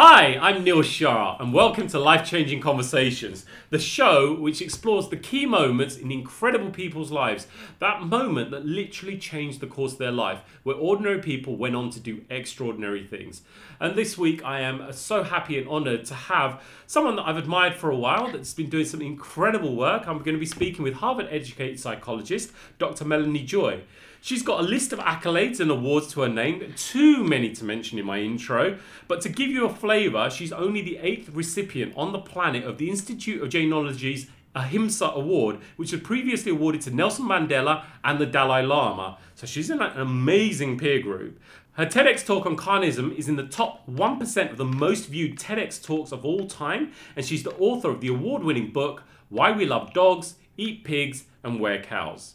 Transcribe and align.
Hi, 0.00 0.38
I'm 0.40 0.62
Neil 0.62 0.82
Shah, 0.82 1.36
and 1.40 1.52
welcome 1.52 1.88
to 1.88 1.98
Life 1.98 2.24
Changing 2.24 2.60
Conversations, 2.60 3.44
the 3.70 3.80
show 3.80 4.32
which 4.32 4.62
explores 4.62 5.08
the 5.08 5.16
key 5.16 5.44
moments 5.44 5.96
in 5.96 6.12
incredible 6.12 6.70
people's 6.70 7.10
lives. 7.10 7.48
That 7.80 8.02
moment 8.02 8.52
that 8.52 8.64
literally 8.64 9.18
changed 9.18 9.58
the 9.58 9.66
course 9.66 9.94
of 9.94 9.98
their 9.98 10.12
life, 10.12 10.38
where 10.62 10.76
ordinary 10.76 11.20
people 11.20 11.56
went 11.56 11.74
on 11.74 11.90
to 11.90 11.98
do 11.98 12.22
extraordinary 12.30 13.02
things. 13.02 13.42
And 13.80 13.96
this 13.96 14.16
week, 14.16 14.44
I 14.44 14.60
am 14.60 14.92
so 14.92 15.24
happy 15.24 15.58
and 15.58 15.68
honored 15.68 16.04
to 16.04 16.14
have 16.14 16.62
someone 16.86 17.16
that 17.16 17.26
I've 17.26 17.36
admired 17.36 17.74
for 17.74 17.90
a 17.90 17.96
while 17.96 18.30
that's 18.30 18.54
been 18.54 18.70
doing 18.70 18.84
some 18.84 19.02
incredible 19.02 19.74
work. 19.74 20.06
I'm 20.06 20.18
going 20.18 20.36
to 20.36 20.38
be 20.38 20.46
speaking 20.46 20.84
with 20.84 20.94
Harvard 20.94 21.26
educated 21.28 21.80
psychologist, 21.80 22.52
Dr. 22.78 23.04
Melanie 23.04 23.42
Joy. 23.42 23.80
She's 24.20 24.42
got 24.42 24.60
a 24.60 24.62
list 24.62 24.92
of 24.92 24.98
accolades 24.98 25.60
and 25.60 25.70
awards 25.70 26.08
to 26.12 26.22
her 26.22 26.28
name, 26.28 26.74
too 26.76 27.22
many 27.24 27.52
to 27.52 27.64
mention 27.64 27.98
in 27.98 28.06
my 28.06 28.18
intro. 28.18 28.78
But 29.06 29.20
to 29.22 29.28
give 29.28 29.50
you 29.50 29.64
a 29.64 29.74
flavour, 29.74 30.28
she's 30.30 30.52
only 30.52 30.82
the 30.82 30.98
eighth 30.98 31.30
recipient 31.30 31.94
on 31.96 32.12
the 32.12 32.18
planet 32.18 32.64
of 32.64 32.78
the 32.78 32.90
Institute 32.90 33.42
of 33.42 33.50
Jainology's 33.50 34.26
Ahimsa 34.54 35.06
Award, 35.14 35.58
which 35.76 35.92
was 35.92 36.00
previously 36.00 36.50
awarded 36.50 36.80
to 36.82 36.90
Nelson 36.90 37.26
Mandela 37.26 37.84
and 38.02 38.18
the 38.18 38.26
Dalai 38.26 38.62
Lama. 38.62 39.18
So 39.34 39.46
she's 39.46 39.70
in 39.70 39.80
an 39.80 40.00
amazing 40.00 40.78
peer 40.78 41.00
group. 41.00 41.38
Her 41.72 41.86
TEDx 41.86 42.26
talk 42.26 42.44
on 42.44 42.56
carnism 42.56 43.16
is 43.16 43.28
in 43.28 43.36
the 43.36 43.46
top 43.46 43.86
1% 43.86 44.50
of 44.50 44.56
the 44.56 44.64
most 44.64 45.06
viewed 45.06 45.38
TEDx 45.38 45.80
talks 45.80 46.10
of 46.10 46.24
all 46.24 46.48
time, 46.48 46.92
and 47.14 47.24
she's 47.24 47.44
the 47.44 47.54
author 47.56 47.88
of 47.88 48.00
the 48.00 48.08
award 48.08 48.42
winning 48.42 48.72
book, 48.72 49.04
Why 49.28 49.52
We 49.52 49.64
Love 49.64 49.92
Dogs, 49.94 50.34
Eat 50.56 50.82
Pigs, 50.82 51.26
and 51.44 51.60
Wear 51.60 51.80
Cows. 51.80 52.34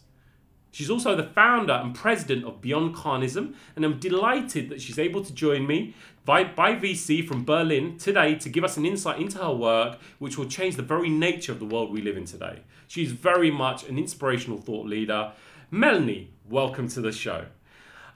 She's 0.73 0.89
also 0.89 1.15
the 1.15 1.21
founder 1.21 1.73
and 1.73 1.93
president 1.93 2.45
of 2.45 2.59
Beyond 2.59 2.95
Carnism, 2.95 3.53
and 3.75 3.85
I'm 3.85 3.99
delighted 3.99 4.69
that 4.69 4.81
she's 4.81 4.97
able 4.97 5.23
to 5.23 5.31
join 5.31 5.67
me 5.67 5.93
by, 6.25 6.43
by 6.43 6.73
VC 6.73 7.23
from 7.27 7.45
Berlin 7.45 7.99
today 7.99 8.33
to 8.33 8.49
give 8.49 8.63
us 8.63 8.75
an 8.75 8.83
insight 8.83 9.21
into 9.21 9.37
her 9.37 9.53
work, 9.53 9.99
which 10.17 10.35
will 10.35 10.47
change 10.47 10.75
the 10.75 10.81
very 10.81 11.09
nature 11.09 11.51
of 11.51 11.59
the 11.59 11.65
world 11.65 11.91
we 11.91 12.01
live 12.01 12.17
in 12.17 12.25
today. 12.25 12.61
She's 12.87 13.11
very 13.11 13.51
much 13.51 13.87
an 13.87 13.99
inspirational 13.99 14.57
thought 14.57 14.87
leader. 14.87 15.33
Melanie, 15.69 16.31
welcome 16.49 16.87
to 16.87 17.01
the 17.01 17.11
show. 17.11 17.45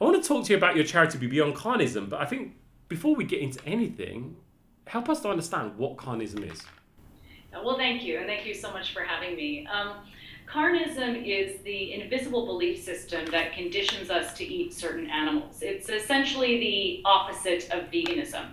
I 0.01 0.03
want 0.03 0.19
to 0.19 0.27
talk 0.27 0.45
to 0.45 0.53
you 0.53 0.57
about 0.57 0.75
your 0.75 0.85
charity 0.85 1.19
Beyond 1.27 1.53
Carnism, 1.53 2.09
but 2.09 2.19
I 2.19 2.25
think 2.25 2.55
before 2.87 3.15
we 3.15 3.23
get 3.23 3.39
into 3.39 3.63
anything, 3.67 4.35
help 4.87 5.09
us 5.09 5.21
to 5.21 5.29
understand 5.29 5.77
what 5.77 5.97
carnism 5.97 6.51
is. 6.51 6.63
Well, 7.53 7.77
thank 7.77 8.03
you, 8.03 8.17
and 8.17 8.25
thank 8.25 8.47
you 8.47 8.55
so 8.55 8.71
much 8.71 8.93
for 8.93 9.03
having 9.03 9.35
me. 9.35 9.67
Um, 9.67 9.97
Carnism 10.47 11.25
is 11.25 11.61
the 11.63 11.93
invisible 11.93 12.45
belief 12.45 12.81
system 12.81 13.25
that 13.31 13.53
conditions 13.53 14.09
us 14.09 14.33
to 14.33 14.45
eat 14.45 14.73
certain 14.73 15.09
animals. 15.09 15.61
It's 15.61 15.89
essentially 15.89 16.57
the 16.59 17.01
opposite 17.03 17.69
of 17.71 17.91
veganism. 17.91 18.45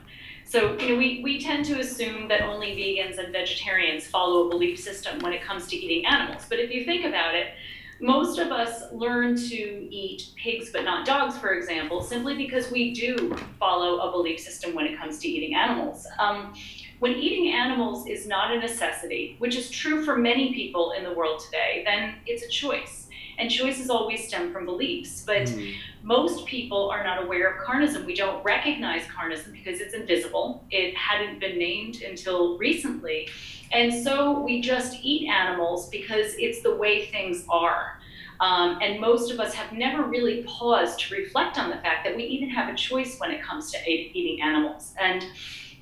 So, 0.44 0.76
you 0.78 0.90
know, 0.90 0.96
we, 0.96 1.20
we 1.22 1.40
tend 1.40 1.64
to 1.66 1.78
assume 1.78 2.26
that 2.28 2.42
only 2.42 2.72
vegans 2.72 3.18
and 3.18 3.32
vegetarians 3.32 4.06
follow 4.06 4.48
a 4.48 4.50
belief 4.50 4.78
system 4.78 5.20
when 5.20 5.32
it 5.32 5.42
comes 5.42 5.68
to 5.68 5.76
eating 5.76 6.04
animals. 6.04 6.44
But 6.48 6.58
if 6.58 6.70
you 6.72 6.84
think 6.84 7.04
about 7.04 7.34
it, 7.34 7.54
most 8.00 8.38
of 8.40 8.50
us 8.50 8.92
learn 8.92 9.36
to 9.36 9.54
eat 9.94 10.30
pigs 10.36 10.70
but 10.70 10.82
not 10.82 11.06
dogs, 11.06 11.38
for 11.38 11.54
example, 11.54 12.02
simply 12.02 12.36
because 12.36 12.72
we 12.72 12.92
do 12.92 13.36
follow 13.58 14.00
a 14.00 14.10
belief 14.10 14.40
system 14.40 14.74
when 14.74 14.84
it 14.86 14.98
comes 14.98 15.18
to 15.20 15.28
eating 15.28 15.54
animals. 15.54 16.06
Um, 16.18 16.54
when 16.98 17.12
eating 17.12 17.52
animals 17.52 18.06
is 18.06 18.26
not 18.26 18.52
a 18.52 18.58
necessity, 18.58 19.36
which 19.38 19.56
is 19.56 19.70
true 19.70 20.04
for 20.04 20.16
many 20.16 20.54
people 20.54 20.92
in 20.92 21.04
the 21.04 21.12
world 21.12 21.40
today, 21.40 21.82
then 21.84 22.14
it's 22.26 22.42
a 22.44 22.48
choice. 22.48 23.08
And 23.36 23.50
choices 23.50 23.90
always 23.90 24.28
stem 24.28 24.52
from 24.52 24.64
beliefs. 24.64 25.24
But 25.26 25.48
mm. 25.48 25.74
most 26.04 26.46
people 26.46 26.88
are 26.90 27.02
not 27.02 27.24
aware 27.24 27.50
of 27.50 27.66
carnism. 27.66 28.06
We 28.06 28.14
don't 28.14 28.44
recognize 28.44 29.02
carnism 29.06 29.52
because 29.52 29.80
it's 29.80 29.92
invisible. 29.92 30.64
It 30.70 30.96
hadn't 30.96 31.40
been 31.40 31.58
named 31.58 32.02
until 32.02 32.56
recently. 32.58 33.28
And 33.72 33.92
so 33.92 34.38
we 34.40 34.60
just 34.60 34.98
eat 35.02 35.28
animals 35.28 35.88
because 35.88 36.34
it's 36.38 36.62
the 36.62 36.76
way 36.76 37.06
things 37.06 37.44
are. 37.48 37.98
Um, 38.40 38.78
and 38.82 39.00
most 39.00 39.32
of 39.32 39.40
us 39.40 39.54
have 39.54 39.72
never 39.72 40.04
really 40.04 40.44
paused 40.44 41.00
to 41.00 41.14
reflect 41.14 41.58
on 41.58 41.70
the 41.70 41.76
fact 41.76 42.04
that 42.04 42.16
we 42.16 42.24
even 42.24 42.50
have 42.50 42.72
a 42.72 42.76
choice 42.76 43.18
when 43.18 43.30
it 43.30 43.42
comes 43.42 43.70
to 43.72 43.78
eating 43.88 44.42
animals. 44.42 44.94
And 45.00 45.24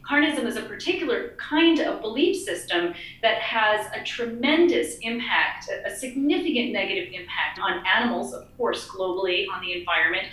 Carnism 0.09 0.47
is 0.47 0.57
a 0.57 0.63
particular 0.63 1.35
kind 1.39 1.81
of 1.81 2.01
belief 2.01 2.37
system 2.45 2.95
that 3.23 3.39
has 3.39 3.87
a 3.95 4.03
tremendous 4.05 4.99
impact, 5.03 5.71
a 5.85 5.95
significant 5.95 6.73
negative 6.73 7.13
impact 7.13 7.59
on 7.61 7.85
animals, 7.87 8.33
of 8.33 8.55
course, 8.57 8.89
globally, 8.89 9.47
on 9.53 9.61
the 9.61 9.79
environment, 9.79 10.27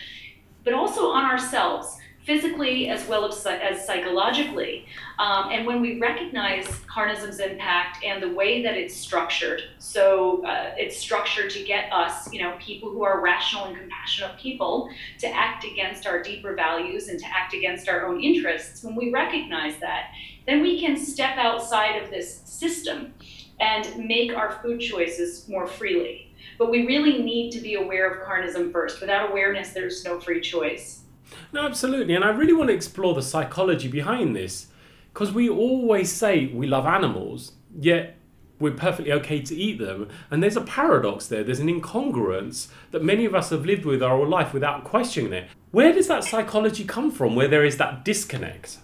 but 0.63 0.73
also 0.73 1.09
on 1.09 1.25
ourselves 1.25 1.97
physically 2.29 2.89
as 2.89 3.07
well 3.07 3.25
as, 3.25 3.43
as 3.47 3.83
psychologically. 3.87 4.85
Um, 5.17 5.49
and 5.51 5.65
when 5.65 5.81
we 5.81 5.99
recognize 5.99 6.67
carnism's 6.85 7.39
impact 7.39 8.03
and 8.05 8.21
the 8.21 8.29
way 8.29 8.61
that 8.61 8.77
it's 8.77 8.95
structured, 8.95 9.63
so 9.79 10.45
uh, 10.45 10.75
it's 10.77 10.95
structured 10.95 11.49
to 11.49 11.63
get 11.63 11.91
us, 11.91 12.31
you 12.31 12.39
know, 12.43 12.55
people 12.59 12.91
who 12.91 13.01
are 13.01 13.19
rational 13.19 13.65
and 13.65 13.75
compassionate 13.75 14.37
people, 14.37 14.91
to 15.17 15.27
act 15.27 15.65
against 15.65 16.05
our 16.05 16.21
deeper 16.21 16.53
values 16.53 17.07
and 17.07 17.17
to 17.17 17.25
act 17.25 17.55
against 17.55 17.89
our 17.89 18.05
own 18.05 18.21
interests, 18.21 18.83
when 18.83 18.93
we 18.93 19.09
recognize 19.09 19.77
that, 19.79 20.11
then 20.45 20.61
we 20.61 20.79
can 20.79 20.95
step 20.95 21.35
outside 21.39 21.99
of 21.99 22.11
this 22.11 22.41
system 22.45 23.11
and 23.59 24.05
make 24.07 24.35
our 24.35 24.51
food 24.61 24.79
choices 24.79 25.49
more 25.49 25.65
freely. 25.65 26.31
But 26.59 26.69
we 26.69 26.85
really 26.85 27.23
need 27.23 27.49
to 27.53 27.59
be 27.59 27.73
aware 27.73 28.07
of 28.07 28.27
carnism 28.27 28.71
first. 28.71 29.01
Without 29.01 29.31
awareness, 29.31 29.69
there's 29.69 30.05
no 30.05 30.19
free 30.19 30.41
choice. 30.41 31.05
No, 31.51 31.65
absolutely. 31.65 32.15
And 32.15 32.23
I 32.23 32.29
really 32.29 32.53
want 32.53 32.69
to 32.69 32.75
explore 32.75 33.13
the 33.13 33.21
psychology 33.21 33.87
behind 33.87 34.35
this 34.35 34.67
because 35.13 35.33
we 35.33 35.49
always 35.49 36.11
say 36.11 36.47
we 36.47 36.67
love 36.67 36.85
animals, 36.85 37.53
yet 37.79 38.15
we're 38.59 38.71
perfectly 38.71 39.11
okay 39.13 39.41
to 39.41 39.55
eat 39.55 39.79
them. 39.79 40.09
And 40.29 40.43
there's 40.43 40.57
a 40.57 40.61
paradox 40.61 41.27
there, 41.27 41.43
there's 41.43 41.59
an 41.59 41.67
incongruence 41.67 42.67
that 42.91 43.03
many 43.03 43.25
of 43.25 43.33
us 43.33 43.49
have 43.49 43.65
lived 43.65 43.85
with 43.85 44.03
our 44.03 44.17
whole 44.17 44.27
life 44.27 44.53
without 44.53 44.83
questioning 44.83 45.33
it. 45.33 45.49
Where 45.71 45.93
does 45.93 46.07
that 46.07 46.23
psychology 46.23 46.83
come 46.83 47.11
from 47.11 47.35
where 47.35 47.47
there 47.47 47.65
is 47.65 47.77
that 47.77 48.03
disconnect? 48.03 48.79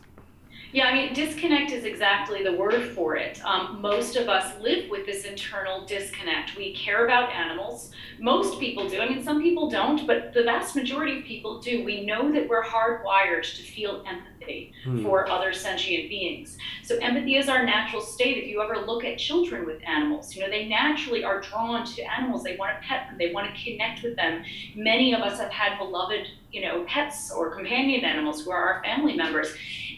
Yeah, 0.75 0.87
I 0.87 0.93
mean, 0.93 1.13
disconnect 1.13 1.71
is 1.71 1.85
exactly 1.85 2.43
the 2.43 2.51
word 2.51 2.91
for 2.93 3.15
it. 3.15 3.39
Um, 3.45 3.79
most 3.81 4.17
of 4.17 4.27
us 4.27 4.59
live 4.59 4.89
with 4.89 5.05
this 5.05 5.23
internal 5.23 5.85
disconnect. 5.85 6.57
We 6.57 6.75
care 6.75 7.05
about 7.05 7.31
animals. 7.31 7.91
Most 8.19 8.59
people 8.59 8.89
do. 8.89 8.99
I 8.99 9.07
mean, 9.07 9.23
some 9.23 9.41
people 9.41 9.69
don't, 9.69 10.05
but 10.05 10.33
the 10.33 10.43
vast 10.43 10.75
majority 10.75 11.19
of 11.19 11.23
people 11.23 11.61
do. 11.61 11.85
We 11.85 12.05
know 12.05 12.29
that 12.29 12.49
we're 12.49 12.61
hardwired 12.61 13.43
to 13.55 13.63
feel 13.63 14.03
empathy 14.05 14.73
hmm. 14.83 15.01
for 15.01 15.29
other 15.29 15.53
sentient 15.53 16.09
beings. 16.09 16.57
So, 16.83 16.97
empathy 16.97 17.37
is 17.37 17.47
our 17.47 17.65
natural 17.65 18.01
state. 18.01 18.37
If 18.37 18.49
you 18.49 18.61
ever 18.61 18.85
look 18.85 19.05
at 19.05 19.17
children 19.17 19.65
with 19.65 19.81
animals, 19.87 20.35
you 20.35 20.41
know, 20.41 20.49
they 20.49 20.67
naturally 20.67 21.23
are 21.23 21.39
drawn 21.39 21.85
to 21.85 22.01
animals. 22.01 22.43
They 22.43 22.57
want 22.57 22.81
to 22.81 22.85
pet 22.85 23.07
them, 23.07 23.17
they 23.17 23.31
want 23.31 23.47
to 23.55 23.63
connect 23.63 24.03
with 24.03 24.17
them. 24.17 24.43
Many 24.75 25.13
of 25.13 25.21
us 25.21 25.39
have 25.39 25.51
had 25.51 25.77
beloved, 25.77 26.27
you 26.51 26.59
know, 26.59 26.83
pets 26.83 27.31
or 27.31 27.55
companion 27.55 28.03
animals 28.03 28.43
who 28.43 28.51
are 28.51 28.73
our 28.73 28.83
family 28.83 29.15
members 29.15 29.55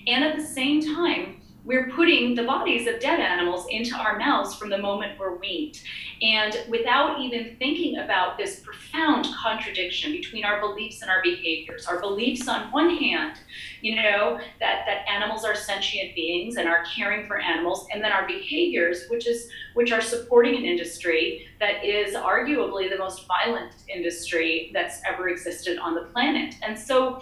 and 0.08 0.24
at 0.24 0.38
the 0.38 0.46
same 0.46 0.82
time, 0.96 1.42
we're 1.68 1.90
putting 1.90 2.34
the 2.34 2.44
bodies 2.44 2.88
of 2.88 3.02
dead 3.02 3.20
animals 3.20 3.68
into 3.70 3.94
our 3.94 4.18
mouths 4.18 4.56
from 4.56 4.70
the 4.70 4.78
moment 4.78 5.20
we're 5.20 5.36
weaned. 5.36 5.82
And 6.22 6.58
without 6.70 7.20
even 7.20 7.58
thinking 7.60 7.98
about 7.98 8.38
this 8.38 8.62
profound 8.62 9.28
contradiction 9.36 10.14
between 10.14 10.46
our 10.46 10.62
beliefs 10.62 11.02
and 11.02 11.12
our 11.12 11.22
behaviors. 11.22 11.86
Our 11.86 12.00
beliefs, 12.00 12.48
on 12.48 12.72
one 12.72 12.96
hand, 12.96 13.40
you 13.82 13.98
know, 13.98 14.40
that, 14.62 14.86
that 14.88 15.10
animals 15.10 15.44
are 15.44 15.56
sentient 15.56 16.16
beings 16.16 16.56
and 16.56 16.70
are 16.70 16.86
caring 16.96 17.28
for 17.28 17.38
animals, 17.38 17.86
and 17.92 18.02
then 18.02 18.14
our 18.14 18.26
behaviors, 18.26 19.08
which 19.10 19.28
is 19.28 19.50
which 19.74 19.92
are 19.92 20.02
supporting 20.02 20.56
an 20.56 20.64
industry 20.64 21.48
that 21.60 21.84
is 21.84 22.16
arguably 22.16 22.90
the 22.90 22.98
most 22.98 23.28
violent 23.28 23.74
industry 23.94 24.72
that's 24.74 25.02
ever 25.06 25.28
existed 25.28 25.78
on 25.78 25.94
the 25.94 26.04
planet. 26.14 26.56
And 26.64 26.80
so 26.80 27.22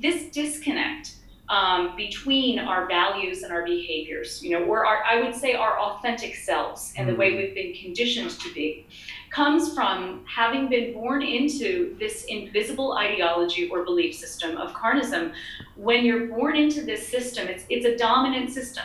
this 0.00 0.30
disconnect 0.32 1.16
um, 1.48 1.96
between 1.96 2.58
our 2.58 2.86
values 2.86 3.42
and 3.42 3.52
our 3.52 3.64
behaviors, 3.64 4.42
you 4.42 4.50
know, 4.50 4.64
or 4.64 4.86
our, 4.86 5.02
I 5.04 5.20
would 5.20 5.34
say 5.34 5.54
our 5.54 5.78
authentic 5.78 6.36
selves 6.36 6.94
and 6.96 7.08
the 7.08 7.14
way 7.14 7.32
mm-hmm. 7.32 7.38
we've 7.38 7.54
been 7.54 7.74
conditioned 7.74 8.30
to 8.40 8.54
be, 8.54 8.86
comes 9.30 9.74
from 9.74 10.24
having 10.26 10.68
been 10.68 10.92
born 10.92 11.22
into 11.22 11.96
this 11.98 12.24
invisible 12.28 12.92
ideology 12.96 13.68
or 13.70 13.84
belief 13.84 14.14
system 14.14 14.56
of 14.56 14.72
carnism. 14.72 15.32
When 15.76 16.04
you're 16.04 16.26
born 16.26 16.56
into 16.56 16.82
this 16.82 17.08
system, 17.08 17.48
it's, 17.48 17.64
it's 17.68 17.86
a 17.86 17.96
dominant 17.96 18.50
system. 18.50 18.84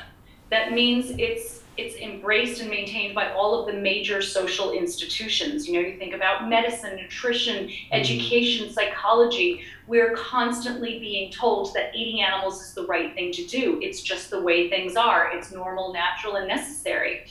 That 0.49 0.71
means 0.71 1.11
it's 1.17 1.56
it's 1.77 1.95
embraced 1.95 2.59
and 2.59 2.69
maintained 2.69 3.13
by 3.13 3.31
all 3.33 3.59
of 3.59 3.67
the 3.67 3.79
major 3.79 4.21
social 4.21 4.71
institutions. 4.71 5.67
You 5.67 5.73
know, 5.73 5.87
you 5.87 5.97
think 5.97 6.13
about 6.13 6.49
medicine, 6.49 6.95
nutrition, 6.95 7.67
mm-hmm. 7.67 7.93
education, 7.93 8.73
psychology. 8.73 9.63
We're 9.87 10.15
constantly 10.15 10.99
being 10.99 11.31
told 11.31 11.73
that 11.75 11.95
eating 11.95 12.21
animals 12.21 12.61
is 12.61 12.73
the 12.73 12.85
right 12.87 13.13
thing 13.13 13.31
to 13.33 13.45
do. 13.45 13.79
It's 13.81 14.01
just 14.01 14.29
the 14.29 14.41
way 14.41 14.69
things 14.69 14.95
are. 14.95 15.31
It's 15.31 15.51
normal, 15.51 15.93
natural, 15.93 16.35
and 16.35 16.47
necessary. 16.47 17.25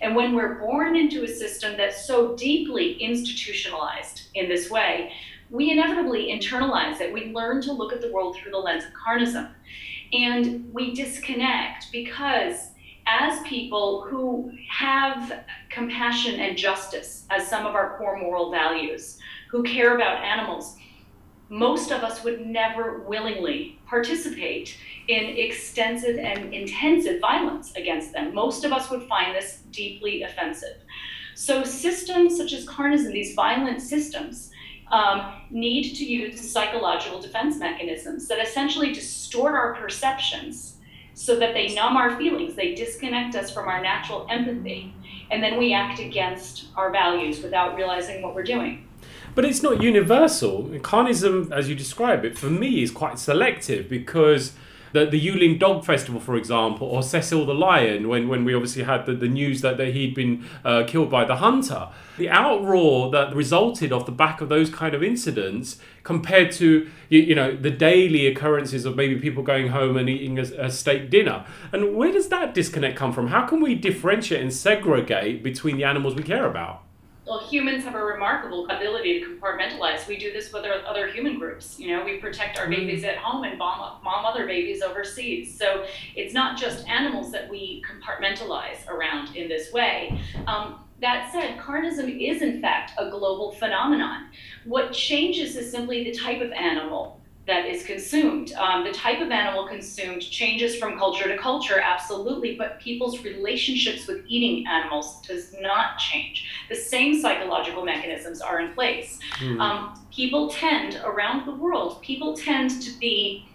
And 0.00 0.16
when 0.16 0.34
we're 0.34 0.54
born 0.54 0.96
into 0.96 1.24
a 1.24 1.28
system 1.28 1.76
that's 1.76 2.06
so 2.06 2.34
deeply 2.34 2.94
institutionalized 2.94 4.28
in 4.34 4.48
this 4.48 4.70
way, 4.70 5.12
we 5.50 5.70
inevitably 5.70 6.28
internalize 6.32 7.00
it. 7.00 7.12
We 7.12 7.32
learn 7.34 7.60
to 7.62 7.72
look 7.72 7.92
at 7.92 8.00
the 8.00 8.10
world 8.10 8.36
through 8.36 8.52
the 8.52 8.58
lens 8.58 8.84
of 8.84 8.92
carnism. 8.92 9.50
And 10.12 10.72
we 10.72 10.94
disconnect 10.94 11.92
because 11.92 12.69
as 13.10 13.40
people 13.42 14.02
who 14.08 14.52
have 14.68 15.44
compassion 15.68 16.38
and 16.38 16.56
justice 16.56 17.24
as 17.30 17.48
some 17.48 17.66
of 17.66 17.74
our 17.74 17.98
core 17.98 18.16
moral 18.16 18.50
values, 18.50 19.18
who 19.50 19.64
care 19.64 19.96
about 19.96 20.22
animals, 20.22 20.76
most 21.48 21.90
of 21.90 22.04
us 22.04 22.22
would 22.22 22.46
never 22.46 23.00
willingly 23.00 23.78
participate 23.86 24.76
in 25.08 25.36
extensive 25.36 26.16
and 26.18 26.54
intensive 26.54 27.20
violence 27.20 27.74
against 27.74 28.12
them. 28.12 28.32
Most 28.32 28.64
of 28.64 28.72
us 28.72 28.88
would 28.90 29.02
find 29.08 29.34
this 29.34 29.62
deeply 29.72 30.22
offensive. 30.22 30.76
So, 31.34 31.64
systems 31.64 32.36
such 32.36 32.52
as 32.52 32.64
carnism, 32.66 33.12
these 33.12 33.34
violent 33.34 33.82
systems, 33.82 34.52
um, 34.92 35.32
need 35.50 35.94
to 35.94 36.04
use 36.04 36.40
psychological 36.40 37.20
defense 37.20 37.56
mechanisms 37.56 38.28
that 38.28 38.38
essentially 38.40 38.92
distort 38.92 39.54
our 39.54 39.74
perceptions 39.74 40.76
so 41.20 41.38
that 41.38 41.52
they 41.52 41.74
numb 41.74 41.98
our 41.98 42.16
feelings, 42.16 42.54
they 42.54 42.74
disconnect 42.74 43.34
us 43.34 43.50
from 43.50 43.68
our 43.68 43.82
natural 43.82 44.26
empathy, 44.30 44.94
and 45.30 45.42
then 45.42 45.58
we 45.58 45.74
act 45.74 46.00
against 46.00 46.68
our 46.76 46.90
values 46.90 47.42
without 47.42 47.76
realizing 47.76 48.22
what 48.22 48.34
we're 48.34 48.42
doing. 48.42 48.88
But 49.34 49.44
it's 49.44 49.62
not 49.62 49.82
universal. 49.82 50.64
Carnism, 50.78 51.52
as 51.52 51.68
you 51.68 51.74
describe 51.74 52.24
it, 52.24 52.38
for 52.38 52.48
me 52.48 52.82
is 52.82 52.90
quite 52.90 53.18
selective 53.18 53.86
because 53.86 54.54
the, 54.92 55.06
the 55.06 55.20
Yulin 55.20 55.58
Dog 55.58 55.84
Festival, 55.84 56.20
for 56.20 56.36
example, 56.36 56.86
or 56.86 57.02
Cecil 57.02 57.46
the 57.46 57.54
Lion, 57.54 58.08
when, 58.08 58.28
when 58.28 58.44
we 58.44 58.54
obviously 58.54 58.82
had 58.82 59.06
the, 59.06 59.14
the 59.14 59.28
news 59.28 59.60
that, 59.60 59.76
that 59.76 59.88
he'd 59.88 60.14
been 60.14 60.44
uh, 60.64 60.84
killed 60.86 61.10
by 61.10 61.24
the 61.24 61.36
hunter. 61.36 61.88
The 62.18 62.26
outroar 62.26 63.10
that 63.12 63.34
resulted 63.34 63.92
off 63.92 64.06
the 64.06 64.12
back 64.12 64.40
of 64.40 64.48
those 64.48 64.70
kind 64.70 64.94
of 64.94 65.02
incidents 65.02 65.78
compared 66.02 66.52
to, 66.52 66.88
you, 67.08 67.20
you 67.20 67.34
know, 67.34 67.56
the 67.56 67.70
daily 67.70 68.26
occurrences 68.26 68.84
of 68.84 68.96
maybe 68.96 69.16
people 69.18 69.42
going 69.42 69.68
home 69.68 69.96
and 69.96 70.08
eating 70.08 70.38
a, 70.38 70.42
a 70.58 70.70
steak 70.70 71.10
dinner. 71.10 71.44
And 71.72 71.94
where 71.94 72.12
does 72.12 72.28
that 72.28 72.54
disconnect 72.54 72.96
come 72.96 73.12
from? 73.12 73.28
How 73.28 73.46
can 73.46 73.60
we 73.60 73.74
differentiate 73.74 74.42
and 74.42 74.52
segregate 74.52 75.42
between 75.42 75.76
the 75.76 75.84
animals 75.84 76.14
we 76.14 76.22
care 76.22 76.46
about? 76.46 76.82
Well, 77.30 77.38
humans 77.38 77.84
have 77.84 77.94
a 77.94 78.04
remarkable 78.04 78.68
ability 78.68 79.20
to 79.20 79.26
compartmentalize. 79.26 80.08
We 80.08 80.16
do 80.16 80.32
this 80.32 80.52
with 80.52 80.64
our 80.64 80.84
other 80.84 81.06
human 81.06 81.38
groups. 81.38 81.78
You 81.78 81.96
know, 81.96 82.04
we 82.04 82.16
protect 82.16 82.58
our 82.58 82.68
babies 82.68 83.04
at 83.04 83.18
home 83.18 83.44
and 83.44 83.56
bomb, 83.56 84.02
bomb 84.02 84.26
other 84.26 84.46
babies 84.46 84.82
overseas. 84.82 85.56
So 85.56 85.86
it's 86.16 86.34
not 86.34 86.58
just 86.58 86.88
animals 86.88 87.30
that 87.30 87.48
we 87.48 87.84
compartmentalize 87.88 88.84
around 88.88 89.36
in 89.36 89.48
this 89.48 89.72
way. 89.72 90.20
Um, 90.48 90.80
that 91.00 91.30
said, 91.30 91.56
carnism 91.58 92.20
is 92.20 92.42
in 92.42 92.60
fact 92.60 92.94
a 92.98 93.08
global 93.08 93.52
phenomenon. 93.52 94.26
What 94.64 94.92
changes 94.92 95.54
is 95.54 95.70
simply 95.70 96.02
the 96.02 96.18
type 96.18 96.42
of 96.42 96.50
animal 96.50 97.19
that 97.50 97.66
is 97.66 97.84
consumed. 97.84 98.52
Um, 98.52 98.84
the 98.84 98.92
type 98.92 99.20
of 99.20 99.30
animal 99.32 99.66
consumed 99.66 100.22
changes 100.22 100.76
from 100.76 100.96
culture 100.96 101.28
to 101.28 101.36
culture, 101.36 101.80
absolutely, 101.80 102.54
but 102.54 102.78
people's 102.78 103.24
relationships 103.24 104.06
with 104.06 104.24
eating 104.28 104.68
animals 104.68 105.20
does 105.26 105.52
not 105.60 105.98
change. 105.98 106.48
The 106.68 106.76
same 106.76 107.20
psychological 107.20 107.84
mechanisms 107.84 108.40
are 108.40 108.60
in 108.60 108.72
place. 108.72 109.18
Mm. 109.40 109.60
Um, 109.60 110.06
people 110.12 110.48
tend, 110.48 111.00
around 111.04 111.44
the 111.44 111.54
world, 111.54 112.00
people 112.02 112.36
tend 112.36 112.80
to 112.82 112.98
be 113.00 113.48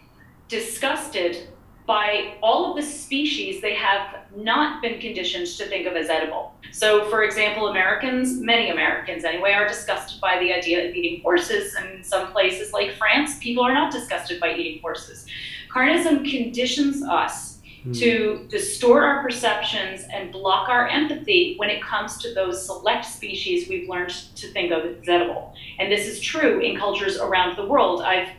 disgusted 0.49 1.47
by 1.85 2.35
all 2.41 2.71
of 2.71 2.75
the 2.75 2.81
species 2.81 3.61
they 3.61 3.75
have 3.75 4.21
not 4.35 4.81
been 4.81 4.99
conditioned 4.99 5.45
to 5.47 5.65
think 5.65 5.85
of 5.85 5.95
as 5.95 6.09
edible. 6.09 6.53
So, 6.71 7.05
for 7.09 7.23
example, 7.23 7.67
Americans, 7.67 8.39
many 8.41 8.69
Americans 8.69 9.23
anyway, 9.23 9.53
are 9.53 9.67
disgusted 9.67 10.19
by 10.19 10.39
the 10.39 10.51
idea 10.51 10.89
of 10.89 10.95
eating 10.95 11.21
horses. 11.21 11.75
And 11.75 11.89
in 11.99 12.03
some 12.03 12.31
places 12.31 12.73
like 12.73 12.93
France, 12.93 13.37
people 13.39 13.63
are 13.63 13.73
not 13.73 13.91
disgusted 13.91 14.39
by 14.39 14.55
eating 14.55 14.81
horses. 14.81 15.25
Carnism 15.73 16.29
conditions 16.29 17.03
us 17.03 17.59
mm. 17.85 17.97
to 17.99 18.47
distort 18.49 19.03
our 19.03 19.21
perceptions 19.21 20.05
and 20.11 20.31
block 20.31 20.69
our 20.69 20.87
empathy 20.87 21.55
when 21.57 21.69
it 21.69 21.83
comes 21.83 22.17
to 22.17 22.33
those 22.33 22.65
select 22.65 23.05
species 23.05 23.69
we've 23.69 23.87
learned 23.87 24.09
to 24.35 24.51
think 24.51 24.71
of 24.71 24.85
as 24.85 25.07
edible. 25.07 25.53
And 25.79 25.91
this 25.91 26.07
is 26.07 26.19
true 26.19 26.59
in 26.59 26.77
cultures 26.77 27.17
around 27.17 27.57
the 27.57 27.65
world. 27.65 28.01
I've 28.01 28.29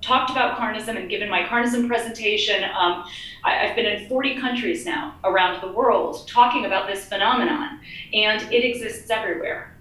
talked 0.00 0.30
about 0.30 0.58
carnism 0.58 0.96
and 0.96 1.08
given 1.08 1.28
my 1.28 1.42
carnism 1.42 1.86
presentation. 1.86 2.64
Um, 2.64 3.04
I, 3.44 3.52
have 3.66 3.76
been 3.76 3.86
in 3.86 4.08
40 4.08 4.40
countries 4.40 4.84
now 4.84 5.14
around 5.24 5.60
the 5.62 5.72
world 5.72 6.28
talking 6.28 6.64
about 6.64 6.86
this 6.86 7.06
phenomenon, 7.06 7.80
and 8.12 8.42
it 8.52 8.64
exists 8.64 9.10
everywhere. 9.10 9.75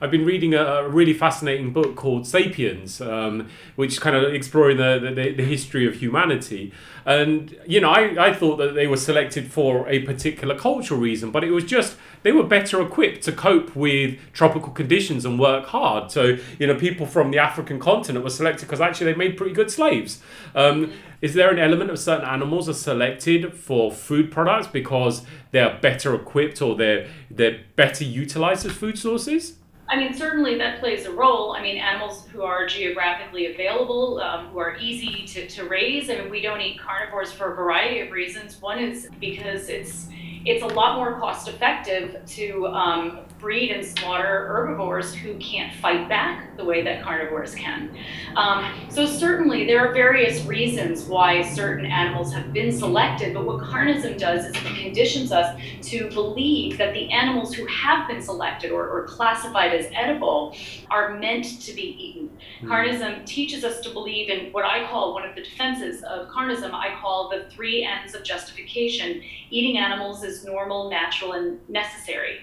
I've 0.00 0.10
been 0.10 0.24
reading 0.24 0.54
a, 0.54 0.62
a 0.62 0.88
really 0.88 1.12
fascinating 1.12 1.72
book 1.72 1.96
called 1.96 2.26
*Sapiens*, 2.26 3.00
um, 3.00 3.48
which 3.76 4.00
kind 4.00 4.16
of 4.16 4.34
exploring 4.34 4.76
the, 4.76 4.98
the, 4.98 5.32
the, 5.32 5.44
history 5.44 5.86
of 5.86 5.94
humanity. 5.94 6.72
And 7.04 7.56
you 7.66 7.80
know, 7.80 7.90
I, 7.90 8.28
I 8.28 8.34
thought 8.34 8.56
that 8.56 8.74
they 8.74 8.86
were 8.86 8.96
selected 8.96 9.50
for 9.50 9.88
a 9.88 10.00
particular 10.00 10.58
cultural 10.58 11.00
reason, 11.00 11.30
but 11.30 11.44
it 11.44 11.50
was 11.50 11.64
just 11.64 11.96
they 12.22 12.32
were 12.32 12.42
better 12.42 12.80
equipped 12.80 13.22
to 13.24 13.32
cope 13.32 13.74
with 13.74 14.18
tropical 14.32 14.72
conditions 14.72 15.24
and 15.24 15.38
work 15.38 15.66
hard. 15.66 16.10
So 16.10 16.36
you 16.58 16.66
know, 16.66 16.74
people 16.74 17.06
from 17.06 17.30
the 17.30 17.38
African 17.38 17.78
continent 17.78 18.24
were 18.24 18.30
selected 18.30 18.66
because 18.66 18.80
actually 18.80 19.12
they 19.12 19.18
made 19.18 19.36
pretty 19.36 19.54
good 19.54 19.70
slaves. 19.70 20.20
Um, 20.54 20.92
is 21.20 21.34
there 21.34 21.50
an 21.50 21.58
element 21.58 21.90
of 21.90 21.98
certain 21.98 22.24
animals 22.24 22.68
are 22.68 22.74
selected 22.74 23.52
for 23.52 23.92
food 23.92 24.32
products 24.32 24.66
because 24.66 25.22
they're 25.50 25.78
better 25.80 26.14
equipped 26.14 26.62
or 26.62 26.74
they're 26.74 27.08
they're 27.30 27.60
better 27.76 28.04
utilized 28.04 28.64
as 28.66 28.72
food 28.72 28.98
sources? 28.98 29.56
I 29.90 29.96
mean, 29.96 30.14
certainly 30.14 30.56
that 30.58 30.78
plays 30.78 31.04
a 31.06 31.10
role. 31.10 31.52
I 31.52 31.62
mean, 31.62 31.76
animals 31.76 32.24
who 32.32 32.42
are 32.42 32.64
geographically 32.64 33.52
available, 33.52 34.20
um, 34.20 34.46
who 34.46 34.60
are 34.60 34.76
easy 34.76 35.26
to, 35.26 35.48
to 35.48 35.64
raise. 35.64 36.08
I 36.08 36.14
mean, 36.14 36.30
we 36.30 36.40
don't 36.40 36.60
eat 36.60 36.78
carnivores 36.78 37.32
for 37.32 37.52
a 37.52 37.56
variety 37.56 37.98
of 37.98 38.12
reasons. 38.12 38.62
One 38.62 38.78
is 38.78 39.08
because 39.18 39.68
it's 39.68 40.06
it's 40.46 40.62
a 40.62 40.66
lot 40.68 40.96
more 40.96 41.18
cost 41.18 41.48
effective 41.48 42.24
to 42.24 42.68
um, 42.68 43.18
breed 43.40 43.70
and 43.70 43.84
slaughter 43.84 44.46
herbivores 44.48 45.14
who 45.14 45.34
can't 45.38 45.74
fight 45.76 46.08
back 46.08 46.56
the 46.56 46.64
way 46.64 46.82
that 46.82 47.02
carnivores 47.02 47.54
can. 47.54 47.96
Um, 48.36 48.72
so, 48.90 49.06
certainly, 49.06 49.66
there 49.66 49.80
are 49.80 49.92
various 49.94 50.44
reasons 50.44 51.04
why 51.04 51.42
certain 51.42 51.86
animals 51.86 52.32
have 52.32 52.52
been 52.52 52.70
selected, 52.70 53.34
but 53.34 53.46
what 53.46 53.62
carnism 53.62 54.18
does 54.18 54.44
is 54.44 54.56
it 54.56 54.80
conditions 54.82 55.32
us 55.32 55.58
to 55.82 56.10
believe 56.10 56.76
that 56.78 56.92
the 56.92 57.10
animals 57.10 57.54
who 57.54 57.64
have 57.66 58.06
been 58.06 58.20
selected 58.20 58.70
or, 58.70 58.88
or 58.88 59.06
classified 59.06 59.72
as 59.72 59.86
edible 59.94 60.54
are 60.90 61.18
meant 61.18 61.60
to 61.62 61.72
be 61.72 61.82
eaten. 61.82 62.30
Mm. 62.62 62.68
Carnism 62.68 63.26
teaches 63.26 63.64
us 63.64 63.80
to 63.80 63.90
believe 63.90 64.28
in 64.28 64.52
what 64.52 64.64
I 64.64 64.86
call 64.86 65.14
one 65.14 65.28
of 65.28 65.34
the 65.34 65.42
defenses 65.42 66.02
of 66.02 66.28
carnism, 66.28 66.72
I 66.72 66.94
call 67.00 67.30
the 67.30 67.48
three 67.50 67.86
Ns 67.86 68.14
of 68.14 68.22
justification. 68.22 69.22
Eating 69.50 69.78
animals 69.78 70.22
is 70.22 70.44
normal, 70.44 70.90
natural, 70.90 71.32
and 71.32 71.58
necessary 71.68 72.40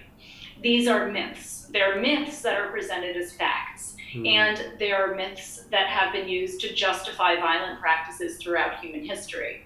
these 0.62 0.88
are 0.88 1.10
myths. 1.12 1.68
They're 1.72 2.00
myths 2.00 2.42
that 2.42 2.60
are 2.60 2.70
presented 2.70 3.18
as 3.18 3.34
facts. 3.34 3.96
Mm. 4.14 4.28
And 4.28 4.80
they 4.80 4.92
are 4.92 5.16
myths 5.16 5.66
that 5.72 5.88
have 5.88 6.14
been 6.14 6.28
used 6.28 6.62
to 6.62 6.74
justify 6.74 7.36
violent 7.36 7.80
practices 7.80 8.38
throughout 8.38 8.80
human 8.80 9.04
history. 9.04 9.64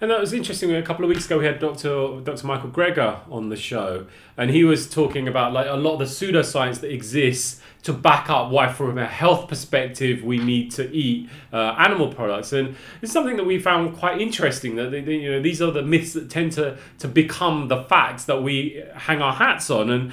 And 0.00 0.10
that 0.10 0.18
was 0.18 0.32
interesting. 0.32 0.74
A 0.74 0.82
couple 0.82 1.04
of 1.04 1.08
weeks 1.10 1.26
ago, 1.26 1.38
we 1.38 1.44
had 1.44 1.60
Dr. 1.60 2.20
Dr. 2.22 2.44
Michael 2.44 2.70
Greger 2.70 3.20
on 3.30 3.50
the 3.50 3.56
show, 3.56 4.06
and 4.36 4.50
he 4.50 4.64
was 4.64 4.90
talking 4.90 5.28
about 5.28 5.52
like 5.52 5.68
a 5.68 5.76
lot 5.76 5.92
of 5.94 5.98
the 6.00 6.04
pseudoscience 6.06 6.80
that 6.80 6.92
exists 6.92 7.61
to 7.82 7.92
back 7.92 8.30
up 8.30 8.50
why, 8.50 8.72
from 8.72 8.96
a 8.98 9.06
health 9.06 9.48
perspective, 9.48 10.22
we 10.22 10.38
need 10.38 10.70
to 10.72 10.90
eat 10.92 11.28
uh, 11.52 11.74
animal 11.78 12.12
products. 12.12 12.52
And 12.52 12.76
it's 13.00 13.12
something 13.12 13.36
that 13.36 13.44
we 13.44 13.58
found 13.58 13.96
quite 13.96 14.20
interesting. 14.20 14.76
That 14.76 14.90
they, 14.90 15.00
they, 15.00 15.16
you 15.16 15.32
know 15.32 15.42
these 15.42 15.60
are 15.60 15.70
the 15.70 15.82
myths 15.82 16.12
that 16.12 16.30
tend 16.30 16.52
to 16.52 16.78
to 16.98 17.08
become 17.08 17.68
the 17.68 17.82
facts 17.84 18.24
that 18.24 18.42
we 18.42 18.82
hang 18.94 19.20
our 19.20 19.32
hats 19.32 19.68
on. 19.70 19.90
And 19.90 20.12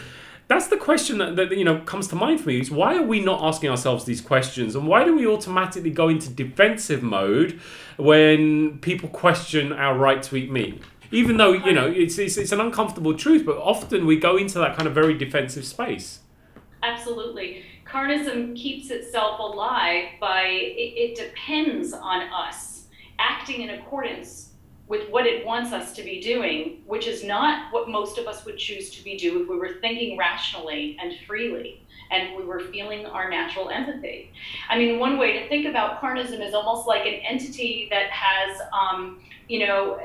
that's 0.49 0.67
the 0.67 0.77
question 0.77 1.19
that, 1.19 1.35
that 1.35 1.55
you 1.55 1.63
know 1.63 1.79
comes 1.81 2.07
to 2.09 2.15
mind 2.15 2.41
for 2.41 2.49
me 2.49 2.59
is 2.59 2.69
why 2.69 2.97
are 2.97 3.03
we 3.03 3.21
not 3.21 3.41
asking 3.41 3.69
ourselves 3.69 4.03
these 4.03 4.19
questions 4.19 4.75
and 4.75 4.87
why 4.87 5.05
do 5.05 5.15
we 5.15 5.25
automatically 5.25 5.91
go 5.91 6.09
into 6.09 6.29
defensive 6.29 7.01
mode 7.01 7.59
when 7.97 8.79
people 8.79 9.07
question 9.09 9.71
our 9.71 9.95
right 9.95 10.21
to 10.23 10.35
eat 10.35 10.51
meat 10.51 10.81
even 11.11 11.37
though 11.37 11.53
you 11.53 11.71
know 11.71 11.87
it's, 11.87 12.17
it's, 12.17 12.35
it's 12.35 12.51
an 12.51 12.59
uncomfortable 12.59 13.13
truth 13.13 13.45
but 13.45 13.57
often 13.57 14.05
we 14.05 14.17
go 14.17 14.37
into 14.37 14.57
that 14.57 14.75
kind 14.75 14.87
of 14.87 14.93
very 14.93 15.15
defensive 15.15 15.63
space 15.63 16.19
Absolutely. 16.83 17.63
Carnism 17.85 18.55
keeps 18.55 18.89
itself 18.89 19.39
alive 19.39 20.09
by 20.19 20.43
it, 20.43 21.11
it 21.11 21.15
depends 21.17 21.93
on 21.93 22.21
us 22.29 22.85
acting 23.17 23.61
in 23.61 23.71
accordance 23.71 24.49
with 24.87 25.09
what 25.11 25.27
it 25.27 25.45
wants 25.45 25.71
us 25.71 25.93
to 25.93 26.03
be 26.03 26.19
doing, 26.19 26.81
which 26.87 27.05
is 27.05 27.23
not 27.23 27.71
what 27.71 27.89
most 27.89 28.17
of 28.17 28.27
us 28.27 28.43
would 28.45 28.57
choose 28.57 28.89
to 28.89 29.03
be 29.03 29.15
do 29.17 29.43
if 29.43 29.49
we 29.49 29.57
were 29.57 29.75
thinking 29.81 30.17
rationally 30.17 30.97
and 30.99 31.13
freely 31.27 31.85
and 32.11 32.35
we 32.35 32.43
were 32.43 32.59
feeling 32.59 33.05
our 33.05 33.29
natural 33.29 33.69
empathy. 33.69 34.31
I 34.67 34.79
mean, 34.79 34.97
one 34.97 35.19
way 35.19 35.39
to 35.39 35.47
think 35.47 35.67
about 35.67 36.01
carnism 36.01 36.45
is 36.45 36.55
almost 36.55 36.87
like 36.87 37.05
an 37.05 37.13
entity 37.27 37.87
that 37.91 38.09
has, 38.09 38.61
um, 38.73 39.21
you 39.47 39.67
know, 39.67 39.99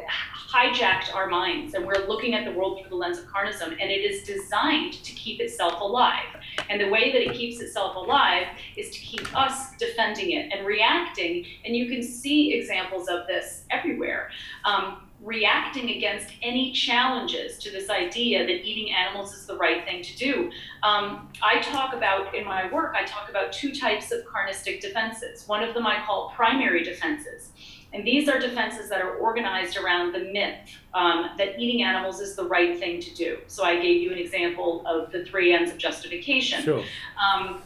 hijacked 0.53 1.15
our 1.15 1.29
minds 1.29 1.75
and 1.75 1.87
we're 1.87 2.07
looking 2.07 2.35
at 2.35 2.45
the 2.45 2.53
world 2.53 2.81
through 2.81 2.91
the 2.91 2.97
lens 2.97 3.19
of 3.19 3.25
carnism 3.25 3.73
and 3.81 3.91
it 3.91 4.05
is 4.05 4.23
designed 4.23 4.93
to 4.93 5.13
keep 5.13 5.41
itself 5.41 5.81
alive 5.81 6.27
and 6.69 6.81
the 6.81 6.89
way 6.89 7.13
that 7.13 7.23
it 7.23 7.35
keeps 7.35 7.61
itself 7.61 7.97
alive 7.97 8.47
is 8.77 8.91
to 8.91 9.01
keep 9.01 9.37
us 9.37 9.77
defending 9.77 10.33
it 10.33 10.53
and 10.53 10.67
reacting 10.67 11.45
and 11.65 11.77
you 11.77 11.89
can 11.89 12.03
see 12.03 12.55
examples 12.55 13.09
of 13.09 13.27
this 13.27 13.65
everywhere 13.71 14.31
um, 14.65 15.05
reacting 15.25 15.91
against 15.91 16.29
any 16.43 16.71
challenges 16.73 17.59
to 17.59 17.71
this 17.71 17.89
idea 17.89 18.45
that 18.45 18.65
eating 18.65 18.93
animals 18.95 19.33
is 19.33 19.47
the 19.47 19.57
right 19.57 19.85
thing 19.85 20.03
to 20.03 20.17
do. 20.17 20.51
Um, 20.83 21.31
I 21.43 21.61
talk 21.61 21.95
about, 21.95 22.35
in 22.35 22.45
my 22.45 22.71
work, 22.71 22.95
I 22.95 23.05
talk 23.05 23.31
about 23.31 23.53
two 23.53 23.75
types 23.75 24.13
of 24.13 24.21
carnistic 24.27 24.81
defenses. 24.81 25.49
One 25.49 25.63
of 25.63 25.73
them 25.73 25.87
I 25.87 26.05
call 26.05 26.31
primary 26.37 26.85
defenses. 26.85 27.51
And 27.95 28.05
these 28.05 28.29
are 28.29 28.41
defenses 28.41 28.91
that 28.91 29.01
are 29.01 29.15
organized 29.19 29.77
around 29.77 30.13
the 30.13 30.19
myth 30.19 30.59
um, 30.95 31.31
that 31.39 31.59
eating 31.61 31.85
animals 31.85 32.21
is 32.21 32.35
the 32.35 32.45
right 32.45 32.77
thing 32.77 33.01
to 33.01 33.15
do. 33.15 33.39
So 33.47 33.65
I 33.65 33.81
gave 33.81 34.03
you 34.03 34.11
an 34.11 34.19
example 34.19 34.85
of 34.85 35.13
the 35.13 35.25
three 35.25 35.57
Ns 35.57 35.71
of 35.71 35.79
justification. 35.79 36.61
Sure. 36.65 36.83
Um, 37.25 37.63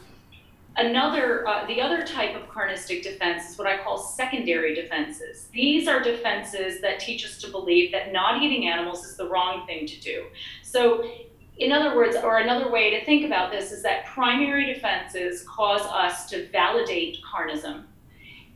another, 0.77 1.47
uh, 1.47 1.65
the 1.65 1.81
other 1.81 2.05
type 2.05 2.35
of 2.35 2.47
carnistic 2.47 3.01
defense 3.01 3.49
is 3.49 3.57
what 3.57 3.65
I 3.65 3.79
call 3.79 3.97
secondary 3.97 4.75
defenses. 4.75 5.47
These 5.51 5.87
are 5.87 5.99
defenses 5.99 6.79
that 6.81 6.99
teach 6.99 7.25
us 7.25 7.39
to 7.41 7.49
believe 7.49 7.91
that 7.91 8.13
not 8.13 8.43
eating 8.43 8.67
animals 8.67 9.03
is 9.05 9.17
the 9.17 9.27
wrong 9.27 9.65
thing 9.65 9.87
to 9.87 9.99
do. 9.99 10.25
So 10.61 11.09
in 11.57 11.71
other 11.71 11.95
words, 11.95 12.15
or 12.15 12.37
another 12.37 12.71
way 12.71 12.91
to 12.91 13.03
think 13.03 13.25
about 13.25 13.51
this 13.51 13.71
is 13.71 13.81
that 13.81 14.05
primary 14.05 14.71
defenses 14.71 15.43
cause 15.43 15.81
us 15.81 16.29
to 16.29 16.47
validate 16.51 17.17
carnism 17.23 17.83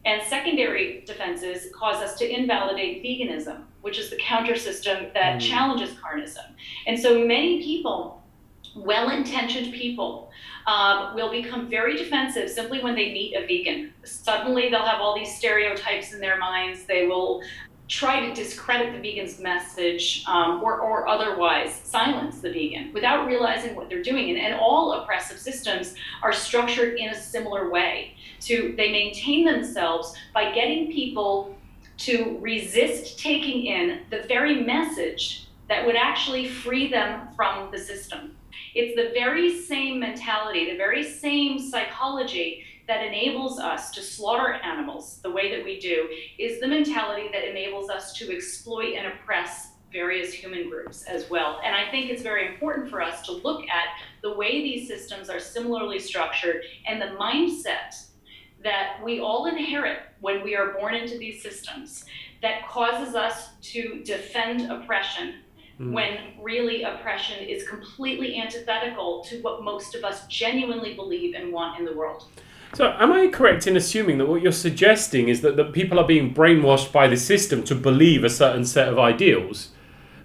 and 0.06 0.22
secondary 0.24 1.02
defenses 1.06 1.68
cause 1.74 1.98
us 1.98 2.18
to 2.18 2.30
invalidate 2.30 3.04
veganism, 3.04 3.64
which 3.82 3.98
is 3.98 4.10
the 4.10 4.18
counter 4.18 4.56
system 4.56 5.08
that 5.14 5.38
mm. 5.38 5.42
challenges 5.42 5.92
carnism. 5.96 6.46
And 6.88 7.00
so 7.00 7.26
many 7.26 7.64
people, 7.64 8.22
well 8.76 9.10
intentioned 9.10 9.74
people, 9.74 10.30
um, 10.68 11.16
will 11.16 11.32
become 11.32 11.70
very 11.70 11.98
defensive 11.98 12.50
simply 12.50 12.82
when 12.82 12.96
they 12.96 13.12
meet 13.12 13.36
a 13.36 13.42
vegan. 13.42 13.94
Suddenly 14.04 14.70
they'll 14.70 14.86
have 14.86 15.02
all 15.02 15.16
these 15.16 15.36
stereotypes 15.36 16.14
in 16.14 16.20
their 16.20 16.38
minds. 16.38 16.86
They 16.86 17.06
will 17.06 17.42
try 17.94 18.20
to 18.28 18.34
discredit 18.34 18.92
the 18.92 19.00
vegan's 19.00 19.40
message 19.40 20.24
um, 20.28 20.64
or, 20.64 20.80
or 20.80 21.08
otherwise 21.08 21.80
silence 21.84 22.40
the 22.40 22.52
vegan 22.52 22.92
without 22.92 23.28
realizing 23.28 23.76
what 23.76 23.88
they're 23.88 24.02
doing. 24.02 24.32
And, 24.32 24.40
and 24.40 24.56
all 24.56 24.94
oppressive 24.94 25.38
systems 25.38 25.94
are 26.24 26.34
structured 26.34 26.98
in 26.98 27.10
a 27.10 27.16
similar 27.16 27.70
way 27.70 28.16
to 28.42 28.74
they 28.78 28.92
maintain 28.92 29.46
themselves 29.46 30.16
by 30.34 30.52
getting 30.56 30.92
people 30.92 31.56
to 31.98 32.40
resist 32.42 33.20
taking 33.20 33.68
in 33.68 34.00
the 34.10 34.24
very 34.28 34.64
message 34.64 35.48
that 35.70 35.86
would 35.86 35.96
actually 35.96 36.48
free 36.48 36.90
them 36.90 37.28
from 37.36 37.70
the 37.72 37.78
system. 37.78 38.36
It's 38.74 38.96
the 38.96 39.12
very 39.14 39.62
same 39.62 40.00
mentality, 40.00 40.72
the 40.72 40.78
very 40.78 41.04
same 41.04 41.60
psychology 41.60 42.64
that 42.88 43.06
enables 43.06 43.60
us 43.60 43.92
to 43.92 44.02
slaughter 44.02 44.54
animals 44.54 45.20
the 45.24 45.32
way 45.32 45.56
that 45.56 45.64
we 45.64 45.80
do 45.80 46.10
is 46.38 46.60
the 46.60 46.68
mentality 46.68 47.30
that 47.32 47.50
enables 47.50 47.90
us 47.90 48.14
to 48.14 48.36
exploit 48.36 48.96
and 48.96 49.08
oppress 49.08 49.70
various 49.92 50.34
human 50.34 50.70
groups 50.70 51.04
as 51.04 51.30
well. 51.30 51.62
And 51.64 51.76
I 51.76 51.90
think 51.92 52.10
it's 52.10 52.24
very 52.24 52.48
important 52.48 52.90
for 52.90 53.02
us 53.02 53.22
to 53.28 53.32
look 53.32 53.62
at 53.70 53.88
the 54.22 54.34
way 54.34 54.62
these 54.62 54.88
systems 54.88 55.30
are 55.30 55.40
similarly 55.40 56.00
structured 56.00 56.64
and 56.88 57.02
the 57.02 57.16
mindset 57.20 58.08
that 58.64 58.98
we 59.04 59.20
all 59.20 59.46
inherit 59.46 60.00
when 60.20 60.44
we 60.44 60.56
are 60.56 60.74
born 60.74 60.96
into 60.96 61.18
these 61.18 61.42
systems 61.42 62.06
that 62.42 62.68
causes 62.68 63.14
us 63.14 63.50
to 63.62 64.02
defend 64.04 64.72
oppression 64.72 65.36
mm. 65.80 65.92
when 65.92 66.18
really 66.42 66.84
oppression 66.84 67.46
is 67.46 67.68
completely 67.68 68.40
antithetical 68.40 69.24
to 69.26 69.42
what 69.42 69.64
most 69.64 69.96
of 69.96 70.04
us 70.04 70.26
genuinely 70.28 70.94
believe 70.94 71.36
and 71.36 71.52
want 71.52 71.80
in 71.80 71.86
the 71.86 71.94
world. 71.94 72.26
So, 72.74 72.96
am 73.00 73.12
I 73.12 73.28
correct 73.28 73.68
in 73.68 73.78
assuming 73.78 74.18
that 74.18 74.26
what 74.26 74.42
you're 74.42 74.52
suggesting 74.52 75.30
is 75.30 75.42
that, 75.42 75.58
that 75.58 75.74
people 75.74 76.00
are 76.00 76.08
being 76.08 76.34
brainwashed 76.34 76.92
by 76.92 77.08
the 77.08 77.18
system 77.18 77.64
to 77.66 77.76
believe 77.76 78.24
a 78.24 78.30
certain 78.30 78.66
set 78.66 78.88
of 78.88 78.98
ideals? 78.98 79.70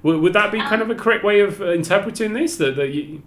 Would, 0.03 0.21
would 0.21 0.33
that 0.33 0.51
be 0.51 0.59
kind 0.59 0.81
of 0.81 0.89
a 0.89 0.95
correct 0.95 1.25
way 1.25 1.41
of 1.41 1.61
uh, 1.61 1.73
interpreting 1.73 2.33
this? 2.33 2.57
That, 2.57 2.77
that 2.77 2.89
you... 2.89 3.23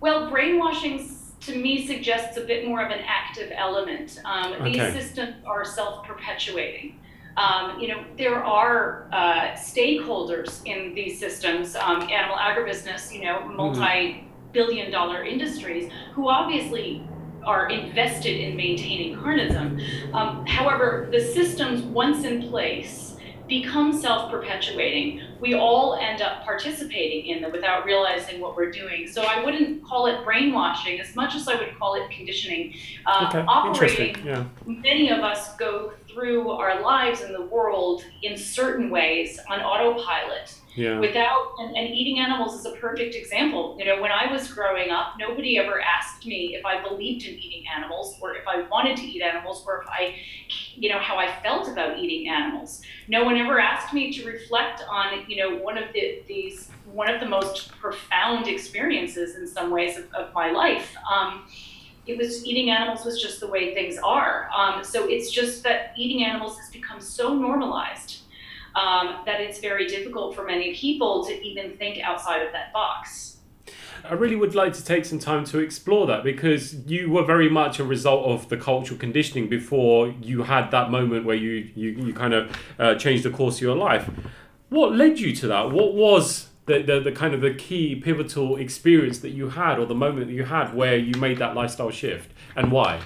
Well, 0.00 0.30
brainwashing 0.30 1.06
to 1.40 1.56
me 1.56 1.86
suggests 1.86 2.38
a 2.38 2.42
bit 2.42 2.66
more 2.66 2.82
of 2.84 2.90
an 2.90 3.00
active 3.06 3.52
element. 3.54 4.20
Um, 4.24 4.52
okay. 4.54 4.72
These 4.72 4.92
systems 4.92 5.34
are 5.44 5.64
self 5.64 6.06
perpetuating. 6.06 6.98
Um, 7.36 7.78
you 7.78 7.88
know, 7.88 8.04
there 8.16 8.42
are 8.42 9.08
uh, 9.12 9.52
stakeholders 9.52 10.64
in 10.66 10.94
these 10.94 11.18
systems, 11.18 11.76
um, 11.76 12.02
animal 12.02 12.36
agribusiness, 12.36 13.12
you 13.12 13.24
know, 13.24 13.38
mm-hmm. 13.38 13.56
multi 13.56 14.28
billion 14.52 14.90
dollar 14.90 15.24
industries, 15.24 15.90
who 16.12 16.28
obviously 16.28 17.06
are 17.44 17.68
invested 17.68 18.40
in 18.40 18.56
maintaining 18.56 19.16
carnism. 19.16 19.80
Um, 20.14 20.46
however, 20.46 21.08
the 21.10 21.20
systems, 21.20 21.82
once 21.82 22.24
in 22.24 22.48
place, 22.48 23.16
become 23.48 23.92
self-perpetuating, 23.92 25.20
we 25.40 25.54
all 25.54 25.96
end 25.96 26.22
up 26.22 26.44
participating 26.44 27.26
in 27.26 27.42
them 27.42 27.52
without 27.52 27.84
realizing 27.84 28.40
what 28.40 28.56
we're 28.56 28.70
doing. 28.70 29.06
So 29.06 29.22
I 29.22 29.44
wouldn't 29.44 29.84
call 29.84 30.06
it 30.06 30.24
brainwashing 30.24 31.00
as 31.00 31.14
much 31.14 31.34
as 31.34 31.46
I 31.48 31.56
would 31.56 31.76
call 31.78 31.94
it 31.94 32.10
conditioning. 32.10 32.74
Uh, 33.04 33.26
okay. 33.28 33.44
Operating, 33.46 34.24
yeah. 34.24 34.44
many 34.64 35.10
of 35.10 35.20
us 35.20 35.54
go 35.56 35.92
through 36.12 36.50
our 36.50 36.80
lives 36.80 37.22
in 37.22 37.32
the 37.32 37.42
world 37.42 38.04
in 38.22 38.36
certain 38.36 38.90
ways 38.90 39.38
on 39.48 39.60
autopilot 39.60 40.54
yeah. 40.74 40.98
without 40.98 41.54
and, 41.58 41.76
and, 41.76 41.88
eating 41.94 42.18
animals 42.18 42.58
is 42.58 42.66
a 42.66 42.72
perfect 42.72 43.14
example. 43.14 43.76
You 43.78 43.84
know 43.84 44.00
when 44.00 44.10
i 44.10 44.30
was 44.30 44.52
growing 44.52 44.90
up 44.90 45.14
nobody 45.18 45.58
ever 45.58 45.80
asked 45.80 46.26
me 46.26 46.56
if 46.56 46.64
i 46.64 46.82
believed 46.82 47.26
in 47.26 47.34
eating 47.34 47.64
animals 47.74 48.16
or 48.20 48.34
if 48.34 48.46
i 48.46 48.62
wanted 48.68 48.96
to 48.96 49.02
eat 49.04 49.22
animals 49.22 49.64
or 49.66 49.82
if 49.82 49.88
i 49.88 50.14
you 50.74 50.88
know 50.88 50.98
how 50.98 51.16
i 51.16 51.30
felt 51.42 51.68
about 51.68 51.98
eating 51.98 52.28
animals. 52.28 52.82
No 53.08 53.24
one 53.24 53.36
ever 53.36 53.58
asked 53.58 53.92
me 53.92 54.12
to 54.12 54.26
reflect 54.26 54.82
on 54.88 55.24
you 55.28 55.36
know 55.36 55.56
one 55.56 55.76
of 55.76 55.92
the, 55.92 56.22
these 56.26 56.70
one 56.86 57.08
of 57.08 57.20
the 57.20 57.28
most 57.28 57.70
profound 57.80 58.48
experiences 58.48 59.36
in 59.36 59.46
some 59.46 59.70
ways 59.70 59.98
of, 59.98 60.12
of 60.14 60.32
my 60.34 60.50
life. 60.50 60.94
Um, 61.10 61.46
it 62.06 62.18
was 62.18 62.44
eating 62.44 62.70
animals 62.70 63.04
was 63.04 63.20
just 63.20 63.40
the 63.40 63.46
way 63.46 63.74
things 63.74 63.96
are 63.98 64.48
um, 64.56 64.82
so 64.82 65.08
it's 65.08 65.30
just 65.30 65.62
that 65.62 65.92
eating 65.96 66.24
animals 66.24 66.58
has 66.58 66.68
become 66.70 67.00
so 67.00 67.34
normalized 67.34 68.22
um, 68.74 69.18
that 69.26 69.40
it's 69.40 69.58
very 69.58 69.86
difficult 69.86 70.34
for 70.34 70.44
many 70.44 70.74
people 70.74 71.24
to 71.26 71.42
even 71.42 71.76
think 71.76 72.02
outside 72.02 72.42
of 72.42 72.52
that 72.52 72.72
box. 72.72 73.38
I 74.04 74.14
really 74.14 74.34
would 74.34 74.54
like 74.54 74.72
to 74.74 74.84
take 74.84 75.04
some 75.04 75.20
time 75.20 75.44
to 75.44 75.58
explore 75.58 76.06
that 76.08 76.24
because 76.24 76.74
you 76.86 77.10
were 77.10 77.24
very 77.24 77.48
much 77.48 77.78
a 77.78 77.84
result 77.84 78.26
of 78.26 78.48
the 78.48 78.56
cultural 78.56 78.98
conditioning 78.98 79.48
before 79.48 80.08
you 80.20 80.42
had 80.42 80.70
that 80.72 80.90
moment 80.90 81.24
where 81.24 81.36
you, 81.36 81.70
you, 81.76 81.90
you 81.90 82.12
kind 82.12 82.34
of 82.34 82.56
uh, 82.78 82.96
changed 82.96 83.22
the 83.22 83.30
course 83.30 83.56
of 83.56 83.62
your 83.62 83.76
life. 83.76 84.10
What 84.70 84.92
led 84.92 85.20
you 85.20 85.36
to 85.36 85.46
that? 85.48 85.70
What 85.70 85.94
was 85.94 86.48
the, 86.66 86.82
the, 86.82 87.00
the 87.00 87.12
kind 87.12 87.34
of 87.34 87.40
the 87.40 87.54
key 87.54 87.96
pivotal 87.96 88.56
experience 88.56 89.18
that 89.20 89.30
you 89.30 89.50
had 89.50 89.78
or 89.78 89.86
the 89.86 89.94
moment 89.94 90.28
that 90.28 90.32
you 90.32 90.44
had 90.44 90.74
where 90.74 90.96
you 90.96 91.18
made 91.20 91.38
that 91.38 91.54
lifestyle 91.54 91.90
shift 91.90 92.30
and 92.54 92.70
why? 92.70 93.00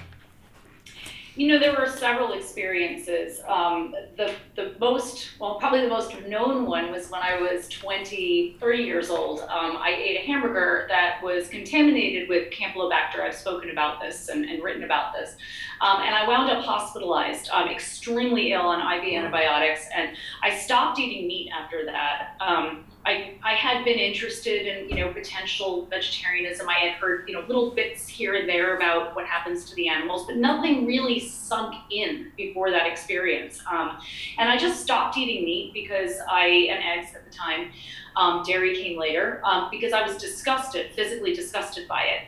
You 1.37 1.49
know, 1.49 1.59
there 1.59 1.73
were 1.73 1.87
several 1.87 2.33
experiences. 2.33 3.41
Um, 3.47 3.93
the, 4.17 4.33
the 4.55 4.73
most, 4.79 5.39
well, 5.39 5.59
probably 5.59 5.81
the 5.81 5.87
most 5.87 6.19
known 6.27 6.65
one 6.65 6.91
was 6.91 7.11
when 7.11 7.21
I 7.21 7.39
was 7.39 7.69
23 7.69 8.83
years 8.83 9.11
old. 9.11 9.41
Um, 9.41 9.77
I 9.77 9.95
ate 9.95 10.17
a 10.17 10.25
hamburger 10.25 10.87
that 10.89 11.21
was 11.21 11.47
contaminated 11.47 12.27
with 12.27 12.51
Campylobacter. 12.51 13.19
I've 13.21 13.35
spoken 13.35 13.69
about 13.69 14.01
this 14.01 14.29
and, 14.29 14.45
and 14.45 14.63
written 14.63 14.83
about 14.83 15.13
this. 15.13 15.35
Um, 15.79 16.01
and 16.01 16.15
I 16.15 16.27
wound 16.27 16.49
up 16.49 16.63
hospitalized, 16.63 17.49
um, 17.53 17.69
extremely 17.69 18.53
ill 18.53 18.61
on 18.61 18.79
IV 18.79 19.13
antibiotics. 19.13 19.85
And 19.95 20.17
I 20.41 20.57
stopped 20.57 20.97
eating 20.97 21.27
meat 21.27 21.51
after 21.55 21.85
that. 21.85 22.35
Um, 22.39 22.83
I, 23.07 23.35
I 23.41 23.53
had 23.53 23.85
been 23.85 23.97
interested 23.97 24.67
in, 24.67 24.89
you 24.89 24.97
know, 24.97 25.13
potential 25.13 25.85
vegetarianism. 25.85 26.67
I 26.67 26.73
had 26.73 26.91
heard, 26.95 27.23
you 27.25 27.35
know, 27.35 27.45
little 27.47 27.71
bits 27.71 28.05
here 28.05 28.35
and 28.35 28.49
there 28.49 28.75
about 28.75 29.15
what 29.15 29.25
happens 29.25 29.63
to 29.69 29.75
the 29.75 29.87
animals, 29.87 30.25
but 30.27 30.35
nothing 30.35 30.85
really 30.85 31.17
sunk 31.21 31.73
in 31.89 32.33
before 32.35 32.69
that 32.69 32.85
experience. 32.85 33.61
Um, 33.71 33.97
and 34.37 34.49
I 34.49 34.57
just 34.57 34.81
stopped 34.81 35.17
eating 35.17 35.45
meat 35.45 35.73
because 35.73 36.15
I, 36.29 36.47
and 36.69 36.83
eggs 36.83 37.15
at 37.15 37.23
the 37.23 37.31
time, 37.31 37.71
um, 38.17 38.43
dairy 38.45 38.75
came 38.75 38.99
later, 38.99 39.41
um, 39.45 39.69
because 39.71 39.93
I 39.93 40.05
was 40.05 40.17
disgusted, 40.17 40.91
physically 40.93 41.33
disgusted 41.33 41.87
by 41.87 42.01
it. 42.01 42.21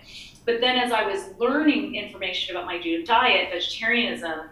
But 0.45 0.61
then 0.61 0.77
as 0.77 0.93
I 0.93 1.05
was 1.05 1.25
learning 1.37 1.95
information 1.95 2.55
about 2.55 2.65
my 2.65 2.81
diet, 3.03 3.49
vegetarianism, 3.51 4.49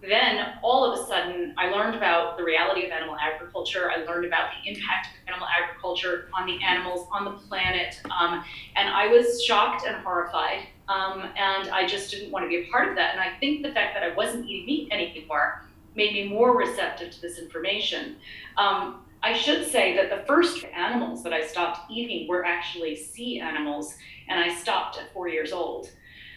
then 0.00 0.54
all 0.62 0.84
of 0.84 0.98
a 0.98 1.06
sudden 1.06 1.54
I 1.58 1.70
learned 1.70 1.96
about 1.96 2.36
the 2.36 2.44
reality 2.44 2.84
of 2.84 2.92
animal 2.92 3.16
agriculture. 3.20 3.90
I 3.90 4.04
learned 4.04 4.24
about 4.26 4.50
the 4.52 4.70
impact 4.70 5.08
of 5.08 5.28
animal 5.28 5.48
agriculture 5.48 6.28
on 6.34 6.46
the 6.46 6.62
animals, 6.62 7.08
on 7.12 7.24
the 7.24 7.32
planet. 7.32 8.00
Um, 8.04 8.44
and 8.76 8.88
I 8.88 9.08
was 9.08 9.42
shocked 9.42 9.84
and 9.86 9.96
horrified. 9.96 10.66
Um, 10.88 11.22
and 11.36 11.68
I 11.70 11.86
just 11.86 12.10
didn't 12.10 12.30
want 12.30 12.44
to 12.44 12.48
be 12.48 12.56
a 12.56 12.70
part 12.70 12.88
of 12.88 12.94
that. 12.94 13.12
And 13.12 13.20
I 13.20 13.38
think 13.40 13.62
the 13.62 13.72
fact 13.72 13.94
that 13.94 14.02
I 14.02 14.14
wasn't 14.14 14.46
eating 14.46 14.66
meat 14.66 14.88
anymore 14.92 15.64
made 15.94 16.12
me 16.12 16.28
more 16.28 16.56
receptive 16.56 17.10
to 17.12 17.20
this 17.20 17.38
information. 17.38 18.16
Um, 18.56 19.02
I 19.22 19.32
should 19.32 19.66
say 19.66 19.96
that 19.96 20.10
the 20.10 20.24
first 20.26 20.64
animals 20.64 21.24
that 21.24 21.32
I 21.32 21.44
stopped 21.44 21.90
eating 21.90 22.28
were 22.28 22.44
actually 22.44 22.94
sea 22.94 23.40
animals, 23.40 23.96
and 24.28 24.38
I 24.38 24.54
stopped 24.54 24.96
at 24.96 25.12
four 25.12 25.28
years 25.28 25.52
old. 25.52 25.90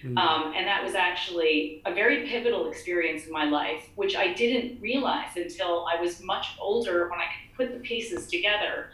Mm. 0.03 0.17
Um, 0.17 0.53
and 0.55 0.67
that 0.67 0.84
was 0.84 0.96
actually 0.96 1.81
a 1.86 1.93
very 1.93 2.27
pivotal 2.27 2.70
experience 2.70 3.25
in 3.25 3.31
my 3.31 3.46
life, 3.46 3.84
which 3.96 4.15
I 4.15 4.34
didn't 4.34 4.81
realize 4.81 5.36
until 5.36 5.86
I 5.86 6.00
was 6.01 6.22
much 6.24 6.48
older 6.60 7.10
when 7.10 7.20
I 7.20 7.25
could 7.25 7.58
put 7.58 7.74
the 7.77 7.79
pieces 7.88 8.27
together. 8.27 8.89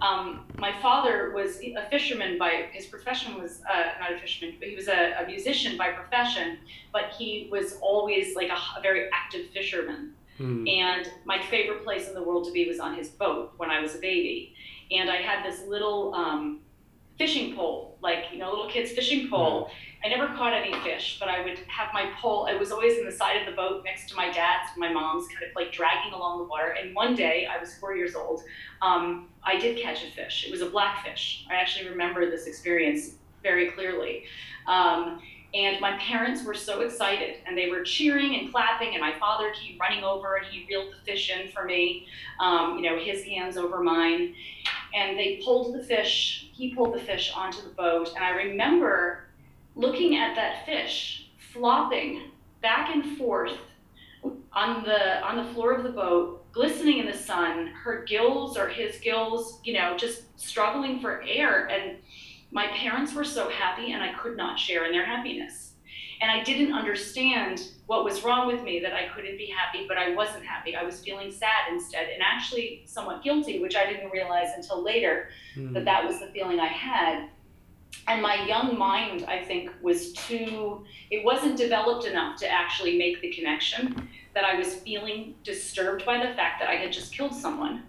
Um, 0.00 0.44
my 0.58 0.78
father 0.82 1.32
was 1.34 1.58
a 1.60 1.88
fisherman 1.90 2.36
by 2.38 2.66
his 2.72 2.86
profession 2.86 3.40
was 3.40 3.62
uh, 3.70 3.98
not 3.98 4.12
a 4.12 4.18
fisherman, 4.18 4.56
but 4.58 4.68
he 4.68 4.76
was 4.76 4.88
a, 4.88 5.22
a, 5.22 5.26
musician 5.26 5.78
by 5.78 5.92
profession. 5.92 6.58
But 6.92 7.14
he 7.16 7.48
was 7.50 7.78
always 7.80 8.36
like 8.36 8.50
a, 8.50 8.78
a 8.78 8.82
very 8.82 9.08
active 9.12 9.48
fisherman. 9.50 10.12
Mm. 10.38 10.68
And 10.70 11.10
my 11.24 11.42
favorite 11.42 11.82
place 11.82 12.08
in 12.08 12.14
the 12.14 12.22
world 12.22 12.44
to 12.44 12.52
be 12.52 12.68
was 12.68 12.78
on 12.78 12.94
his 12.94 13.08
boat 13.08 13.54
when 13.56 13.70
I 13.70 13.80
was 13.80 13.94
a 13.94 13.98
baby. 13.98 14.54
And 14.90 15.10
I 15.10 15.16
had 15.16 15.44
this 15.44 15.62
little 15.66 16.14
um, 16.14 16.60
fishing 17.16 17.56
pole, 17.56 17.96
like 18.02 18.26
you 18.32 18.38
know, 18.38 18.50
little 18.50 18.68
kids' 18.68 18.92
fishing 18.92 19.28
pole. 19.30 19.64
Mm. 19.64 19.70
I 20.06 20.08
never 20.08 20.28
caught 20.36 20.52
any 20.52 20.72
fish, 20.84 21.16
but 21.18 21.28
I 21.28 21.42
would 21.42 21.58
have 21.66 21.92
my 21.92 22.12
pole. 22.20 22.46
It 22.46 22.56
was 22.56 22.70
always 22.70 22.96
in 22.96 23.04
the 23.04 23.10
side 23.10 23.40
of 23.40 23.46
the 23.46 23.56
boat 23.56 23.82
next 23.84 24.08
to 24.10 24.14
my 24.14 24.30
dad's, 24.30 24.70
my 24.76 24.92
mom's, 24.92 25.26
kind 25.26 25.42
of 25.42 25.50
like 25.56 25.72
dragging 25.72 26.12
along 26.12 26.38
the 26.38 26.44
water. 26.44 26.76
And 26.80 26.94
one 26.94 27.16
day, 27.16 27.48
I 27.50 27.58
was 27.58 27.74
four 27.74 27.96
years 27.96 28.14
old. 28.14 28.44
Um, 28.82 29.30
I 29.42 29.58
did 29.58 29.82
catch 29.82 30.04
a 30.04 30.10
fish. 30.12 30.44
It 30.46 30.52
was 30.52 30.60
a 30.60 30.70
blackfish. 30.70 31.44
I 31.50 31.54
actually 31.54 31.88
remember 31.88 32.30
this 32.30 32.46
experience 32.46 33.16
very 33.42 33.72
clearly. 33.72 34.26
Um, 34.68 35.20
and 35.54 35.80
my 35.80 35.96
parents 35.98 36.44
were 36.44 36.54
so 36.54 36.82
excited, 36.82 37.38
and 37.44 37.58
they 37.58 37.68
were 37.68 37.82
cheering 37.82 38.36
and 38.38 38.52
clapping. 38.52 38.90
And 38.90 39.00
my 39.00 39.18
father 39.18 39.52
came 39.60 39.76
running 39.76 40.04
over, 40.04 40.36
and 40.36 40.46
he 40.46 40.66
reeled 40.68 40.92
the 40.92 41.04
fish 41.04 41.32
in 41.36 41.50
for 41.50 41.64
me. 41.64 42.06
Um, 42.38 42.78
you 42.78 42.88
know, 42.88 42.96
his 42.96 43.24
hands 43.24 43.56
over 43.56 43.82
mine, 43.82 44.36
and 44.94 45.18
they 45.18 45.42
pulled 45.44 45.74
the 45.74 45.82
fish. 45.82 46.48
He 46.52 46.72
pulled 46.72 46.94
the 46.94 47.00
fish 47.00 47.32
onto 47.34 47.60
the 47.60 47.70
boat, 47.70 48.12
and 48.14 48.24
I 48.24 48.30
remember 48.30 49.25
looking 49.76 50.16
at 50.16 50.34
that 50.34 50.64
fish 50.66 51.28
flopping 51.52 52.30
back 52.62 52.94
and 52.94 53.16
forth 53.16 53.58
on 54.52 54.82
the 54.82 55.22
on 55.22 55.36
the 55.36 55.52
floor 55.52 55.72
of 55.72 55.84
the 55.84 55.90
boat 55.90 56.50
glistening 56.52 56.98
in 56.98 57.06
the 57.06 57.16
sun. 57.16 57.68
Her 57.68 58.02
gills 58.04 58.56
or 58.56 58.68
his 58.68 58.98
gills 58.98 59.60
you 59.62 59.74
know 59.74 59.96
just 59.96 60.38
struggling 60.40 61.00
for 61.00 61.22
air. 61.22 61.66
And 61.66 61.98
my 62.50 62.66
parents 62.68 63.12
were 63.12 63.24
so 63.24 63.50
happy 63.50 63.92
and 63.92 64.02
i 64.02 64.12
could 64.14 64.36
not 64.36 64.58
share 64.58 64.86
in 64.86 64.92
their 64.92 65.04
happiness. 65.04 65.74
And 66.20 66.30
i 66.30 66.42
didn't 66.42 66.72
understand 66.72 67.62
what 67.86 68.04
was 68.04 68.24
wrong 68.24 68.46
with 68.48 68.62
me 68.62 68.80
that 68.80 68.94
i 68.94 69.06
couldn't 69.14 69.36
be 69.36 69.46
happy 69.46 69.86
but 69.86 69.98
i 69.98 70.14
wasn't 70.14 70.44
happy. 70.44 70.74
I 70.74 70.82
was 70.82 71.00
feeling 71.00 71.30
sad 71.30 71.70
instead 71.70 72.08
and 72.08 72.22
actually 72.22 72.82
somewhat 72.86 73.22
guilty 73.22 73.60
which 73.60 73.76
i 73.76 73.84
didn't 73.84 74.10
realize 74.10 74.48
until 74.56 74.82
later 74.82 75.28
mm. 75.54 75.74
that 75.74 75.84
that 75.84 76.04
was 76.04 76.18
the 76.20 76.28
feeling 76.28 76.58
i 76.58 76.66
had 76.66 77.28
and 78.08 78.22
my 78.22 78.46
young 78.46 78.78
mind, 78.78 79.24
I 79.26 79.42
think, 79.42 79.70
was 79.82 80.12
too, 80.12 80.84
it 81.10 81.24
wasn't 81.24 81.56
developed 81.56 82.06
enough 82.06 82.38
to 82.40 82.48
actually 82.48 82.96
make 82.96 83.20
the 83.20 83.32
connection 83.32 84.08
that 84.34 84.44
I 84.44 84.56
was 84.56 84.76
feeling 84.76 85.34
disturbed 85.42 86.04
by 86.06 86.18
the 86.18 86.34
fact 86.34 86.60
that 86.60 86.68
I 86.68 86.74
had 86.74 86.92
just 86.92 87.12
killed 87.12 87.34
someone. 87.34 87.82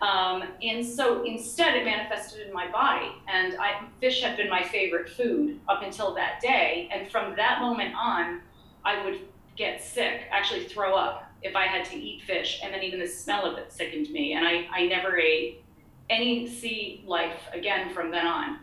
Um, 0.00 0.44
and 0.62 0.84
so 0.84 1.24
instead, 1.24 1.76
it 1.76 1.84
manifested 1.84 2.46
in 2.46 2.52
my 2.52 2.70
body. 2.70 3.12
And 3.28 3.56
I, 3.60 3.82
fish 4.00 4.22
had 4.22 4.36
been 4.36 4.48
my 4.48 4.62
favorite 4.62 5.10
food 5.10 5.60
up 5.68 5.82
until 5.82 6.14
that 6.14 6.40
day. 6.40 6.88
And 6.92 7.10
from 7.10 7.36
that 7.36 7.60
moment 7.60 7.94
on, 7.94 8.40
I 8.84 9.04
would 9.04 9.20
get 9.56 9.82
sick, 9.82 10.22
actually 10.30 10.64
throw 10.64 10.96
up 10.96 11.30
if 11.42 11.54
I 11.54 11.66
had 11.66 11.84
to 11.86 11.96
eat 11.96 12.22
fish. 12.22 12.60
And 12.64 12.72
then 12.72 12.82
even 12.82 12.98
the 12.98 13.06
smell 13.06 13.44
of 13.44 13.58
it 13.58 13.72
sickened 13.72 14.10
me. 14.10 14.32
And 14.32 14.46
I, 14.46 14.66
I 14.72 14.86
never 14.86 15.18
ate 15.18 15.62
any 16.08 16.48
sea 16.48 17.04
life 17.06 17.42
again 17.52 17.94
from 17.94 18.10
then 18.10 18.26
on 18.26 18.58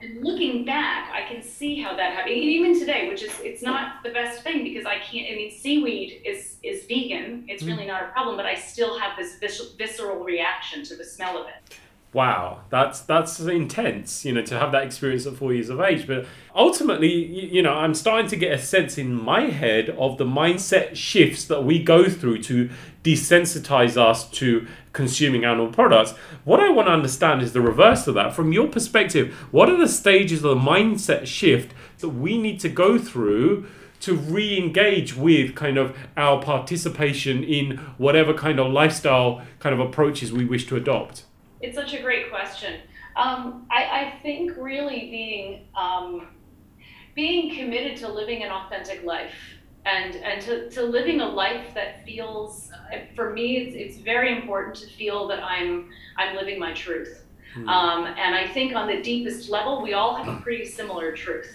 and 0.00 0.22
looking 0.22 0.64
back, 0.64 1.10
I 1.12 1.22
can 1.28 1.42
see 1.42 1.80
how 1.80 1.96
that 1.96 2.12
happened. 2.12 2.34
Even 2.34 2.78
today, 2.78 3.08
which 3.08 3.22
is 3.22 3.32
it's 3.40 3.62
not 3.62 4.02
the 4.04 4.10
best 4.10 4.42
thing 4.42 4.62
because 4.62 4.86
I 4.86 4.98
can't. 4.98 5.26
I 5.30 5.34
mean, 5.34 5.50
seaweed 5.50 6.22
is 6.24 6.56
is 6.62 6.84
vegan. 6.86 7.44
It's 7.48 7.64
really 7.64 7.84
mm. 7.84 7.88
not 7.88 8.04
a 8.04 8.08
problem, 8.08 8.36
but 8.36 8.46
I 8.46 8.54
still 8.54 8.98
have 8.98 9.16
this 9.16 9.38
vis- 9.40 9.72
visceral 9.76 10.22
reaction 10.22 10.84
to 10.84 10.96
the 10.96 11.04
smell 11.04 11.36
of 11.36 11.48
it. 11.48 11.76
Wow, 12.14 12.60
that's 12.70 13.00
that's 13.00 13.38
intense, 13.38 14.24
you 14.24 14.32
know, 14.32 14.40
to 14.40 14.58
have 14.58 14.72
that 14.72 14.84
experience 14.84 15.26
at 15.26 15.34
four 15.34 15.52
years 15.52 15.68
of 15.68 15.78
age. 15.78 16.06
But 16.06 16.24
ultimately, 16.54 17.12
you 17.12 17.60
know, 17.62 17.74
I'm 17.74 17.92
starting 17.92 18.30
to 18.30 18.36
get 18.36 18.52
a 18.52 18.58
sense 18.58 18.96
in 18.96 19.12
my 19.12 19.42
head 19.50 19.90
of 19.90 20.16
the 20.16 20.24
mindset 20.24 20.96
shifts 20.96 21.44
that 21.44 21.64
we 21.64 21.82
go 21.82 22.08
through 22.08 22.42
to 22.44 22.70
desensitize 23.04 23.98
us 23.98 24.28
to 24.30 24.66
consuming 24.94 25.44
animal 25.44 25.68
products. 25.70 26.12
What 26.44 26.60
I 26.60 26.70
want 26.70 26.88
to 26.88 26.92
understand 26.92 27.42
is 27.42 27.52
the 27.52 27.60
reverse 27.60 28.06
of 28.06 28.14
that. 28.14 28.34
From 28.34 28.52
your 28.52 28.68
perspective, 28.68 29.34
what 29.50 29.68
are 29.68 29.76
the 29.76 29.86
stages 29.86 30.42
of 30.42 30.50
the 30.50 30.62
mindset 30.62 31.26
shift 31.26 31.74
that 31.98 32.08
we 32.08 32.38
need 32.38 32.58
to 32.60 32.70
go 32.70 32.98
through 32.98 33.68
to 34.00 34.14
re-engage 34.14 35.14
with 35.14 35.54
kind 35.54 35.76
of 35.76 35.94
our 36.16 36.40
participation 36.40 37.44
in 37.44 37.76
whatever 37.98 38.32
kind 38.32 38.58
of 38.58 38.72
lifestyle 38.72 39.42
kind 39.58 39.78
of 39.78 39.80
approaches 39.86 40.32
we 40.32 40.46
wish 40.46 40.66
to 40.68 40.76
adopt? 40.76 41.24
It's 41.60 41.76
such 41.76 41.94
a 41.94 42.02
great 42.02 42.30
question. 42.30 42.80
Um, 43.16 43.66
I, 43.70 43.84
I 43.84 44.20
think 44.22 44.52
really 44.56 45.10
being 45.10 45.66
um, 45.76 46.28
being 47.14 47.54
committed 47.56 47.96
to 47.98 48.08
living 48.08 48.44
an 48.44 48.50
authentic 48.50 49.02
life 49.02 49.34
and 49.86 50.14
and 50.16 50.40
to, 50.42 50.70
to 50.70 50.82
living 50.82 51.20
a 51.20 51.28
life 51.28 51.74
that 51.74 52.04
feels 52.04 52.70
for 53.16 53.30
me 53.30 53.56
it's, 53.56 53.74
it's 53.76 53.98
very 54.04 54.36
important 54.36 54.74
to 54.76 54.86
feel 54.86 55.26
that 55.28 55.42
I'm 55.42 55.90
I'm 56.16 56.36
living 56.36 56.58
my 56.58 56.72
truth. 56.74 57.24
Hmm. 57.54 57.68
Um, 57.68 58.06
and 58.06 58.34
I 58.34 58.46
think 58.46 58.74
on 58.74 58.86
the 58.86 59.00
deepest 59.02 59.48
level, 59.48 59.82
we 59.82 59.94
all 59.94 60.14
have 60.14 60.28
a 60.28 60.40
pretty 60.40 60.66
similar 60.66 61.16
truth. 61.16 61.54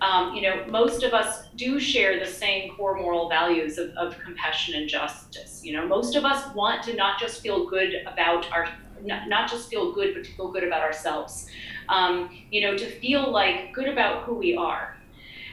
Um, 0.00 0.34
you 0.34 0.42
know, 0.42 0.64
most 0.68 1.02
of 1.02 1.12
us 1.12 1.48
do 1.56 1.78
share 1.80 2.18
the 2.18 2.30
same 2.30 2.74
core 2.74 2.96
moral 2.96 3.28
values 3.28 3.78
of, 3.78 3.90
of 3.90 4.18
compassion 4.18 4.74
and 4.74 4.88
justice. 4.88 5.64
You 5.64 5.74
know, 5.74 5.86
most 5.86 6.16
of 6.16 6.24
us 6.24 6.54
want 6.54 6.82
to 6.84 6.94
not 6.94 7.18
just 7.18 7.42
feel 7.42 7.66
good 7.66 7.94
about 8.06 8.50
our 8.52 8.68
not, 9.04 9.28
not 9.28 9.50
just 9.50 9.68
feel 9.68 9.92
good, 9.92 10.14
but 10.14 10.24
to 10.24 10.32
feel 10.32 10.50
good 10.50 10.64
about 10.64 10.82
ourselves. 10.82 11.46
Um, 11.88 12.30
you 12.50 12.60
know, 12.62 12.76
to 12.76 12.86
feel 12.86 13.30
like 13.30 13.72
good 13.72 13.88
about 13.88 14.24
who 14.24 14.34
we 14.34 14.56
are. 14.56 14.96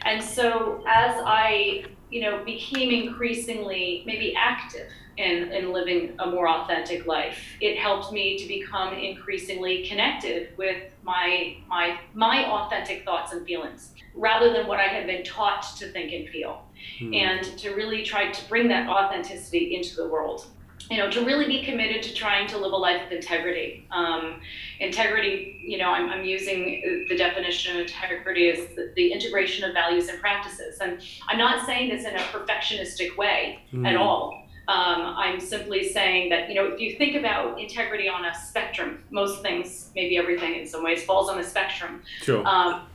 And 0.04 0.24
so 0.24 0.84
as 0.88 1.22
I, 1.26 1.86
you 2.10 2.22
know, 2.22 2.44
became 2.46 2.92
increasingly 2.92 4.04
maybe 4.06 4.36
active 4.36 4.90
in, 5.18 5.52
in 5.52 5.74
living 5.74 6.16
a 6.20 6.30
more 6.30 6.48
authentic 6.48 7.06
life, 7.08 7.40
it 7.60 7.78
helped 7.78 8.14
me 8.14 8.38
to 8.38 8.48
become 8.48 8.94
increasingly 8.94 9.88
connected 9.88 10.56
with 10.58 10.84
my 11.04 11.58
my 11.68 12.00
my 12.14 12.46
authentic 12.46 13.04
thoughts 13.04 13.34
and 13.34 13.46
feelings 13.46 13.94
rather 14.14 14.54
than 14.54 14.68
what 14.68 14.80
I 14.80 14.88
had 14.88 15.08
been 15.08 15.24
taught 15.24 15.66
to 15.78 15.92
think 15.92 16.14
and 16.14 16.30
feel. 16.30 16.64
Hmm. 17.00 17.14
And 17.14 17.44
to 17.58 17.72
really 17.72 18.04
try 18.04 18.32
to 18.32 18.50
bring 18.50 18.68
that 18.68 18.88
authenticity 18.88 19.76
into 19.76 19.96
the 19.96 20.08
world 20.08 20.48
you 20.90 20.98
know, 20.98 21.10
to 21.12 21.26
really 21.26 21.46
be 21.46 21.64
committed 21.64 22.02
to 22.04 22.14
trying 22.14 22.48
to 22.48 22.58
live 22.58 22.72
a 22.72 22.78
life 22.78 23.06
of 23.06 23.12
integrity. 23.12 23.86
Um, 23.92 24.42
integrity, 24.80 25.62
you 25.66 25.78
know, 25.78 25.92
I'm, 25.92 26.10
I'm, 26.10 26.24
using 26.24 27.06
the 27.10 27.18
definition 27.18 27.76
of 27.76 27.82
integrity 27.82 28.50
as 28.50 28.68
the, 28.76 28.92
the, 28.96 29.12
integration 29.12 29.64
of 29.64 29.74
values 29.74 30.08
and 30.08 30.20
practices. 30.20 30.80
And 30.80 31.02
I'm 31.28 31.38
not 31.38 31.66
saying 31.66 31.90
this 31.90 32.06
in 32.06 32.16
a 32.16 32.20
perfectionistic 32.20 33.18
way 33.18 33.60
mm. 33.74 33.88
at 33.88 33.96
all. 33.96 34.44
Um, 34.68 35.16
I'm 35.18 35.40
simply 35.40 35.90
saying 35.90 36.30
that, 36.30 36.50
you 36.50 36.56
know, 36.56 36.66
if 36.66 36.80
you 36.80 36.98
think 36.98 37.16
about 37.16 37.60
integrity 37.60 38.10
on 38.10 38.26
a 38.26 38.36
spectrum, 38.36 39.04
most 39.12 39.42
things, 39.42 39.92
maybe 39.96 40.18
everything 40.18 40.56
in 40.56 40.68
some 40.68 40.84
ways, 40.84 41.04
falls 41.04 41.30
on 41.30 41.38
the 41.38 41.44
spectrum. 41.44 42.02
Sure. 42.22 42.46
Um, 42.46 42.88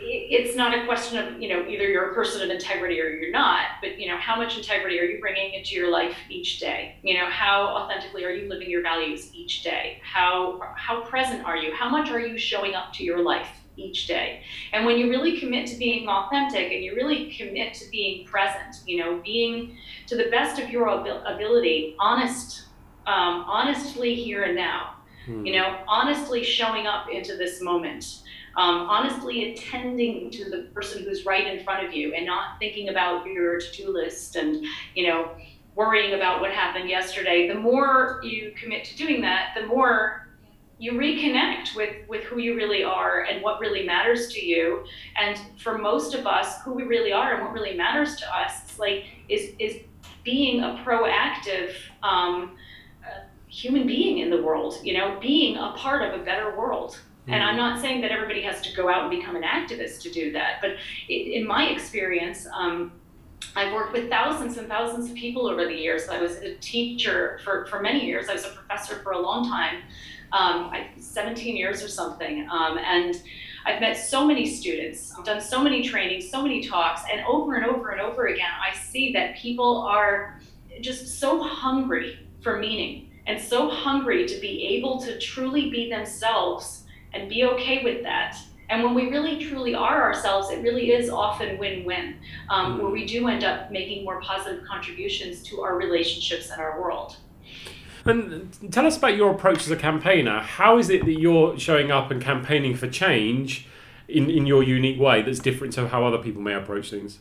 it's 0.00 0.56
not 0.56 0.76
a 0.76 0.84
question 0.86 1.18
of 1.18 1.40
you 1.40 1.48
know 1.48 1.66
either 1.68 1.88
you're 1.88 2.10
a 2.10 2.14
person 2.14 2.42
of 2.42 2.50
integrity 2.50 3.00
or 3.00 3.08
you're 3.08 3.30
not 3.30 3.66
but 3.80 3.98
you 3.98 4.08
know 4.08 4.16
how 4.16 4.36
much 4.36 4.56
integrity 4.56 4.98
are 4.98 5.04
you 5.04 5.20
bringing 5.20 5.54
into 5.54 5.74
your 5.74 5.90
life 5.90 6.16
each 6.30 6.60
day? 6.60 6.96
You 7.02 7.18
know 7.18 7.26
how 7.26 7.66
authentically 7.68 8.24
are 8.24 8.30
you 8.30 8.48
living 8.48 8.70
your 8.70 8.82
values 8.82 9.30
each 9.34 9.62
day? 9.62 10.00
How 10.02 10.60
how 10.76 11.02
present 11.02 11.44
are 11.44 11.56
you? 11.56 11.72
How 11.74 11.88
much 11.88 12.10
are 12.10 12.20
you 12.20 12.38
showing 12.38 12.74
up 12.74 12.92
to 12.94 13.04
your 13.04 13.22
life 13.22 13.48
each 13.76 14.06
day? 14.06 14.42
And 14.72 14.84
when 14.84 14.98
you 14.98 15.08
really 15.08 15.38
commit 15.38 15.66
to 15.68 15.76
being 15.76 16.08
authentic 16.08 16.72
and 16.72 16.84
you 16.84 16.94
really 16.94 17.32
commit 17.32 17.74
to 17.74 17.90
being 17.90 18.26
present 18.26 18.76
you 18.86 18.98
know 18.98 19.20
being 19.24 19.76
to 20.06 20.16
the 20.16 20.30
best 20.30 20.60
of 20.60 20.70
your 20.70 20.88
ability 20.88 21.96
honest 21.98 22.66
um, 23.06 23.44
honestly 23.46 24.14
here 24.14 24.42
and 24.44 24.56
now 24.56 24.94
hmm. 25.26 25.44
you 25.44 25.52
know 25.52 25.78
honestly 25.86 26.42
showing 26.42 26.86
up 26.86 27.08
into 27.10 27.36
this 27.36 27.60
moment 27.62 28.22
um, 28.58 28.88
honestly 28.90 29.52
attending 29.52 30.30
to 30.30 30.50
the 30.50 30.68
person 30.74 31.04
who's 31.04 31.24
right 31.24 31.46
in 31.46 31.64
front 31.64 31.86
of 31.86 31.94
you 31.94 32.12
and 32.12 32.26
not 32.26 32.58
thinking 32.58 32.88
about 32.88 33.24
your 33.26 33.58
to-do 33.60 33.90
list 33.90 34.36
and 34.36 34.64
you 34.94 35.06
know 35.06 35.30
worrying 35.74 36.14
about 36.14 36.40
what 36.40 36.50
happened 36.50 36.90
yesterday 36.90 37.48
the 37.48 37.54
more 37.54 38.20
you 38.22 38.52
commit 38.60 38.84
to 38.84 38.96
doing 38.96 39.20
that 39.22 39.56
the 39.58 39.64
more 39.66 40.28
you 40.80 40.92
reconnect 40.92 41.76
with 41.76 41.94
with 42.08 42.24
who 42.24 42.38
you 42.38 42.56
really 42.56 42.82
are 42.82 43.22
and 43.22 43.42
what 43.42 43.60
really 43.60 43.86
matters 43.86 44.28
to 44.32 44.44
you 44.44 44.84
and 45.16 45.40
for 45.56 45.78
most 45.78 46.14
of 46.14 46.26
us 46.26 46.60
who 46.62 46.72
we 46.72 46.82
really 46.82 47.12
are 47.12 47.34
and 47.34 47.44
what 47.44 47.52
really 47.52 47.76
matters 47.76 48.16
to 48.16 48.36
us 48.36 48.76
like 48.78 49.04
is 49.28 49.52
is 49.60 49.76
being 50.24 50.62
a 50.62 50.82
proactive 50.84 51.72
um, 52.02 52.56
human 53.48 53.86
being 53.86 54.18
in 54.18 54.30
the 54.30 54.42
world, 54.42 54.78
you 54.82 54.94
know, 54.94 55.18
being 55.20 55.56
a 55.56 55.72
part 55.76 56.02
of 56.02 56.20
a 56.20 56.24
better 56.24 56.56
world. 56.56 57.00
And 57.28 57.42
I'm 57.42 57.56
not 57.56 57.80
saying 57.80 58.00
that 58.00 58.10
everybody 58.10 58.42
has 58.42 58.60
to 58.62 58.74
go 58.74 58.88
out 58.88 59.02
and 59.02 59.10
become 59.10 59.36
an 59.36 59.42
activist 59.42 60.00
to 60.02 60.10
do 60.10 60.32
that, 60.32 60.60
but 60.60 60.76
in 61.08 61.46
my 61.46 61.68
experience, 61.68 62.46
um, 62.54 62.92
I've 63.54 63.72
worked 63.72 63.92
with 63.92 64.08
thousands 64.08 64.56
and 64.56 64.68
thousands 64.68 65.10
of 65.10 65.16
people 65.16 65.46
over 65.46 65.64
the 65.64 65.74
years. 65.74 66.08
I 66.08 66.20
was 66.20 66.36
a 66.36 66.54
teacher 66.56 67.40
for, 67.44 67.66
for 67.66 67.80
many 67.80 68.04
years. 68.04 68.28
I 68.28 68.34
was 68.34 68.44
a 68.44 68.50
professor 68.50 68.96
for 68.96 69.12
a 69.12 69.18
long 69.18 69.48
time, 69.48 69.82
um, 70.32 70.70
I, 70.70 70.88
17 70.98 71.56
years 71.56 71.82
or 71.82 71.88
something. 71.88 72.48
Um, 72.50 72.78
and 72.78 73.20
I've 73.66 73.80
met 73.80 73.94
so 73.94 74.24
many 74.26 74.46
students, 74.46 75.12
I've 75.16 75.24
done 75.24 75.40
so 75.40 75.62
many 75.62 75.82
trainings, 75.82 76.30
so 76.30 76.42
many 76.42 76.66
talks, 76.66 77.02
and 77.12 77.20
over 77.26 77.56
and 77.56 77.66
over 77.66 77.90
and 77.90 78.00
over 78.00 78.26
again, 78.26 78.50
I 78.66 78.74
see 78.76 79.12
that 79.12 79.36
people 79.36 79.78
are 79.82 80.40
just 80.80 81.18
so 81.18 81.42
hungry 81.42 82.26
for 82.40 82.58
meaning 82.58 83.10
and 83.26 83.40
so 83.40 83.68
hungry 83.68 84.26
to 84.26 84.40
be 84.40 84.64
able 84.76 85.00
to 85.02 85.18
truly 85.18 85.70
be 85.70 85.90
themselves 85.90 86.84
and 87.12 87.28
be 87.28 87.44
okay 87.44 87.82
with 87.82 88.02
that. 88.02 88.36
And 88.70 88.84
when 88.84 88.94
we 88.94 89.08
really 89.08 89.42
truly 89.42 89.74
are 89.74 90.02
ourselves, 90.02 90.50
it 90.50 90.62
really 90.62 90.92
is 90.92 91.08
often 91.08 91.56
win 91.56 91.84
win, 91.84 92.16
um, 92.50 92.78
where 92.78 92.90
we 92.90 93.06
do 93.06 93.26
end 93.28 93.42
up 93.42 93.70
making 93.70 94.04
more 94.04 94.20
positive 94.20 94.64
contributions 94.66 95.42
to 95.44 95.62
our 95.62 95.76
relationships 95.76 96.50
and 96.50 96.60
our 96.60 96.80
world. 96.80 97.16
And 98.04 98.56
tell 98.70 98.86
us 98.86 98.96
about 98.96 99.16
your 99.16 99.30
approach 99.30 99.58
as 99.58 99.70
a 99.70 99.76
campaigner. 99.76 100.40
How 100.40 100.78
is 100.78 100.90
it 100.90 101.04
that 101.04 101.18
you're 101.18 101.58
showing 101.58 101.90
up 101.90 102.10
and 102.10 102.22
campaigning 102.22 102.74
for 102.74 102.88
change 102.88 103.66
in, 104.06 104.30
in 104.30 104.46
your 104.46 104.62
unique 104.62 105.00
way 105.00 105.22
that's 105.22 105.38
different 105.38 105.72
to 105.74 105.88
how 105.88 106.06
other 106.06 106.18
people 106.18 106.40
may 106.42 106.54
approach 106.54 106.90
things? 106.90 107.18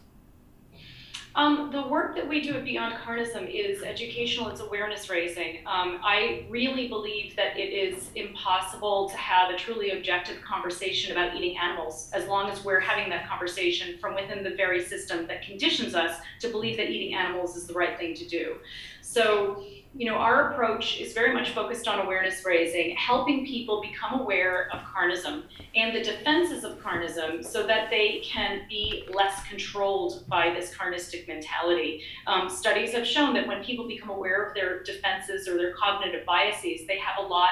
Um, 1.38 1.69
the 1.71 1.84
work 1.84 2.15
that 2.15 2.28
we 2.28 2.41
do 2.41 2.56
at 2.56 2.65
Beyond 2.65 2.95
Carnism 2.95 3.47
is 3.47 3.84
educational, 3.84 4.47
it's 4.47 4.60
awareness 4.60 5.08
raising. 5.08 5.58
Um, 5.67 6.00
I 6.04 6.47
really 6.50 6.88
believe 6.88 7.36
that 7.36 7.56
it 7.56 7.71
is 7.71 8.10
impossible 8.15 9.08
to 9.10 9.17
have 9.17 9.52
a 9.52 9.56
truly 9.56 9.91
objective 9.91 10.41
conversation 10.41 11.12
about 11.12 11.36
eating 11.36 11.56
animals 11.60 12.10
as 12.12 12.28
long 12.28 12.50
as 12.50 12.65
we're 12.65 12.80
having 12.80 13.08
that 13.12 13.30
conversation 13.30 14.00
from 14.00 14.15
within 14.15 14.43
the 14.43 14.56
very 14.56 14.84
system 14.84 15.28
that 15.28 15.43
conditions 15.43 15.93
us 15.93 16.19
to 16.39 16.50
believe 16.50 16.76
that 16.78 16.89
eating 16.89 17.13
animals 17.13 17.56
is 17.56 17.67
the 17.67 17.73
right 17.76 18.00
thing 18.00 18.15
to 18.15 18.28
do. 18.28 18.56
So, 19.02 19.63
you 19.97 20.05
know, 20.05 20.17
our 20.17 20.51
approach 20.51 20.99
is 20.99 21.13
very 21.13 21.33
much 21.33 21.51
focused 21.51 21.88
on 21.88 21.99
awareness 21.99 22.45
raising, 22.45 22.95
helping 22.95 23.45
people 23.47 23.81
become 23.81 24.19
aware 24.19 24.69
of 24.71 24.79
carnism 24.81 25.43
and 25.75 25.95
the 25.95 26.03
defenses 26.03 26.63
of 26.63 26.79
carnism 26.79 27.43
so 27.43 27.65
that 27.65 27.89
they 27.89 28.21
can 28.23 28.62
be 28.69 29.07
less 29.12 29.43
controlled 29.47 30.23
by 30.27 30.51
this 30.53 30.71
carnistic 30.75 31.27
mentality. 31.27 32.03
Um, 32.27 32.47
studies 32.47 32.93
have 32.93 33.07
shown 33.07 33.33
that 33.33 33.47
when 33.47 33.63
people 33.63 33.88
become 33.88 34.12
aware 34.12 34.43
of 34.43 34.53
their 34.53 34.83
defenses 34.83 35.47
or 35.47 35.57
their 35.57 35.73
cognitive 35.73 36.25
biases, 36.27 36.86
they 36.86 36.99
have 36.99 37.25
a 37.25 37.27
lot, 37.27 37.49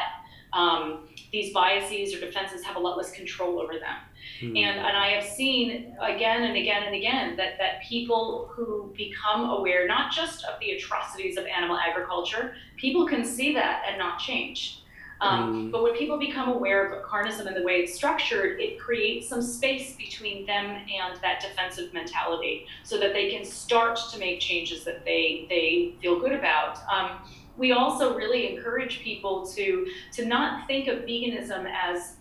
um, 0.55 1.07
these 1.31 1.53
biases 1.53 2.15
or 2.15 2.19
defenses 2.19 2.63
have 2.63 2.77
a 2.77 2.79
lot 2.79 2.97
less 2.97 3.11
control 3.11 3.59
over 3.59 3.73
them. 3.73 3.97
Mm. 4.41 4.57
And, 4.57 4.79
and 4.79 4.97
I 4.97 5.09
have 5.09 5.23
seen 5.23 5.95
again 6.01 6.43
and 6.43 6.57
again 6.57 6.83
and 6.83 6.95
again 6.95 7.35
that, 7.35 7.57
that 7.59 7.83
people 7.83 8.49
who 8.53 8.93
become 8.95 9.49
aware, 9.49 9.85
not 9.87 10.11
just 10.11 10.45
of 10.45 10.59
the 10.61 10.71
atrocities 10.71 11.37
of 11.37 11.45
animal 11.45 11.77
agriculture, 11.77 12.55
people 12.77 13.05
can 13.05 13.23
see 13.25 13.53
that 13.53 13.83
and 13.87 13.99
not 13.99 14.17
change. 14.19 14.81
Um, 15.21 15.67
mm. 15.67 15.71
But 15.71 15.83
when 15.83 15.93
people 15.95 16.17
become 16.17 16.49
aware 16.49 16.85
of 16.85 17.05
carnism 17.05 17.47
and 17.47 17.55
the 17.55 17.63
way 17.63 17.73
it's 17.73 17.93
structured, 17.93 18.59
it 18.59 18.79
creates 18.79 19.27
some 19.27 19.41
space 19.41 19.95
between 19.95 20.45
them 20.45 20.65
and 20.65 21.21
that 21.21 21.41
defensive 21.41 21.93
mentality 21.93 22.65
so 22.83 22.97
that 22.99 23.13
they 23.13 23.29
can 23.29 23.45
start 23.45 23.99
to 24.11 24.19
make 24.19 24.39
changes 24.39 24.83
that 24.85 25.05
they, 25.05 25.45
they 25.49 25.95
feel 26.01 26.19
good 26.19 26.33
about. 26.33 26.79
Um, 26.91 27.11
we 27.57 27.71
also 27.71 28.15
really 28.15 28.55
encourage 28.55 29.01
people 29.01 29.45
to, 29.47 29.87
to 30.13 30.25
not 30.25 30.67
think 30.67 30.87
of 30.87 30.99
veganism 30.99 31.71
as 31.71 32.15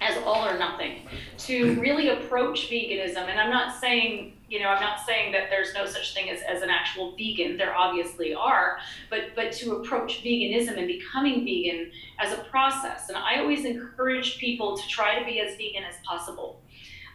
as 0.00 0.16
all 0.24 0.46
or 0.46 0.58
nothing. 0.58 1.08
To 1.38 1.74
really 1.80 2.08
approach 2.08 2.70
veganism 2.70 3.28
and 3.28 3.40
i'm 3.40 3.50
not 3.50 3.80
saying 3.80 4.34
you 4.48 4.60
know 4.60 4.68
i'm 4.68 4.80
not 4.80 5.04
saying 5.04 5.32
that 5.32 5.50
there's 5.50 5.74
no 5.74 5.86
such 5.86 6.14
thing 6.14 6.30
as, 6.30 6.40
as 6.42 6.62
an 6.62 6.70
actual 6.70 7.16
vegan 7.16 7.56
there 7.56 7.74
obviously 7.74 8.34
are 8.34 8.78
but 9.10 9.34
but 9.34 9.52
to 9.52 9.76
approach 9.76 10.22
veganism 10.22 10.78
and 10.78 10.86
becoming 10.86 11.44
vegan 11.44 11.90
as 12.18 12.32
a 12.32 12.42
process. 12.44 13.08
And 13.08 13.18
i 13.18 13.38
always 13.40 13.64
encourage 13.64 14.38
people 14.38 14.76
to 14.76 14.88
try 14.88 15.18
to 15.18 15.24
be 15.24 15.40
as 15.40 15.56
vegan 15.56 15.84
as 15.84 15.96
possible. 16.06 16.60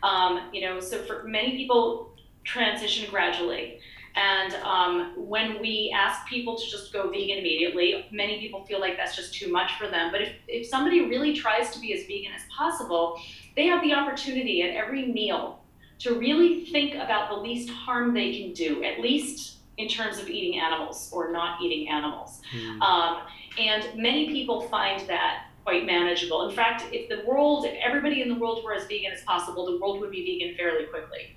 Um, 0.01 0.49
you 0.51 0.61
know 0.61 0.79
so 0.79 0.97
for 1.03 1.23
many 1.23 1.55
people 1.55 2.11
transition 2.43 3.09
gradually 3.09 3.79
and 4.15 4.53
um, 4.63 5.13
when 5.15 5.59
we 5.59 5.93
ask 5.95 6.27
people 6.27 6.57
to 6.57 6.69
just 6.69 6.93
go 6.93 7.09
vegan 7.09 7.39
immediately, 7.39 8.05
many 8.11 8.39
people 8.39 8.63
feel 8.65 8.79
like 8.79 8.95
that's 8.95 9.15
just 9.15 9.33
too 9.33 9.51
much 9.51 9.73
for 9.77 9.87
them. 9.87 10.11
But 10.11 10.21
if, 10.21 10.29
if 10.47 10.67
somebody 10.67 11.07
really 11.07 11.33
tries 11.33 11.71
to 11.71 11.79
be 11.79 11.93
as 11.93 12.05
vegan 12.05 12.31
as 12.33 12.43
possible, 12.55 13.19
they 13.55 13.65
have 13.67 13.81
the 13.81 13.93
opportunity 13.93 14.61
at 14.61 14.75
every 14.75 15.07
meal 15.07 15.63
to 15.99 16.19
really 16.19 16.65
think 16.65 16.95
about 16.95 17.29
the 17.29 17.35
least 17.35 17.69
harm 17.69 18.13
they 18.13 18.37
can 18.39 18.53
do, 18.53 18.83
at 18.83 18.99
least 18.99 19.57
in 19.77 19.87
terms 19.87 20.19
of 20.19 20.29
eating 20.29 20.59
animals 20.59 21.09
or 21.11 21.31
not 21.31 21.61
eating 21.61 21.89
animals. 21.89 22.41
Mm. 22.55 22.81
Um, 22.81 23.21
and 23.57 23.95
many 23.95 24.29
people 24.29 24.61
find 24.61 25.07
that 25.09 25.47
quite 25.63 25.85
manageable. 25.85 26.47
In 26.47 26.55
fact, 26.55 26.83
if 26.91 27.09
the 27.09 27.25
world, 27.25 27.65
if 27.65 27.73
everybody 27.83 28.21
in 28.21 28.27
the 28.27 28.35
world 28.35 28.63
were 28.63 28.73
as 28.73 28.85
vegan 28.85 29.11
as 29.11 29.23
possible, 29.23 29.65
the 29.65 29.79
world 29.79 30.01
would 30.01 30.11
be 30.11 30.23
vegan 30.23 30.55
fairly 30.57 30.85
quickly. 30.85 31.35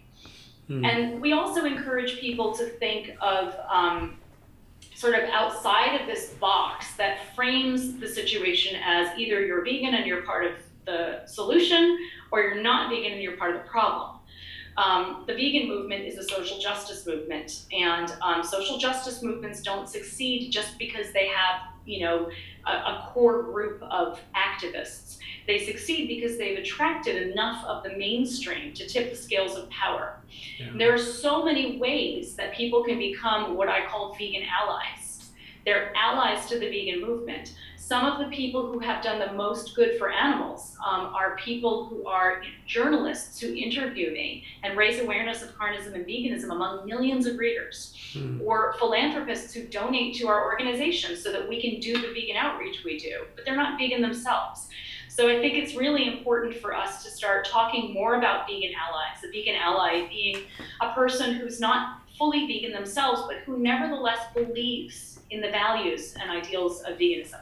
Mm. 0.68 0.84
And 0.84 1.20
we 1.20 1.32
also 1.32 1.64
encourage 1.64 2.18
people 2.18 2.52
to 2.56 2.66
think 2.66 3.16
of 3.20 3.54
um, 3.70 4.18
sort 4.94 5.14
of 5.14 5.28
outside 5.30 6.00
of 6.00 6.06
this 6.06 6.30
box 6.34 6.94
that 6.96 7.34
frames 7.34 7.98
the 7.98 8.08
situation 8.08 8.80
as 8.84 9.16
either 9.18 9.44
you're 9.44 9.64
vegan 9.64 9.94
and 9.94 10.06
you're 10.06 10.22
part 10.22 10.46
of 10.46 10.52
the 10.86 11.26
solution 11.26 11.98
or 12.30 12.40
you're 12.40 12.62
not 12.62 12.90
vegan 12.90 13.12
and 13.12 13.22
you're 13.22 13.36
part 13.36 13.54
of 13.54 13.62
the 13.62 13.68
problem. 13.68 14.16
Um, 14.76 15.24
the 15.26 15.34
vegan 15.34 15.68
movement 15.68 16.04
is 16.04 16.18
a 16.18 16.22
social 16.22 16.58
justice 16.58 17.06
movement, 17.06 17.64
and 17.72 18.14
um, 18.20 18.42
social 18.42 18.76
justice 18.76 19.22
movements 19.22 19.62
don't 19.62 19.88
succeed 19.88 20.50
just 20.50 20.78
because 20.78 21.12
they 21.12 21.28
have, 21.28 21.62
you 21.86 22.04
know, 22.04 22.30
a, 22.66 22.70
a 22.70 23.10
core 23.12 23.42
group 23.42 23.82
of 23.82 24.20
activists. 24.34 25.18
They 25.46 25.64
succeed 25.64 26.08
because 26.08 26.36
they've 26.36 26.58
attracted 26.58 27.30
enough 27.30 27.64
of 27.64 27.84
the 27.84 27.96
mainstream 27.96 28.74
to 28.74 28.86
tip 28.86 29.10
the 29.10 29.16
scales 29.16 29.56
of 29.56 29.70
power. 29.70 30.18
Yeah. 30.58 30.72
There 30.76 30.92
are 30.92 30.98
so 30.98 31.44
many 31.44 31.78
ways 31.78 32.34
that 32.34 32.54
people 32.54 32.82
can 32.84 32.98
become 32.98 33.56
what 33.56 33.68
I 33.68 33.86
call 33.86 34.14
vegan 34.14 34.42
allies. 34.60 35.30
They're 35.64 35.92
allies 35.96 36.46
to 36.46 36.58
the 36.58 36.68
vegan 36.68 37.00
movement. 37.00 37.54
Some 37.86 38.04
of 38.04 38.18
the 38.18 38.34
people 38.34 38.72
who 38.72 38.80
have 38.80 39.00
done 39.00 39.20
the 39.20 39.32
most 39.34 39.76
good 39.76 39.96
for 39.96 40.10
animals 40.10 40.76
um, 40.84 41.14
are 41.14 41.36
people 41.36 41.86
who 41.86 42.04
are 42.04 42.42
journalists 42.66 43.38
who 43.38 43.54
interview 43.54 44.10
me 44.10 44.42
and 44.64 44.76
raise 44.76 44.98
awareness 44.98 45.40
of 45.40 45.50
carnism 45.50 45.94
and 45.94 46.04
veganism 46.04 46.50
among 46.50 46.84
millions 46.84 47.26
of 47.26 47.38
readers, 47.38 47.94
mm. 48.12 48.44
or 48.44 48.74
philanthropists 48.80 49.54
who 49.54 49.68
donate 49.68 50.16
to 50.16 50.26
our 50.26 50.46
organization 50.46 51.16
so 51.16 51.30
that 51.30 51.48
we 51.48 51.62
can 51.62 51.78
do 51.78 51.92
the 51.92 52.08
vegan 52.12 52.34
outreach 52.36 52.82
we 52.84 52.98
do, 52.98 53.24
but 53.36 53.44
they're 53.44 53.54
not 53.54 53.78
vegan 53.78 54.02
themselves. 54.02 54.66
So 55.08 55.28
I 55.28 55.38
think 55.40 55.54
it's 55.54 55.76
really 55.76 56.08
important 56.08 56.56
for 56.56 56.74
us 56.74 57.04
to 57.04 57.10
start 57.12 57.46
talking 57.46 57.94
more 57.94 58.16
about 58.16 58.48
vegan 58.48 58.72
allies. 58.74 59.22
A 59.22 59.30
vegan 59.30 59.54
ally 59.54 60.08
being 60.08 60.38
a 60.80 60.92
person 60.92 61.34
who's 61.34 61.60
not 61.60 62.00
fully 62.18 62.48
vegan 62.48 62.72
themselves, 62.72 63.22
but 63.28 63.36
who 63.46 63.58
nevertheless 63.58 64.18
believes 64.34 65.15
in 65.30 65.40
the 65.40 65.50
values 65.50 66.14
and 66.20 66.30
ideals 66.30 66.82
of 66.82 66.98
veganism. 66.98 67.40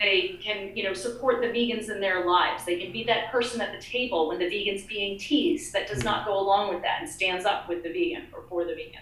They 0.00 0.38
can, 0.42 0.76
you 0.76 0.84
know, 0.84 0.92
support 0.92 1.40
the 1.40 1.46
vegans 1.46 1.90
in 1.90 2.00
their 2.00 2.26
lives. 2.26 2.64
They 2.66 2.78
can 2.78 2.92
be 2.92 3.04
that 3.04 3.32
person 3.32 3.60
at 3.62 3.72
the 3.72 3.80
table 3.80 4.28
when 4.28 4.38
the 4.38 4.48
vegan's 4.48 4.84
being 4.84 5.18
teased 5.18 5.72
that 5.72 5.88
does 5.88 6.04
not 6.04 6.26
go 6.26 6.38
along 6.38 6.74
with 6.74 6.82
that 6.82 7.00
and 7.00 7.08
stands 7.08 7.46
up 7.46 7.68
with 7.68 7.82
the 7.82 7.88
vegan 7.88 8.24
or 8.34 8.42
for 8.42 8.64
the 8.64 8.74
vegan. 8.74 9.00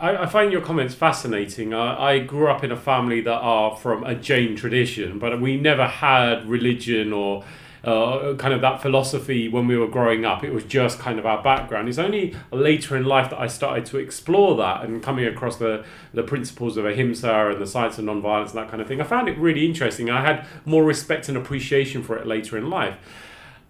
I, 0.00 0.26
find 0.26 0.50
your 0.50 0.62
comments 0.62 0.94
fascinating. 0.94 1.74
I, 1.74 2.12
I 2.12 2.18
grew 2.20 2.48
up 2.48 2.64
in 2.64 2.72
a 2.72 2.76
family 2.76 3.20
that 3.20 3.38
are 3.38 3.76
from 3.76 4.02
a 4.04 4.14
Jain 4.14 4.56
tradition, 4.56 5.18
but 5.18 5.38
we 5.40 5.58
never 5.58 5.86
had 5.86 6.48
religion 6.48 7.12
or 7.12 7.44
uh, 7.84 8.34
kind 8.34 8.52
of 8.52 8.60
that 8.60 8.82
philosophy 8.82 9.48
when 9.48 9.66
we 9.66 9.76
were 9.76 9.88
growing 9.88 10.24
up. 10.24 10.44
It 10.44 10.52
was 10.52 10.64
just 10.64 10.98
kind 10.98 11.18
of 11.18 11.26
our 11.26 11.42
background. 11.42 11.88
It's 11.88 11.98
only 11.98 12.34
later 12.50 12.96
in 12.96 13.04
life 13.04 13.30
that 13.30 13.40
I 13.40 13.46
started 13.46 13.86
to 13.86 13.98
explore 13.98 14.56
that 14.56 14.84
and 14.84 15.02
coming 15.02 15.24
across 15.24 15.56
the, 15.56 15.84
the 16.12 16.22
principles 16.22 16.76
of 16.76 16.84
ahimsa 16.84 17.50
and 17.50 17.60
the 17.60 17.66
science 17.66 17.98
of 17.98 18.04
nonviolence 18.04 18.50
and 18.50 18.58
that 18.58 18.68
kind 18.68 18.82
of 18.82 18.88
thing. 18.88 19.00
I 19.00 19.04
found 19.04 19.28
it 19.28 19.38
really 19.38 19.66
interesting. 19.66 20.10
I 20.10 20.20
had 20.22 20.46
more 20.64 20.84
respect 20.84 21.28
and 21.28 21.36
appreciation 21.36 22.02
for 22.02 22.16
it 22.16 22.26
later 22.26 22.58
in 22.58 22.68
life. 22.68 22.96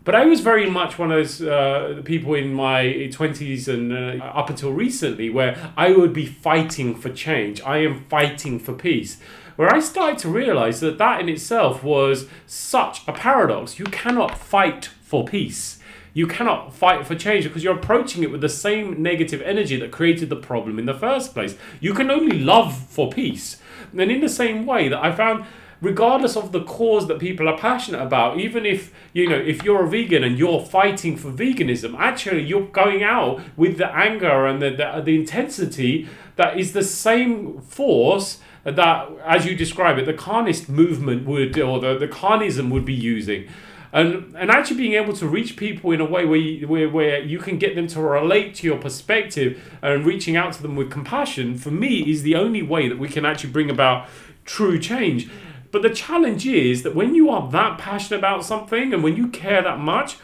But 0.02 0.14
I 0.14 0.24
was 0.24 0.40
very 0.40 0.68
much 0.68 0.98
one 0.98 1.12
of 1.12 1.18
those 1.18 1.42
uh, 1.42 2.00
people 2.04 2.34
in 2.34 2.54
my 2.54 2.84
20s 2.84 3.68
and 3.68 3.92
uh, 3.92 4.24
up 4.24 4.48
until 4.48 4.72
recently 4.72 5.28
where 5.28 5.72
I 5.76 5.92
would 5.92 6.14
be 6.14 6.24
fighting 6.24 6.94
for 6.94 7.10
change. 7.10 7.60
I 7.62 7.78
am 7.78 8.04
fighting 8.08 8.58
for 8.58 8.72
peace. 8.72 9.18
Where 9.60 9.74
I 9.74 9.80
started 9.80 10.18
to 10.20 10.30
realize 10.30 10.80
that 10.80 10.96
that 10.96 11.20
in 11.20 11.28
itself 11.28 11.84
was 11.84 12.26
such 12.46 13.06
a 13.06 13.12
paradox. 13.12 13.78
You 13.78 13.84
cannot 13.84 14.38
fight 14.38 14.86
for 15.02 15.26
peace. 15.26 15.78
You 16.14 16.26
cannot 16.26 16.72
fight 16.72 17.06
for 17.06 17.14
change 17.14 17.44
because 17.44 17.62
you're 17.62 17.76
approaching 17.76 18.22
it 18.22 18.30
with 18.30 18.40
the 18.40 18.48
same 18.48 19.02
negative 19.02 19.42
energy 19.42 19.76
that 19.76 19.90
created 19.90 20.30
the 20.30 20.36
problem 20.36 20.78
in 20.78 20.86
the 20.86 20.94
first 20.94 21.34
place. 21.34 21.58
You 21.78 21.92
can 21.92 22.10
only 22.10 22.38
love 22.38 22.74
for 22.74 23.10
peace 23.10 23.60
And 23.92 24.10
in 24.10 24.22
the 24.22 24.30
same 24.30 24.64
way 24.64 24.88
that 24.88 25.04
I 25.04 25.12
found 25.14 25.44
regardless 25.82 26.38
of 26.38 26.52
the 26.52 26.64
cause 26.64 27.06
that 27.08 27.18
people 27.18 27.46
are 27.46 27.58
passionate 27.58 28.00
about 28.00 28.38
even 28.38 28.64
if 28.64 28.94
you 29.12 29.28
know 29.28 29.36
if 29.36 29.62
you're 29.62 29.84
a 29.84 29.88
vegan 29.88 30.24
and 30.24 30.38
you're 30.38 30.60
fighting 30.60 31.16
for 31.16 31.30
veganism 31.30 31.94
actually 31.98 32.42
you're 32.42 32.66
going 32.66 33.02
out 33.02 33.40
with 33.56 33.78
the 33.78 33.90
anger 33.96 34.46
and 34.46 34.60
the, 34.60 34.70
the, 34.70 35.02
the 35.02 35.16
intensity 35.16 36.06
that 36.36 36.58
is 36.58 36.74
the 36.74 36.82
same 36.82 37.60
force 37.62 38.40
that 38.64 39.08
as 39.24 39.46
you 39.46 39.54
describe 39.54 39.98
it 39.98 40.06
the 40.06 40.14
carnist 40.14 40.68
movement 40.68 41.26
would 41.26 41.58
or 41.58 41.80
the, 41.80 41.98
the 41.98 42.08
carnism 42.08 42.70
would 42.70 42.84
be 42.84 42.94
using. 42.94 43.48
And 43.92 44.36
and 44.36 44.50
actually 44.50 44.76
being 44.76 44.92
able 44.94 45.14
to 45.14 45.26
reach 45.26 45.56
people 45.56 45.90
in 45.90 46.00
a 46.00 46.04
way 46.04 46.24
where 46.24 46.38
you, 46.38 46.68
where, 46.68 46.88
where 46.88 47.20
you 47.20 47.38
can 47.38 47.58
get 47.58 47.74
them 47.74 47.88
to 47.88 48.00
relate 48.00 48.54
to 48.56 48.66
your 48.66 48.78
perspective 48.78 49.60
and 49.82 50.06
reaching 50.06 50.36
out 50.36 50.52
to 50.54 50.62
them 50.62 50.76
with 50.76 50.90
compassion 50.90 51.56
for 51.58 51.70
me 51.70 52.08
is 52.08 52.22
the 52.22 52.36
only 52.36 52.62
way 52.62 52.88
that 52.88 52.98
we 52.98 53.08
can 53.08 53.24
actually 53.24 53.50
bring 53.50 53.70
about 53.70 54.08
true 54.44 54.78
change. 54.78 55.28
But 55.72 55.82
the 55.82 55.90
challenge 55.90 56.46
is 56.46 56.82
that 56.82 56.94
when 56.94 57.14
you 57.14 57.30
are 57.30 57.50
that 57.50 57.78
passionate 57.78 58.18
about 58.18 58.44
something 58.44 58.92
and 58.92 59.02
when 59.02 59.16
you 59.16 59.28
care 59.28 59.62
that 59.62 59.78
much 59.78 60.18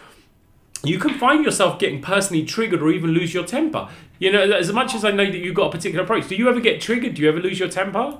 you 0.85 0.99
can 0.99 1.18
find 1.18 1.44
yourself 1.44 1.79
getting 1.79 2.01
personally 2.01 2.44
triggered 2.44 2.83
or 2.83 2.90
even 2.90 3.11
lose 3.11 3.35
your 3.35 3.44
temper 3.44 3.88
you 4.18 4.33
know 4.33 4.42
as 4.42 4.72
much 4.72 4.94
as 4.94 5.05
i 5.05 5.11
know 5.11 5.24
that 5.24 5.38
you've 5.38 5.55
got 5.55 5.66
a 5.66 5.70
particular 5.70 6.05
approach 6.05 6.29
do 6.29 6.37
you 6.37 6.48
ever 6.48 6.61
get 6.61 6.81
triggered 6.81 7.14
do 7.14 7.22
you 7.22 7.29
ever 7.29 7.40
lose 7.40 7.59
your 7.59 7.68
temper 7.68 8.18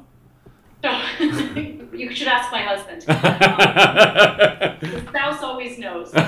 you 1.99 2.15
should 2.15 2.29
ask 2.29 2.53
my 2.53 2.63
husband. 2.63 3.05
Um, 4.77 5.07
spouse 5.09 5.43
always 5.43 5.79
knows. 5.79 6.15
um, 6.15 6.27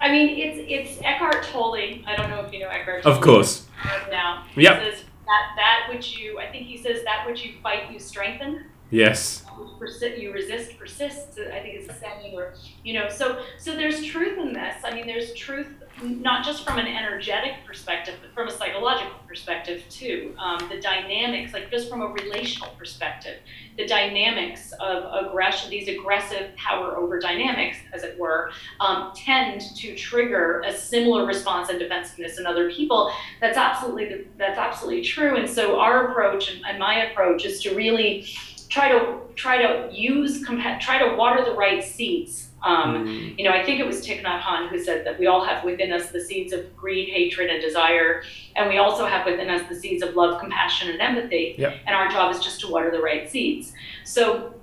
I 0.00 0.10
mean, 0.10 0.38
it's 0.38 0.58
it's 0.68 1.02
Eckhart 1.04 1.42
Tolle. 1.44 1.74
I 1.74 2.14
don't 2.16 2.30
know 2.30 2.40
if 2.40 2.52
you 2.52 2.60
know 2.60 2.68
Eckhart. 2.68 3.02
Tolle. 3.02 3.12
Of 3.12 3.20
course. 3.20 3.66
Now, 4.10 4.46
yep. 4.56 4.80
says 4.80 5.04
that 5.26 5.52
that 5.56 5.86
which 5.92 6.18
you, 6.18 6.38
I 6.38 6.50
think 6.50 6.66
he 6.66 6.78
says 6.78 7.04
that 7.04 7.26
which 7.26 7.44
you 7.44 7.52
fight, 7.62 7.92
you 7.92 7.98
strengthen. 7.98 8.64
Yes. 8.90 9.44
Persi- 9.78 10.20
you 10.20 10.32
resist 10.32 10.78
persists. 10.78 11.38
I 11.38 11.60
think 11.60 11.74
it's 11.74 11.88
a 11.88 11.94
saying, 11.94 12.34
or 12.34 12.54
you 12.82 12.94
know. 12.94 13.08
So 13.08 13.42
so 13.58 13.76
there's 13.76 14.02
truth 14.04 14.38
in 14.38 14.52
this. 14.52 14.76
I 14.84 14.94
mean, 14.94 15.06
there's 15.06 15.34
truth 15.34 15.68
not 16.02 16.44
just 16.44 16.64
from 16.64 16.78
an 16.78 16.86
energetic 16.86 17.54
perspective, 17.66 18.14
but 18.20 18.32
from 18.32 18.48
a 18.48 18.50
psychological 18.50 19.18
perspective 19.26 19.82
too. 19.90 20.34
Um, 20.38 20.68
the 20.68 20.80
dynamics, 20.80 21.52
like 21.52 21.70
just 21.70 21.88
from 21.88 22.02
a 22.02 22.06
relational 22.06 22.70
perspective, 22.78 23.38
the 23.76 23.86
dynamics 23.86 24.72
of 24.80 25.26
aggression, 25.26 25.70
these 25.70 25.88
aggressive 25.88 26.54
power 26.56 26.96
over 26.96 27.18
dynamics, 27.18 27.78
as 27.92 28.02
it 28.02 28.18
were, 28.18 28.50
um, 28.80 29.12
tend 29.14 29.60
to 29.76 29.94
trigger 29.94 30.62
a 30.66 30.72
similar 30.72 31.26
response 31.26 31.68
and 31.68 31.78
defensiveness 31.78 32.38
in 32.38 32.46
other 32.46 32.70
people. 32.70 33.12
That's 33.40 33.58
absolutely 33.58 34.26
that's 34.36 34.58
absolutely 34.58 35.02
true. 35.02 35.36
And 35.36 35.48
so 35.48 35.78
our 35.78 36.10
approach 36.10 36.50
and, 36.50 36.64
and 36.66 36.78
my 36.78 37.06
approach 37.06 37.44
is 37.44 37.62
to 37.62 37.74
really 37.74 38.26
try 38.68 38.88
to 38.88 39.18
try 39.34 39.58
to 39.58 39.88
use 39.92 40.42
try 40.46 40.98
to 40.98 41.16
water 41.16 41.44
the 41.44 41.52
right 41.52 41.82
seeds 41.82 42.49
um, 42.62 43.06
mm. 43.06 43.38
You 43.38 43.44
know, 43.44 43.52
I 43.52 43.64
think 43.64 43.80
it 43.80 43.86
was 43.86 44.04
Thich 44.06 44.22
Nhat 44.22 44.40
Hanh 44.40 44.68
who 44.68 44.78
said 44.78 45.06
that 45.06 45.18
we 45.18 45.26
all 45.26 45.44
have 45.44 45.64
within 45.64 45.92
us 45.92 46.10
the 46.10 46.20
seeds 46.20 46.52
of 46.52 46.76
greed, 46.76 47.08
hatred, 47.08 47.50
and 47.50 47.60
desire, 47.60 48.22
and 48.56 48.68
we 48.68 48.78
also 48.78 49.06
have 49.06 49.24
within 49.24 49.48
us 49.48 49.68
the 49.68 49.74
seeds 49.74 50.02
of 50.02 50.14
love, 50.14 50.40
compassion, 50.40 50.90
and 50.90 51.00
empathy. 51.00 51.54
Yep. 51.58 51.74
And 51.86 51.94
our 51.96 52.08
job 52.08 52.34
is 52.34 52.40
just 52.40 52.60
to 52.60 52.68
water 52.68 52.90
the 52.90 53.00
right 53.00 53.30
seeds. 53.30 53.72
So 54.04 54.54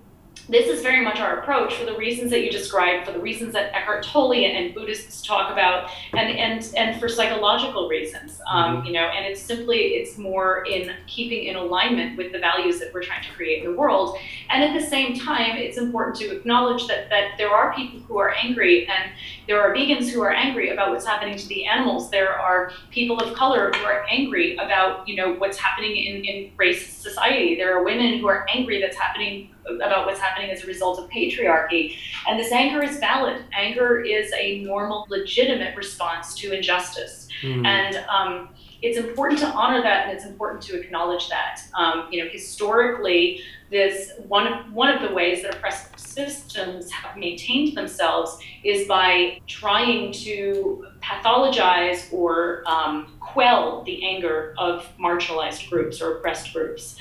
this 0.49 0.67
is 0.67 0.81
very 0.81 1.03
much 1.03 1.19
our 1.19 1.39
approach 1.39 1.75
for 1.75 1.85
the 1.85 1.95
reasons 1.97 2.31
that 2.31 2.43
you 2.43 2.49
described, 2.49 3.05
for 3.05 3.11
the 3.11 3.19
reasons 3.19 3.53
that 3.53 3.73
Eckhart 3.73 4.03
Tolle 4.03 4.33
and 4.33 4.73
Buddhists 4.73 5.25
talk 5.25 5.51
about, 5.51 5.89
and 6.13 6.29
and 6.29 6.73
and 6.77 6.99
for 6.99 7.09
psychological 7.09 7.89
reasons. 7.89 8.39
Um, 8.49 8.77
mm-hmm. 8.77 8.85
You 8.87 8.93
know, 8.93 9.05
and 9.07 9.25
it's 9.25 9.41
simply 9.41 9.77
it's 9.95 10.17
more 10.17 10.65
in 10.65 10.93
keeping 11.05 11.45
in 11.45 11.55
alignment 11.55 12.17
with 12.17 12.31
the 12.31 12.39
values 12.39 12.79
that 12.79 12.93
we're 12.93 13.03
trying 13.03 13.23
to 13.23 13.29
create 13.31 13.63
in 13.63 13.71
the 13.71 13.77
world. 13.77 14.17
And 14.49 14.63
at 14.63 14.79
the 14.79 14.85
same 14.85 15.17
time, 15.19 15.57
it's 15.57 15.77
important 15.77 16.15
to 16.17 16.35
acknowledge 16.35 16.87
that 16.87 17.09
that 17.09 17.31
there 17.37 17.49
are 17.49 17.73
people 17.73 17.99
who 18.01 18.17
are 18.17 18.33
angry, 18.33 18.87
and 18.87 19.11
there 19.47 19.61
are 19.61 19.73
vegans 19.73 20.09
who 20.09 20.21
are 20.21 20.31
angry 20.31 20.69
about 20.69 20.91
what's 20.91 21.05
happening 21.05 21.37
to 21.37 21.47
the 21.47 21.65
animals. 21.65 22.09
There 22.09 22.33
are 22.33 22.71
people 22.89 23.19
of 23.19 23.35
color 23.35 23.71
who 23.75 23.85
are 23.85 24.05
angry 24.09 24.55
about 24.55 25.07
you 25.07 25.15
know 25.17 25.33
what's 25.33 25.57
happening 25.57 25.97
in 25.97 26.23
in 26.23 26.51
racist 26.57 27.01
society. 27.01 27.55
There 27.55 27.77
are 27.77 27.83
women 27.83 28.19
who 28.19 28.27
are 28.27 28.47
angry 28.53 28.79
that's 28.79 28.97
happening 28.97 29.49
about 29.69 30.05
what's 30.05 30.19
happening 30.19 30.49
as 30.51 30.63
a 30.63 30.67
result 30.67 30.99
of 30.99 31.09
patriarchy. 31.09 31.97
And 32.27 32.39
this 32.39 32.51
anger 32.51 32.83
is 32.83 32.97
valid. 32.97 33.43
Anger 33.53 34.01
is 34.01 34.31
a 34.33 34.61
normal, 34.61 35.05
legitimate 35.09 35.75
response 35.75 36.35
to 36.35 36.53
injustice. 36.53 37.27
Mm. 37.41 37.65
And 37.65 38.05
um, 38.09 38.49
it's 38.81 38.97
important 38.97 39.39
to 39.39 39.47
honor 39.47 39.81
that 39.81 40.07
and 40.07 40.15
it's 40.15 40.25
important 40.25 40.61
to 40.63 40.79
acknowledge 40.79 41.29
that. 41.29 41.61
Um, 41.73 42.07
you 42.11 42.23
know, 42.23 42.29
historically, 42.29 43.41
this 43.69 44.11
one 44.27 44.47
of, 44.47 44.71
one 44.71 44.95
of 44.95 45.07
the 45.07 45.13
ways 45.13 45.41
that 45.41 45.55
oppressive 45.55 45.99
systems 45.99 46.89
have 46.91 47.17
maintained 47.17 47.75
themselves 47.75 48.39
is 48.63 48.87
by 48.87 49.39
trying 49.45 50.11
to 50.13 50.87
pathologize 51.01 52.11
or 52.13 52.63
um, 52.65 53.13
quell 53.19 53.83
the 53.83 54.05
anger 54.05 54.53
of 54.57 54.87
marginalized 54.99 55.69
groups 55.69 56.01
or 56.01 56.17
oppressed 56.17 56.53
groups. 56.53 56.95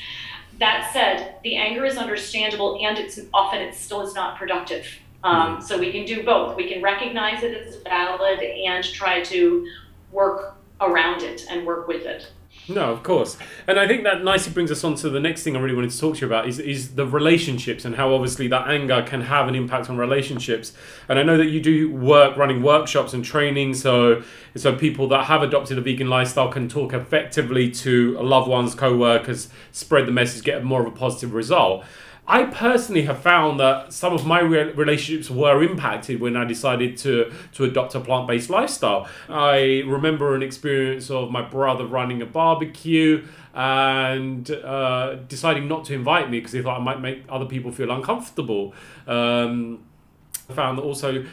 That 0.58 0.90
said, 0.92 1.36
the 1.42 1.56
anger 1.56 1.84
is 1.84 1.96
understandable 1.96 2.78
and 2.80 2.98
it's 2.98 3.20
often 3.34 3.60
it 3.60 3.74
still 3.74 4.00
is 4.00 4.14
not 4.14 4.38
productive. 4.38 4.86
Um, 5.24 5.56
mm-hmm. 5.56 5.62
so 5.62 5.78
we 5.78 5.92
can 5.92 6.04
do 6.04 6.22
both. 6.22 6.56
We 6.56 6.68
can 6.68 6.82
recognize 6.82 7.42
it 7.42 7.56
as 7.56 7.76
valid 7.82 8.40
and 8.40 8.84
try 8.84 9.22
to 9.24 9.68
work 10.12 10.56
around 10.80 11.22
it 11.22 11.46
and 11.50 11.66
work 11.66 11.88
with 11.88 12.06
it. 12.06 12.30
No, 12.68 12.90
of 12.90 13.04
course. 13.04 13.36
And 13.68 13.78
I 13.78 13.86
think 13.86 14.02
that 14.02 14.24
nicely 14.24 14.52
brings 14.52 14.72
us 14.72 14.82
on 14.82 14.96
to 14.96 15.08
the 15.08 15.20
next 15.20 15.44
thing 15.44 15.56
I 15.56 15.60
really 15.60 15.74
wanted 15.74 15.90
to 15.90 16.00
talk 16.00 16.16
to 16.16 16.20
you 16.22 16.26
about 16.26 16.48
is, 16.48 16.58
is 16.58 16.96
the 16.96 17.06
relationships 17.06 17.84
and 17.84 17.94
how 17.94 18.12
obviously 18.12 18.48
that 18.48 18.66
anger 18.66 19.04
can 19.06 19.20
have 19.22 19.46
an 19.46 19.54
impact 19.54 19.88
on 19.88 19.96
relationships. 19.96 20.72
And 21.08 21.18
I 21.18 21.22
know 21.22 21.36
that 21.36 21.46
you 21.46 21.60
do 21.60 21.92
work 21.92 22.36
running 22.36 22.62
workshops 22.62 23.12
and 23.12 23.24
training 23.24 23.74
so 23.74 24.22
so 24.56 24.74
people 24.74 25.06
that 25.08 25.26
have 25.26 25.42
adopted 25.42 25.78
a 25.78 25.80
vegan 25.80 26.08
lifestyle 26.08 26.48
can 26.48 26.68
talk 26.68 26.92
effectively 26.92 27.70
to 27.70 28.18
loved 28.20 28.48
ones, 28.48 28.74
co-workers, 28.74 29.48
spread 29.70 30.06
the 30.06 30.12
message, 30.12 30.42
get 30.42 30.64
more 30.64 30.80
of 30.80 30.86
a 30.86 30.96
positive 30.96 31.34
result. 31.34 31.84
I 32.28 32.44
personally 32.44 33.02
have 33.02 33.22
found 33.22 33.60
that 33.60 33.92
some 33.92 34.12
of 34.12 34.26
my 34.26 34.40
re- 34.40 34.72
relationships 34.72 35.30
were 35.30 35.62
impacted 35.62 36.20
when 36.20 36.36
I 36.36 36.44
decided 36.44 36.96
to 36.98 37.32
to 37.52 37.64
adopt 37.64 37.94
a 37.94 38.00
plant 38.00 38.26
based 38.26 38.50
lifestyle. 38.50 39.08
I 39.28 39.82
remember 39.86 40.34
an 40.34 40.42
experience 40.42 41.10
of 41.10 41.30
my 41.30 41.42
brother 41.42 41.86
running 41.86 42.22
a 42.22 42.26
barbecue 42.26 43.24
and 43.54 44.50
uh, 44.50 45.14
deciding 45.28 45.68
not 45.68 45.84
to 45.86 45.94
invite 45.94 46.30
me 46.30 46.38
because 46.38 46.52
he 46.52 46.62
thought 46.62 46.80
I 46.80 46.84
might 46.84 47.00
make 47.00 47.24
other 47.28 47.46
people 47.46 47.70
feel 47.70 47.90
uncomfortable. 47.90 48.74
Um, 49.06 49.84
I 50.50 50.52
found 50.52 50.78
that 50.78 50.82
also 50.82 51.24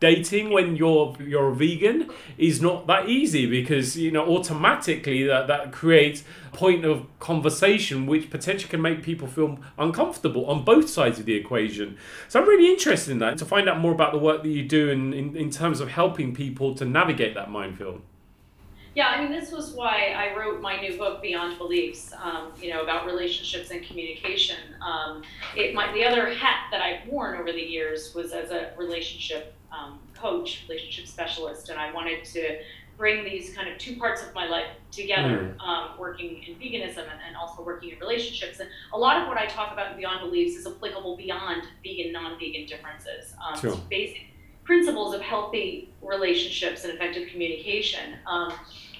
dating 0.00 0.50
when 0.50 0.76
you're 0.76 1.16
you're 1.20 1.48
a 1.48 1.54
vegan 1.54 2.10
is 2.36 2.60
not 2.60 2.86
that 2.86 3.08
easy 3.08 3.46
because 3.46 3.96
you 3.96 4.10
know 4.10 4.26
automatically 4.36 5.22
that 5.24 5.46
that 5.46 5.72
creates 5.72 6.24
point 6.52 6.84
of 6.84 7.06
conversation 7.20 8.06
which 8.06 8.30
potentially 8.30 8.68
can 8.68 8.82
make 8.82 9.02
people 9.02 9.26
feel 9.26 9.58
uncomfortable 9.78 10.46
on 10.46 10.64
both 10.64 10.88
sides 10.88 11.18
of 11.18 11.26
the 11.26 11.34
equation 11.34 11.96
so 12.28 12.40
i'm 12.40 12.48
really 12.48 12.70
interested 12.70 13.10
in 13.10 13.18
that 13.18 13.38
to 13.38 13.44
find 13.44 13.68
out 13.68 13.78
more 13.78 13.92
about 13.92 14.12
the 14.12 14.18
work 14.18 14.42
that 14.42 14.48
you 14.48 14.62
do 14.62 14.90
in, 14.90 15.12
in, 15.12 15.36
in 15.36 15.50
terms 15.50 15.80
of 15.80 15.88
helping 15.88 16.34
people 16.34 16.74
to 16.74 16.84
navigate 16.84 17.34
that 17.34 17.50
minefield 17.50 18.02
yeah, 18.94 19.08
I 19.08 19.20
mean, 19.20 19.32
this 19.32 19.50
was 19.50 19.72
why 19.72 20.14
I 20.16 20.36
wrote 20.38 20.60
my 20.60 20.80
new 20.80 20.96
book, 20.96 21.20
Beyond 21.20 21.58
Beliefs, 21.58 22.12
um, 22.22 22.52
you 22.60 22.70
know, 22.70 22.82
about 22.82 23.06
relationships 23.06 23.72
and 23.72 23.84
communication. 23.84 24.56
Um, 24.80 25.22
it, 25.56 25.74
my, 25.74 25.92
the 25.92 26.04
other 26.04 26.32
hat 26.32 26.68
that 26.70 26.80
I've 26.80 27.08
worn 27.08 27.36
over 27.36 27.50
the 27.50 27.60
years 27.60 28.14
was 28.14 28.30
as 28.32 28.52
a 28.52 28.70
relationship 28.78 29.52
um, 29.74 29.98
coach, 30.14 30.64
relationship 30.68 31.06
specialist, 31.06 31.68
and 31.68 31.78
I 31.78 31.92
wanted 31.92 32.24
to 32.24 32.58
bring 32.96 33.24
these 33.24 33.52
kind 33.54 33.68
of 33.68 33.76
two 33.78 33.96
parts 33.96 34.22
of 34.22 34.32
my 34.34 34.46
life 34.46 34.68
together, 34.92 35.56
mm. 35.58 35.60
um, 35.60 35.98
working 35.98 36.44
in 36.44 36.54
veganism 36.54 36.98
and, 36.98 37.20
and, 37.26 37.36
also 37.36 37.62
working 37.62 37.90
in 37.90 37.98
relationships. 37.98 38.60
And 38.60 38.68
a 38.92 38.98
lot 38.98 39.20
of 39.20 39.26
what 39.26 39.36
I 39.36 39.46
talk 39.46 39.72
about 39.72 39.90
in 39.90 39.96
Beyond 39.96 40.20
Beliefs 40.20 40.56
is 40.56 40.66
applicable 40.66 41.16
beyond 41.16 41.64
vegan, 41.82 42.12
non-vegan 42.12 42.66
differences. 42.66 43.34
Um, 43.44 43.58
sure. 43.58 43.76
Basic 43.90 44.26
principles 44.62 45.14
of 45.14 45.20
healthy 45.20 45.92
relationships 46.02 46.84
and 46.84 46.92
effective 46.92 47.28
communication. 47.28 48.14
Um, 48.26 48.52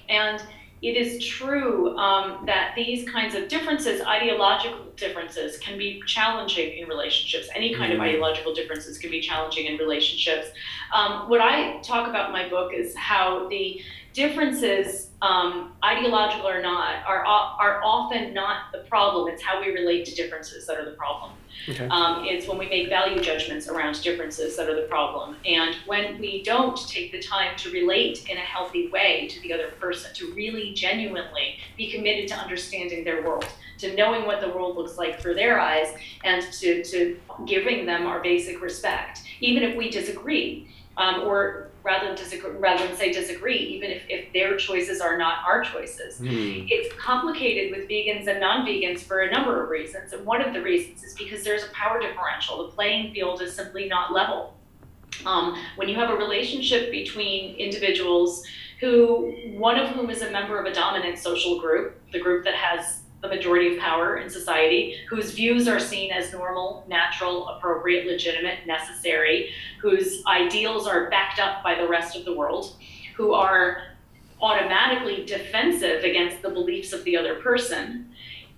and 0.08 0.42
it 0.84 0.96
is 0.98 1.24
true 1.24 1.96
um, 1.96 2.44
that 2.44 2.74
these 2.76 3.08
kinds 3.08 3.34
of 3.34 3.48
differences, 3.48 4.02
ideological 4.02 4.84
differences, 4.96 5.56
can 5.58 5.78
be 5.78 6.02
challenging 6.06 6.76
in 6.78 6.86
relationships. 6.88 7.48
Any 7.54 7.74
kind 7.74 7.92
mm-hmm. 7.92 8.02
of 8.02 8.06
ideological 8.06 8.54
differences 8.54 8.98
can 8.98 9.10
be 9.10 9.20
challenging 9.20 9.64
in 9.64 9.78
relationships. 9.78 10.48
Um, 10.92 11.28
what 11.30 11.40
I 11.40 11.78
talk 11.80 12.06
about 12.08 12.26
in 12.26 12.32
my 12.32 12.48
book 12.50 12.72
is 12.74 12.94
how 12.96 13.48
the 13.48 13.80
differences 14.12 15.08
um, 15.24 15.72
ideological 15.82 16.46
or 16.46 16.60
not, 16.60 17.02
are, 17.06 17.24
are 17.24 17.80
often 17.82 18.34
not 18.34 18.70
the 18.72 18.80
problem. 18.80 19.32
It's 19.32 19.42
how 19.42 19.58
we 19.58 19.68
relate 19.72 20.04
to 20.06 20.14
differences 20.14 20.66
that 20.66 20.78
are 20.78 20.84
the 20.84 20.96
problem. 20.96 21.32
Okay. 21.66 21.88
Um, 21.88 22.26
it's 22.26 22.46
when 22.46 22.58
we 22.58 22.68
make 22.68 22.90
value 22.90 23.22
judgments 23.22 23.66
around 23.66 24.02
differences 24.02 24.54
that 24.58 24.68
are 24.68 24.74
the 24.74 24.86
problem. 24.86 25.36
And 25.46 25.76
when 25.86 26.18
we 26.18 26.42
don't 26.42 26.76
take 26.88 27.10
the 27.10 27.22
time 27.22 27.56
to 27.56 27.70
relate 27.70 28.28
in 28.28 28.36
a 28.36 28.40
healthy 28.40 28.88
way 28.88 29.26
to 29.28 29.40
the 29.40 29.54
other 29.54 29.68
person, 29.80 30.12
to 30.14 30.34
really 30.34 30.74
genuinely 30.74 31.56
be 31.78 31.90
committed 31.90 32.28
to 32.28 32.34
understanding 32.34 33.02
their 33.02 33.22
world, 33.22 33.46
to 33.78 33.94
knowing 33.94 34.26
what 34.26 34.42
the 34.42 34.50
world 34.50 34.76
looks 34.76 34.98
like 34.98 35.20
through 35.20 35.36
their 35.36 35.58
eyes, 35.58 35.94
and 36.24 36.42
to, 36.52 36.84
to 36.84 37.18
giving 37.46 37.86
them 37.86 38.04
our 38.06 38.20
basic 38.20 38.60
respect, 38.60 39.22
even 39.40 39.62
if 39.62 39.74
we 39.74 39.90
disagree. 39.90 40.68
Um, 40.98 41.22
or 41.22 41.70
rather 41.84 42.06
than 42.06 42.16
disagree, 42.16 42.50
rather 42.52 42.86
than 42.86 42.96
say 42.96 43.12
disagree, 43.12 43.58
even 43.58 43.90
if, 43.90 44.02
if 44.08 44.32
their 44.32 44.56
choices 44.56 45.00
are 45.00 45.18
not 45.18 45.38
our 45.46 45.62
choices. 45.62 46.18
Mm. 46.18 46.66
It's 46.70 46.92
complicated 46.94 47.70
with 47.70 47.88
vegans 47.88 48.26
and 48.26 48.40
non-vegans 48.40 49.00
for 49.00 49.20
a 49.20 49.30
number 49.30 49.62
of 49.62 49.68
reasons, 49.68 50.12
and 50.14 50.24
one 50.24 50.40
of 50.40 50.54
the 50.54 50.62
reasons 50.62 51.04
is 51.04 51.14
because 51.14 51.44
there's 51.44 51.62
a 51.62 51.68
power 51.68 52.00
differential. 52.00 52.66
The 52.66 52.72
playing 52.72 53.12
field 53.12 53.42
is 53.42 53.54
simply 53.54 53.86
not 53.86 54.12
level. 54.12 54.56
Um, 55.26 55.56
when 55.76 55.88
you 55.88 55.94
have 55.96 56.10
a 56.10 56.16
relationship 56.16 56.90
between 56.90 57.54
individuals 57.56 58.44
who, 58.80 59.32
one 59.52 59.78
of 59.78 59.90
whom 59.90 60.10
is 60.10 60.22
a 60.22 60.30
member 60.30 60.58
of 60.58 60.66
a 60.66 60.74
dominant 60.74 61.18
social 61.18 61.60
group, 61.60 62.00
the 62.12 62.18
group 62.18 62.44
that 62.44 62.54
has 62.54 63.03
the 63.24 63.34
majority 63.34 63.74
of 63.74 63.80
power 63.80 64.18
in 64.18 64.28
society, 64.28 64.96
whose 65.08 65.32
views 65.32 65.66
are 65.66 65.80
seen 65.80 66.12
as 66.12 66.30
normal, 66.30 66.84
natural, 66.88 67.48
appropriate, 67.48 68.06
legitimate, 68.06 68.66
necessary, 68.66 69.50
whose 69.80 70.22
ideals 70.26 70.86
are 70.86 71.08
backed 71.08 71.40
up 71.40 71.62
by 71.62 71.74
the 71.74 71.88
rest 71.88 72.16
of 72.16 72.26
the 72.26 72.34
world, 72.34 72.76
who 73.16 73.32
are 73.32 73.78
automatically 74.42 75.24
defensive 75.24 76.04
against 76.04 76.42
the 76.42 76.50
beliefs 76.50 76.92
of 76.92 77.02
the 77.04 77.16
other 77.16 77.36
person, 77.36 78.10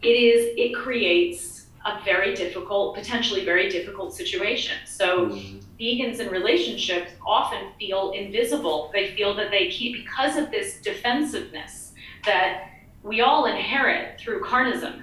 it 0.02 0.08
is 0.08 0.52
it 0.56 0.74
creates 0.74 1.66
a 1.84 2.00
very 2.04 2.34
difficult, 2.34 2.96
potentially 2.96 3.44
very 3.44 3.68
difficult 3.70 4.12
situation. 4.12 4.74
So 4.84 5.26
mm-hmm. 5.26 5.58
vegans 5.78 6.18
in 6.18 6.28
relationships 6.28 7.12
often 7.24 7.68
feel 7.78 8.10
invisible. 8.10 8.90
They 8.92 9.14
feel 9.14 9.32
that 9.36 9.52
they 9.52 9.68
keep 9.68 10.04
because 10.04 10.36
of 10.36 10.50
this 10.50 10.80
defensiveness 10.80 11.92
that 12.24 12.70
we 13.06 13.20
all 13.20 13.46
inherit 13.46 14.20
through 14.20 14.42
carnism. 14.42 15.02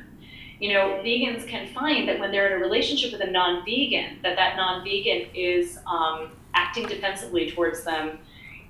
You 0.60 0.74
know, 0.74 1.02
vegans 1.04 1.48
can 1.48 1.68
find 1.74 2.08
that 2.08 2.20
when 2.20 2.32
they're 2.32 2.54
in 2.54 2.62
a 2.62 2.63
relationship 2.63 3.12
with 3.13 3.22
a 3.22 3.32
non-vegan, 3.32 4.20
that 4.24 4.36
that 4.36 4.56
non-vegan 4.56 5.30
is 5.34 5.80
um, 5.88 6.32
acting 6.54 6.86
defensively 6.86 7.50
towards 7.50 7.84
them, 7.84 8.20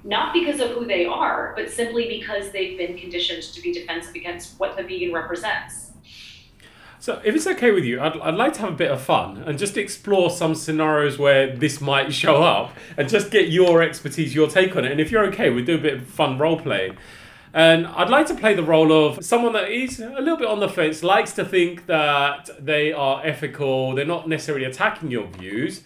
not 0.03 0.33
because 0.33 0.59
of 0.59 0.71
who 0.71 0.85
they 0.85 1.05
are, 1.05 1.53
but 1.55 1.69
simply 1.69 2.07
because 2.07 2.51
they've 2.51 2.77
been 2.77 2.97
conditioned 2.97 3.43
to 3.43 3.61
be 3.61 3.73
defensive 3.73 4.15
against 4.15 4.59
what 4.59 4.77
the 4.77 4.83
vegan 4.83 5.13
represents. 5.13 5.91
So, 6.99 7.21
if 7.25 7.35
it's 7.35 7.47
okay 7.47 7.71
with 7.71 7.83
you, 7.83 7.99
I'd, 7.99 8.17
I'd 8.19 8.35
like 8.35 8.53
to 8.53 8.61
have 8.61 8.73
a 8.73 8.75
bit 8.75 8.89
of 8.89 9.01
fun 9.01 9.43
and 9.45 9.59
just 9.59 9.75
explore 9.75 10.29
some 10.29 10.55
scenarios 10.55 11.19
where 11.19 11.53
this 11.53 11.81
might 11.81 12.13
show 12.13 12.41
up 12.41 12.71
and 12.97 13.09
just 13.09 13.29
get 13.29 13.49
your 13.49 13.81
expertise, 13.81 14.33
your 14.33 14.47
take 14.47 14.75
on 14.77 14.85
it. 14.85 14.91
And 14.91 15.01
if 15.01 15.11
you're 15.11 15.25
okay, 15.25 15.49
we'll 15.49 15.65
do 15.65 15.75
a 15.75 15.81
bit 15.81 15.95
of 15.95 16.07
fun 16.07 16.37
role 16.37 16.57
playing. 16.57 16.97
And 17.53 17.85
I'd 17.85 18.09
like 18.09 18.25
to 18.27 18.33
play 18.33 18.55
the 18.55 18.63
role 18.63 18.91
of 18.91 19.23
someone 19.23 19.53
that 19.53 19.69
is 19.69 19.99
a 19.99 20.09
little 20.09 20.37
bit 20.37 20.47
on 20.47 20.59
the 20.59 20.67
fence, 20.67 21.03
likes 21.03 21.33
to 21.33 21.45
think 21.45 21.85
that 21.85 22.49
they 22.59 22.91
are 22.91 23.23
ethical, 23.23 23.93
they're 23.93 24.05
not 24.05 24.27
necessarily 24.27 24.65
attacking 24.65 25.11
your 25.11 25.27
views. 25.27 25.83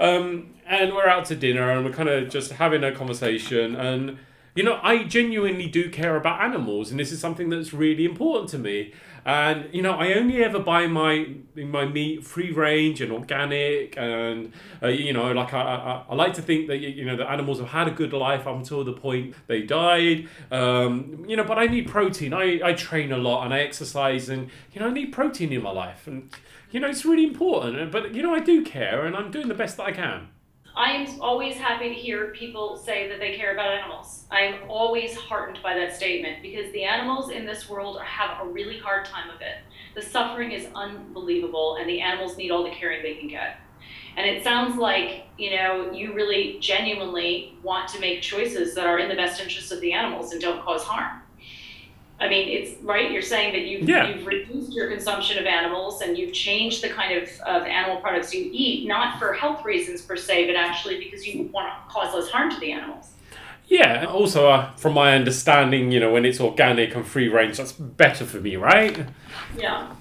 Um, 0.00 0.54
and 0.66 0.94
we're 0.94 1.06
out 1.06 1.26
to 1.26 1.36
dinner 1.36 1.70
and 1.70 1.84
we're 1.84 1.92
kind 1.92 2.08
of 2.08 2.30
just 2.30 2.52
having 2.52 2.82
a 2.82 2.92
conversation. 2.92 3.76
And, 3.76 4.18
you 4.54 4.62
know, 4.62 4.78
I 4.82 5.04
genuinely 5.04 5.66
do 5.66 5.88
care 5.88 6.16
about 6.16 6.42
animals, 6.42 6.90
and 6.90 7.00
this 7.00 7.10
is 7.10 7.20
something 7.20 7.48
that's 7.48 7.72
really 7.72 8.04
important 8.04 8.50
to 8.50 8.58
me. 8.58 8.92
And 9.24 9.72
you 9.72 9.80
know, 9.82 9.92
I 9.92 10.14
only 10.14 10.44
ever 10.44 10.58
buy 10.58 10.86
my 10.88 11.34
my 11.54 11.86
meat 11.86 12.26
free 12.26 12.50
range 12.50 13.00
and 13.00 13.12
organic, 13.12 13.96
and 13.96 14.52
uh, 14.82 14.88
you 14.88 15.12
know, 15.12 15.32
like 15.32 15.54
I, 15.54 15.60
I, 15.60 16.04
I 16.10 16.14
like 16.14 16.34
to 16.34 16.42
think 16.42 16.66
that 16.66 16.78
you 16.78 17.04
know 17.04 17.16
the 17.16 17.30
animals 17.30 17.60
have 17.60 17.68
had 17.68 17.88
a 17.88 17.92
good 17.92 18.12
life 18.12 18.46
up 18.46 18.56
until 18.56 18.84
the 18.84 18.92
point 18.92 19.34
they 19.46 19.62
died. 19.62 20.28
Um, 20.50 21.24
you 21.26 21.36
know, 21.36 21.44
but 21.44 21.58
I 21.58 21.66
need 21.66 21.88
protein. 21.88 22.34
I, 22.34 22.60
I 22.62 22.72
train 22.74 23.12
a 23.12 23.18
lot 23.18 23.44
and 23.44 23.54
I 23.54 23.60
exercise, 23.60 24.28
and 24.28 24.50
you 24.72 24.80
know, 24.80 24.88
I 24.88 24.90
need 24.90 25.12
protein 25.12 25.52
in 25.52 25.62
my 25.62 25.70
life, 25.70 26.06
and 26.06 26.30
you 26.70 26.80
know, 26.80 26.88
it's 26.88 27.04
really 27.06 27.24
important. 27.24 27.90
But 27.90 28.14
you 28.14 28.22
know, 28.22 28.34
I 28.34 28.40
do 28.40 28.62
care, 28.62 29.06
and 29.06 29.16
I'm 29.16 29.30
doing 29.30 29.48
the 29.48 29.54
best 29.54 29.78
that 29.78 29.84
I 29.84 29.92
can. 29.92 30.28
I 30.74 30.92
am 30.92 31.20
always 31.20 31.56
happy 31.56 31.90
to 31.90 31.94
hear 31.94 32.28
people 32.28 32.78
say 32.78 33.06
that 33.08 33.18
they 33.18 33.36
care 33.36 33.52
about 33.52 33.72
animals. 33.72 34.24
I 34.30 34.40
am 34.40 34.70
always 34.70 35.14
heartened 35.14 35.58
by 35.62 35.74
that 35.74 35.94
statement 35.94 36.40
because 36.40 36.72
the 36.72 36.84
animals 36.84 37.30
in 37.30 37.44
this 37.44 37.68
world 37.68 38.00
have 38.00 38.46
a 38.46 38.48
really 38.48 38.78
hard 38.78 39.04
time 39.04 39.28
of 39.28 39.42
it. 39.42 39.56
The 39.94 40.00
suffering 40.00 40.52
is 40.52 40.68
unbelievable, 40.74 41.76
and 41.78 41.86
the 41.86 42.00
animals 42.00 42.38
need 42.38 42.50
all 42.50 42.64
the 42.64 42.70
caring 42.70 43.02
they 43.02 43.16
can 43.16 43.28
get. 43.28 43.58
And 44.16 44.26
it 44.26 44.44
sounds 44.44 44.76
like, 44.76 45.26
you 45.36 45.56
know, 45.56 45.90
you 45.92 46.14
really 46.14 46.58
genuinely 46.60 47.58
want 47.62 47.88
to 47.90 48.00
make 48.00 48.22
choices 48.22 48.74
that 48.74 48.86
are 48.86 48.98
in 48.98 49.08
the 49.08 49.14
best 49.14 49.40
interest 49.40 49.72
of 49.72 49.80
the 49.80 49.92
animals 49.92 50.32
and 50.32 50.40
don't 50.40 50.62
cause 50.62 50.82
harm. 50.84 51.21
I 52.22 52.28
mean, 52.28 52.48
it's 52.48 52.80
right. 52.82 53.10
You're 53.10 53.20
saying 53.20 53.52
that 53.52 53.62
you've, 53.62 53.88
yeah. 53.88 54.08
you've 54.08 54.24
reduced 54.24 54.72
your 54.72 54.88
consumption 54.88 55.38
of 55.38 55.44
animals 55.44 56.02
and 56.02 56.16
you've 56.16 56.32
changed 56.32 56.80
the 56.80 56.88
kind 56.88 57.20
of, 57.20 57.28
of 57.40 57.64
animal 57.64 58.00
products 58.00 58.32
you 58.32 58.48
eat, 58.52 58.86
not 58.86 59.18
for 59.18 59.32
health 59.32 59.64
reasons 59.64 60.02
per 60.02 60.16
se, 60.16 60.46
but 60.46 60.54
actually 60.54 60.98
because 60.98 61.26
you 61.26 61.50
want 61.52 61.68
to 61.68 61.92
cause 61.92 62.14
less 62.14 62.30
harm 62.30 62.48
to 62.48 62.60
the 62.60 62.70
animals. 62.70 63.10
Yeah. 63.66 64.04
Also, 64.04 64.48
uh, 64.48 64.70
from 64.76 64.94
my 64.94 65.16
understanding, 65.16 65.90
you 65.90 65.98
know, 65.98 66.12
when 66.12 66.24
it's 66.24 66.38
organic 66.38 66.94
and 66.94 67.04
free 67.04 67.26
range, 67.26 67.56
that's 67.56 67.72
better 67.72 68.24
for 68.24 68.38
me, 68.38 68.54
right? 68.54 69.04
Yeah. 69.58 69.92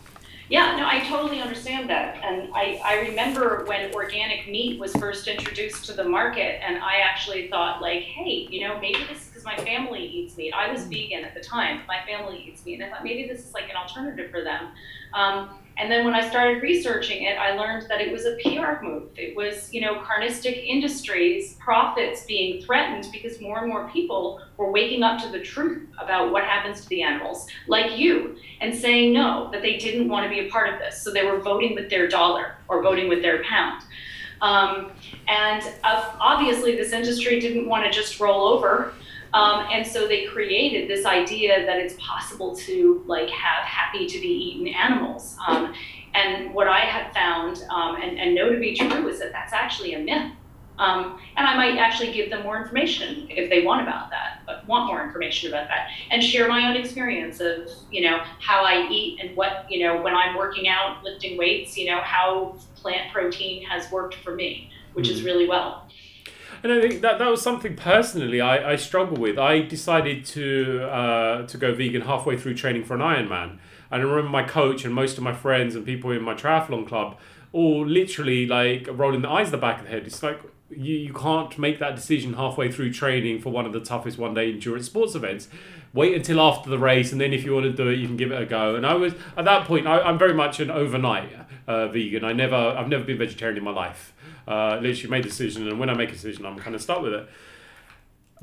Yeah, 0.47 0.75
no, 0.75 0.85
I 0.85 0.99
totally 1.07 1.41
understand 1.41 1.89
that. 1.89 2.21
And 2.23 2.51
I, 2.53 2.79
I 2.83 3.07
remember 3.07 3.63
when 3.65 3.91
organic 3.95 4.47
meat 4.47 4.79
was 4.79 4.93
first 4.97 5.27
introduced 5.27 5.85
to 5.85 5.93
the 5.93 6.03
market, 6.03 6.61
and 6.61 6.77
I 6.83 6.97
actually 6.97 7.47
thought, 7.47 7.81
like, 7.81 8.03
hey, 8.03 8.47
you 8.51 8.67
know, 8.67 8.77
maybe 8.79 8.99
this 9.09 9.30
because 9.41 9.57
my 9.57 9.63
family 9.63 10.05
eats 10.05 10.37
meat. 10.37 10.53
I 10.53 10.71
was 10.71 10.85
vegan 10.85 11.23
at 11.23 11.33
the 11.33 11.41
time. 11.41 11.81
My 11.87 11.99
family 12.05 12.45
eats 12.47 12.65
meat, 12.65 12.75
and 12.75 12.83
I 12.83 12.89
thought 12.89 13.03
maybe 13.03 13.27
this 13.27 13.45
is 13.45 13.53
like 13.53 13.69
an 13.69 13.75
alternative 13.75 14.31
for 14.31 14.43
them. 14.43 14.69
Um, 15.13 15.49
and 15.77 15.89
then 15.91 16.05
when 16.05 16.13
I 16.13 16.27
started 16.27 16.61
researching 16.61 17.23
it, 17.23 17.37
I 17.37 17.55
learned 17.55 17.87
that 17.89 18.01
it 18.01 18.11
was 18.11 18.25
a 18.25 18.35
PR 18.43 18.83
move. 18.83 19.09
It 19.15 19.35
was, 19.35 19.73
you 19.73 19.81
know, 19.81 20.01
carnistic 20.01 20.63
industries, 20.65 21.55
profits 21.55 22.25
being 22.25 22.61
threatened 22.61 23.07
because 23.11 23.41
more 23.41 23.59
and 23.59 23.69
more 23.69 23.89
people 23.89 24.41
were 24.57 24.69
waking 24.69 25.01
up 25.01 25.21
to 25.23 25.29
the 25.29 25.39
truth 25.39 25.87
about 25.99 26.31
what 26.31 26.43
happens 26.43 26.81
to 26.81 26.89
the 26.89 27.01
animals, 27.01 27.47
like 27.67 27.97
you, 27.97 28.37
and 28.59 28.75
saying 28.75 29.13
no, 29.13 29.49
that 29.51 29.61
they 29.61 29.77
didn't 29.77 30.09
want 30.09 30.25
to 30.25 30.29
be 30.29 30.47
a 30.47 30.51
part 30.51 30.71
of 30.71 30.79
this. 30.79 31.01
So 31.01 31.11
they 31.11 31.25
were 31.25 31.39
voting 31.39 31.73
with 31.73 31.89
their 31.89 32.07
dollar 32.07 32.57
or 32.67 32.83
voting 32.83 33.07
with 33.07 33.21
their 33.21 33.43
pound. 33.43 33.83
Um, 34.41 34.91
and 35.27 35.63
uh, 35.83 36.13
obviously, 36.19 36.75
this 36.75 36.91
industry 36.93 37.39
didn't 37.39 37.67
want 37.67 37.85
to 37.85 37.91
just 37.91 38.19
roll 38.19 38.47
over 38.47 38.93
um, 39.33 39.67
and 39.71 39.85
so 39.85 40.07
they 40.07 40.25
created 40.25 40.89
this 40.89 41.05
idea 41.05 41.65
that 41.65 41.77
it's 41.77 41.95
possible 41.99 42.55
to 42.57 43.03
like 43.07 43.29
have 43.29 43.63
happy 43.63 44.05
to 44.07 44.19
be 44.19 44.27
eaten 44.27 44.67
animals. 44.67 45.37
Um, 45.47 45.73
and 46.13 46.53
what 46.53 46.67
I 46.67 46.79
have 46.79 47.13
found 47.13 47.63
um, 47.69 47.95
and, 48.01 48.19
and, 48.19 48.35
know 48.35 48.51
to 48.51 48.59
be 48.59 48.75
true 48.75 49.07
is 49.07 49.19
that 49.19 49.31
that's 49.31 49.53
actually 49.53 49.93
a 49.93 49.99
myth. 49.99 50.33
Um, 50.77 51.19
and 51.37 51.47
I 51.47 51.55
might 51.55 51.77
actually 51.77 52.11
give 52.11 52.29
them 52.29 52.43
more 52.43 52.59
information 52.59 53.27
if 53.29 53.49
they 53.49 53.63
want 53.63 53.83
about 53.83 54.09
that, 54.09 54.41
but 54.45 54.67
want 54.67 54.87
more 54.87 55.05
information 55.05 55.49
about 55.49 55.67
that, 55.67 55.89
and 56.09 56.23
share 56.23 56.47
my 56.47 56.67
own 56.67 56.75
experience 56.75 57.39
of 57.39 57.69
you 57.91 58.09
know 58.09 58.23
how 58.39 58.65
I 58.65 58.87
eat 58.89 59.19
and 59.21 59.35
what 59.37 59.67
you 59.69 59.85
know 59.85 60.01
when 60.01 60.15
I'm 60.15 60.35
working 60.35 60.67
out, 60.67 61.03
lifting 61.03 61.37
weights, 61.37 61.77
you 61.77 61.85
know 61.85 62.01
how 62.01 62.55
plant 62.75 63.13
protein 63.13 63.63
has 63.63 63.91
worked 63.91 64.15
for 64.23 64.33
me, 64.33 64.71
which 64.93 65.07
mm. 65.07 65.11
is 65.11 65.23
really 65.23 65.47
well. 65.47 65.87
And 66.63 66.71
I 66.71 66.79
think 66.79 67.01
that 67.01 67.17
that 67.17 67.27
was 67.27 67.41
something 67.41 67.75
personally 67.75 68.39
I, 68.39 68.73
I 68.73 68.75
struggle 68.75 69.17
with. 69.17 69.39
I 69.39 69.61
decided 69.61 70.25
to 70.25 70.83
uh, 70.83 71.47
to 71.47 71.57
go 71.57 71.73
vegan 71.73 72.01
halfway 72.01 72.37
through 72.37 72.55
training 72.55 72.83
for 72.83 72.93
an 72.93 73.01
Ironman. 73.01 73.57
And 73.89 74.01
I 74.01 74.05
remember 74.05 74.29
my 74.29 74.43
coach 74.43 74.85
and 74.85 74.93
most 74.93 75.17
of 75.17 75.23
my 75.23 75.33
friends 75.33 75.75
and 75.75 75.85
people 75.85 76.11
in 76.11 76.21
my 76.21 76.33
triathlon 76.33 76.87
club 76.87 77.17
all 77.51 77.85
literally 77.85 78.45
like 78.45 78.87
rolling 78.91 79.21
their 79.21 79.31
eyes 79.31 79.47
at 79.47 79.51
the 79.51 79.57
back 79.57 79.79
of 79.79 79.85
the 79.85 79.91
head. 79.91 80.03
It's 80.05 80.23
like 80.23 80.39
you, 80.69 80.95
you 80.95 81.13
can't 81.13 81.57
make 81.57 81.79
that 81.79 81.95
decision 81.95 82.33
halfway 82.33 82.71
through 82.71 82.93
training 82.93 83.41
for 83.41 83.49
one 83.49 83.65
of 83.65 83.73
the 83.73 83.81
toughest 83.81 84.17
one 84.17 84.33
day 84.33 84.51
endurance 84.51 84.85
sports 84.85 85.15
events. 85.15 85.49
Wait 85.93 86.15
until 86.15 86.39
after 86.39 86.69
the 86.69 86.79
race, 86.79 87.11
and 87.11 87.19
then 87.19 87.33
if 87.33 87.43
you 87.43 87.53
want 87.53 87.65
to 87.65 87.73
do 87.73 87.89
it, 87.89 87.99
you 87.99 88.07
can 88.07 88.15
give 88.15 88.31
it 88.31 88.41
a 88.41 88.45
go. 88.45 88.75
And 88.75 88.85
I 88.85 88.93
was 88.93 89.13
at 89.35 89.43
that 89.45 89.67
point, 89.67 89.87
I, 89.87 89.99
I'm 89.99 90.17
very 90.17 90.33
much 90.33 90.61
an 90.61 90.71
overnight 90.71 91.29
uh, 91.67 91.87
vegan. 91.87 92.23
I 92.23 92.31
never, 92.31 92.55
I've 92.55 92.87
never 92.87 93.03
been 93.03 93.17
vegetarian 93.17 93.57
in 93.57 93.63
my 93.63 93.71
life. 93.71 94.13
Uh, 94.47 94.79
literally 94.81 95.09
made 95.09 95.25
a 95.25 95.29
decision, 95.29 95.67
and 95.67 95.79
when 95.79 95.89
I 95.89 95.93
make 95.93 96.09
a 96.09 96.13
decision, 96.13 96.45
I'm 96.45 96.57
kind 96.57 96.75
of 96.75 96.81
stuck 96.81 97.01
with 97.01 97.13
it. 97.13 97.29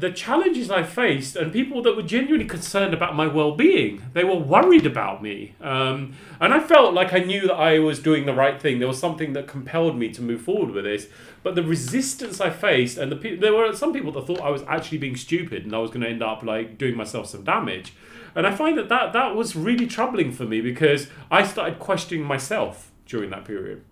the 0.01 0.13
challenges 0.13 0.71
I 0.71 0.85
faced 0.85 1.35
and 1.35 1.53
people 1.53 1.83
that 1.83 1.97
were 1.97 2.03
genuinely 2.03 2.47
concerned 2.47 2.95
about 2.95 3.17
my 3.17 3.27
well 3.27 3.57
being. 3.57 4.01
They 4.13 4.23
were 4.23 4.37
worried 4.37 4.87
about 4.87 5.23
me. 5.25 5.55
Um, 5.61 6.15
and 6.41 6.55
I 6.55 6.61
felt 6.61 6.95
like 6.95 7.13
I 7.13 7.19
knew 7.19 7.49
that 7.49 7.55
I 7.55 7.81
was 7.81 7.99
doing 7.99 8.25
the 8.25 8.33
right 8.33 8.63
thing. 8.63 8.79
There 8.79 8.87
was 8.87 9.01
something 9.01 9.33
that 9.33 9.49
compelled 9.49 9.99
me 9.99 10.09
to 10.11 10.23
move 10.23 10.43
forward 10.43 10.71
with 10.71 10.85
this. 10.85 11.09
But 11.43 11.57
the 11.57 11.65
resistance 11.65 12.41
I 12.41 12.51
faced, 12.51 12.97
and 12.97 13.11
the 13.11 13.17
pe- 13.17 13.37
there 13.39 13.53
were 13.53 13.73
some 13.75 13.93
people 13.93 14.13
that 14.13 14.25
thought 14.25 14.41
I 14.41 14.51
was 14.51 14.63
actually 14.69 14.99
being 14.99 15.17
stupid 15.17 15.65
and 15.65 15.75
I 15.75 15.79
was 15.79 15.91
going 15.91 16.03
to 16.03 16.09
end 16.09 16.23
up 16.23 16.45
like 16.45 16.79
doing 16.79 16.97
myself 16.97 17.27
some 17.27 17.43
damage. 17.43 17.93
And 18.37 18.47
I 18.47 18.55
find 18.55 18.79
that, 18.79 18.89
that 18.91 19.13
that 19.15 19.35
was 19.35 19.57
really 19.57 19.89
troubling 19.89 20.31
for 20.31 20.45
me 20.45 20.61
because 20.61 21.09
I 21.29 21.43
started 21.43 21.81
questioning 21.81 22.25
myself 22.25 22.93
during 23.05 23.31
that 23.31 23.45
period. 23.45 23.83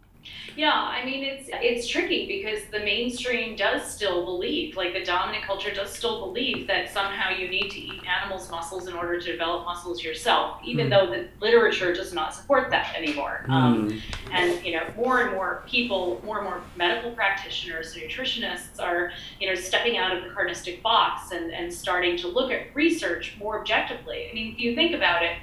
Yeah, 0.57 0.73
I 0.73 1.05
mean 1.05 1.23
it's 1.23 1.51
it's 1.53 1.87
tricky 1.87 2.27
because 2.27 2.65
the 2.71 2.79
mainstream 2.79 3.57
does 3.57 3.87
still 3.87 4.25
believe, 4.25 4.75
like 4.75 4.95
the 4.95 5.05
dominant 5.05 5.45
culture 5.45 5.73
does 5.73 5.93
still 5.93 6.27
believe 6.27 6.67
that 6.67 6.91
somehow 6.91 7.29
you 7.29 7.49
need 7.49 7.71
to 7.71 7.79
eat 7.79 8.01
animals' 8.07 8.51
muscles 8.51 8.89
in 8.89 8.95
order 8.95 9.21
to 9.21 9.33
develop 9.33 9.67
muscles 9.67 10.03
yourself, 10.03 10.59
even 10.65 10.87
mm. 10.87 10.91
though 10.91 11.11
the 11.11 11.29
literature 11.45 11.93
does 11.93 12.15
not 12.15 12.35
support 12.35 12.71
that 12.71 12.95
anymore. 12.97 13.45
Mm. 13.49 13.53
Um, 13.53 14.03
and 14.33 14.65
you 14.65 14.73
know, 14.73 14.85
more 14.97 15.21
and 15.21 15.33
more 15.33 15.63
people, 15.67 16.23
more 16.25 16.39
and 16.39 16.47
more 16.47 16.63
medical 16.75 17.11
practitioners, 17.11 17.95
nutritionists 17.95 18.81
are 18.81 19.13
you 19.39 19.49
know 19.49 19.55
stepping 19.55 19.99
out 19.99 20.17
of 20.17 20.25
the 20.25 20.31
carnistic 20.31 20.81
box 20.81 21.33
and 21.33 21.53
and 21.53 21.73
starting 21.73 22.17
to 22.17 22.29
look 22.29 22.51
at 22.51 22.75
research 22.75 23.37
more 23.39 23.61
objectively. 23.61 24.29
I 24.31 24.35
mean, 24.35 24.55
if 24.55 24.59
you 24.59 24.75
think 24.75 24.95
about 24.95 25.23
it 25.23 25.37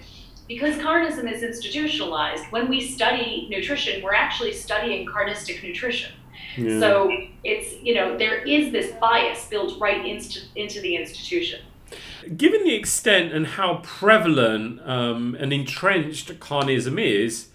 because 0.48 0.76
carnism 0.76 1.32
is 1.32 1.44
institutionalized, 1.44 2.46
when 2.52 2.70
we 2.70 2.82
study 2.82 3.48
nutrition, 3.50 4.04
we're 4.04 4.14
actually 4.14 4.54
studying 4.54 5.08
carnistic 5.08 5.64
nutrition. 5.64 6.12
Yeah. 6.58 6.80
So 6.80 7.12
it's, 7.44 7.82
you 7.82 7.96
know, 7.96 8.18
there 8.18 8.44
is 8.44 8.72
this 8.72 8.92
bias 9.00 9.46
built 9.46 9.80
right 9.80 10.06
into, 10.06 10.42
into 10.56 10.82
the 10.82 10.96
institution. 10.96 11.62
Given 12.38 12.64
the 12.64 12.74
extent 12.74 13.34
and 13.34 13.46
how 13.46 13.82
prevalent 13.84 14.82
um, 14.88 15.36
and 15.40 15.52
entrenched 15.54 16.40
carnism 16.40 17.00
is, 17.00 17.50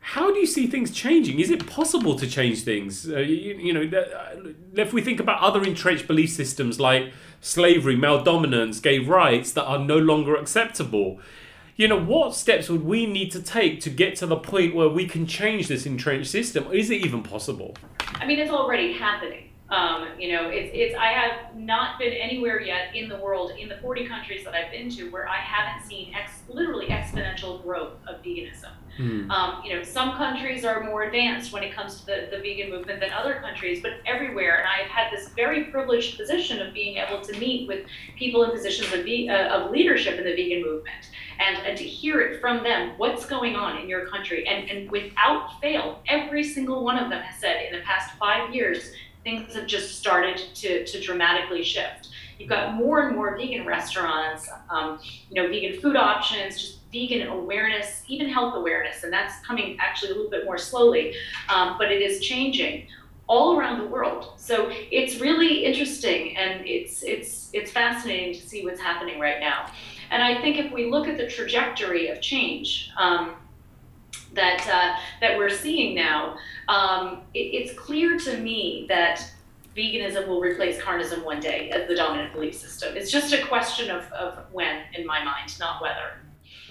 how 0.00 0.32
do 0.32 0.38
you 0.38 0.46
see 0.46 0.66
things 0.66 0.90
changing? 0.90 1.38
Is 1.40 1.50
it 1.50 1.66
possible 1.66 2.14
to 2.16 2.26
change 2.26 2.64
things? 2.64 3.08
Uh, 3.08 3.18
you, 3.18 3.54
you, 3.54 3.72
know, 3.72 3.98
uh, 3.98 4.50
if 4.74 4.92
we 4.92 5.02
think 5.02 5.20
about 5.20 5.40
other 5.40 5.62
entrenched 5.62 6.06
belief 6.06 6.30
systems 6.30 6.80
like 6.80 7.12
slavery, 7.40 7.96
male 7.96 8.22
dominance, 8.22 8.80
gay 8.80 8.98
rights 8.98 9.52
that 9.52 9.64
are 9.64 9.78
no 9.78 9.98
longer 9.98 10.34
acceptable, 10.36 11.20
you 11.76 11.88
know, 11.88 12.00
what 12.00 12.34
steps 12.34 12.68
would 12.68 12.84
we 12.84 13.06
need 13.06 13.30
to 13.32 13.42
take 13.42 13.80
to 13.80 13.90
get 13.90 14.16
to 14.16 14.26
the 14.26 14.36
point 14.36 14.74
where 14.74 14.88
we 14.88 15.06
can 15.06 15.26
change 15.26 15.68
this 15.68 15.86
entrenched 15.86 16.30
system? 16.30 16.70
Is 16.72 16.90
it 16.90 17.04
even 17.04 17.22
possible? 17.22 17.76
I 18.14 18.26
mean, 18.26 18.38
it's 18.38 18.50
already 18.50 18.92
happening. 18.92 19.49
Um, 19.70 20.08
you 20.18 20.32
know, 20.32 20.48
it's, 20.48 20.70
it's, 20.74 20.94
I 20.96 21.12
have 21.12 21.54
not 21.56 21.98
been 21.98 22.12
anywhere 22.12 22.60
yet 22.60 22.94
in 22.94 23.08
the 23.08 23.16
world, 23.16 23.52
in 23.56 23.68
the 23.68 23.76
40 23.76 24.06
countries 24.06 24.44
that 24.44 24.52
I've 24.52 24.72
been 24.72 24.90
to, 24.90 25.10
where 25.10 25.28
I 25.28 25.36
haven't 25.36 25.86
seen 25.88 26.12
ex, 26.12 26.32
literally 26.48 26.86
exponential 26.86 27.62
growth 27.62 27.92
of 28.08 28.20
veganism. 28.22 28.72
Mm. 28.98 29.30
Um, 29.30 29.62
you 29.64 29.74
know, 29.74 29.84
some 29.84 30.16
countries 30.16 30.64
are 30.64 30.82
more 30.82 31.04
advanced 31.04 31.52
when 31.52 31.62
it 31.62 31.72
comes 31.72 32.00
to 32.00 32.06
the, 32.06 32.28
the 32.32 32.38
vegan 32.38 32.70
movement 32.70 32.98
than 32.98 33.12
other 33.12 33.34
countries, 33.34 33.80
but 33.80 33.92
everywhere. 34.06 34.58
And 34.58 34.66
I've 34.66 34.90
had 34.90 35.12
this 35.12 35.28
very 35.30 35.64
privileged 35.64 36.18
position 36.18 36.60
of 36.60 36.74
being 36.74 36.96
able 36.96 37.20
to 37.20 37.38
meet 37.38 37.68
with 37.68 37.86
people 38.16 38.42
in 38.42 38.50
positions 38.50 38.92
of, 38.92 39.04
ve- 39.04 39.28
uh, 39.28 39.56
of 39.56 39.70
leadership 39.70 40.18
in 40.18 40.24
the 40.24 40.34
vegan 40.34 40.62
movement 40.62 41.10
and, 41.38 41.64
and 41.66 41.78
to 41.78 41.84
hear 41.84 42.20
it 42.20 42.40
from 42.40 42.62
them 42.62 42.94
what's 42.98 43.24
going 43.24 43.56
on 43.56 43.78
in 43.78 43.88
your 43.88 44.06
country. 44.06 44.46
And, 44.46 44.68
and 44.68 44.90
without 44.90 45.60
fail, 45.60 46.02
every 46.08 46.44
single 46.44 46.84
one 46.84 46.98
of 46.98 47.08
them 47.08 47.22
has 47.22 47.40
said 47.40 47.64
in 47.66 47.78
the 47.78 47.84
past 47.84 48.16
five 48.18 48.54
years, 48.54 48.92
things 49.24 49.54
have 49.54 49.66
just 49.66 49.98
started 49.98 50.38
to, 50.54 50.84
to 50.84 51.00
dramatically 51.00 51.62
shift. 51.62 52.08
You've 52.38 52.48
got 52.48 52.74
more 52.74 53.06
and 53.06 53.16
more 53.16 53.36
vegan 53.36 53.66
restaurants, 53.66 54.48
um, 54.70 54.98
you 55.28 55.40
know, 55.40 55.48
vegan 55.48 55.80
food 55.80 55.96
options, 55.96 56.58
just 56.60 56.78
vegan 56.90 57.28
awareness, 57.28 58.02
even 58.08 58.28
health 58.28 58.54
awareness, 58.56 59.04
and 59.04 59.12
that's 59.12 59.44
coming 59.46 59.76
actually 59.78 60.12
a 60.12 60.14
little 60.14 60.30
bit 60.30 60.44
more 60.44 60.58
slowly, 60.58 61.14
um, 61.48 61.76
but 61.78 61.92
it 61.92 62.00
is 62.00 62.20
changing 62.20 62.86
all 63.30 63.56
around 63.56 63.78
the 63.78 63.86
world. 63.86 64.32
So 64.38 64.72
it's 64.90 65.20
really 65.20 65.64
interesting 65.64 66.36
and 66.36 66.66
it's 66.66 67.04
it's 67.04 67.48
it's 67.52 67.70
fascinating 67.70 68.34
to 68.34 68.40
see 68.40 68.64
what's 68.64 68.80
happening 68.80 69.20
right 69.20 69.38
now. 69.38 69.70
And 70.10 70.20
I 70.20 70.40
think 70.40 70.58
if 70.58 70.72
we 70.72 70.90
look 70.90 71.06
at 71.06 71.16
the 71.16 71.28
trajectory 71.28 72.08
of 72.08 72.20
change 72.20 72.90
um, 72.98 73.36
that 74.34 74.66
uh, 74.68 75.00
that 75.20 75.36
we're 75.36 75.50
seeing 75.50 75.94
now, 75.94 76.36
um, 76.68 77.22
it, 77.34 77.38
it's 77.38 77.78
clear 77.78 78.18
to 78.18 78.38
me 78.38 78.86
that 78.88 79.24
veganism 79.76 80.26
will 80.26 80.40
replace 80.40 80.78
carnism 80.78 81.24
one 81.24 81.40
day 81.40 81.70
as 81.70 81.88
the 81.88 81.94
dominant 81.94 82.32
belief 82.32 82.54
system. 82.54 82.96
It's 82.96 83.10
just 83.10 83.32
a 83.32 83.44
question 83.46 83.90
of, 83.90 84.10
of 84.12 84.44
when, 84.52 84.82
in 84.94 85.06
my 85.06 85.24
mind, 85.24 85.58
not 85.58 85.80
whether. 85.80 86.18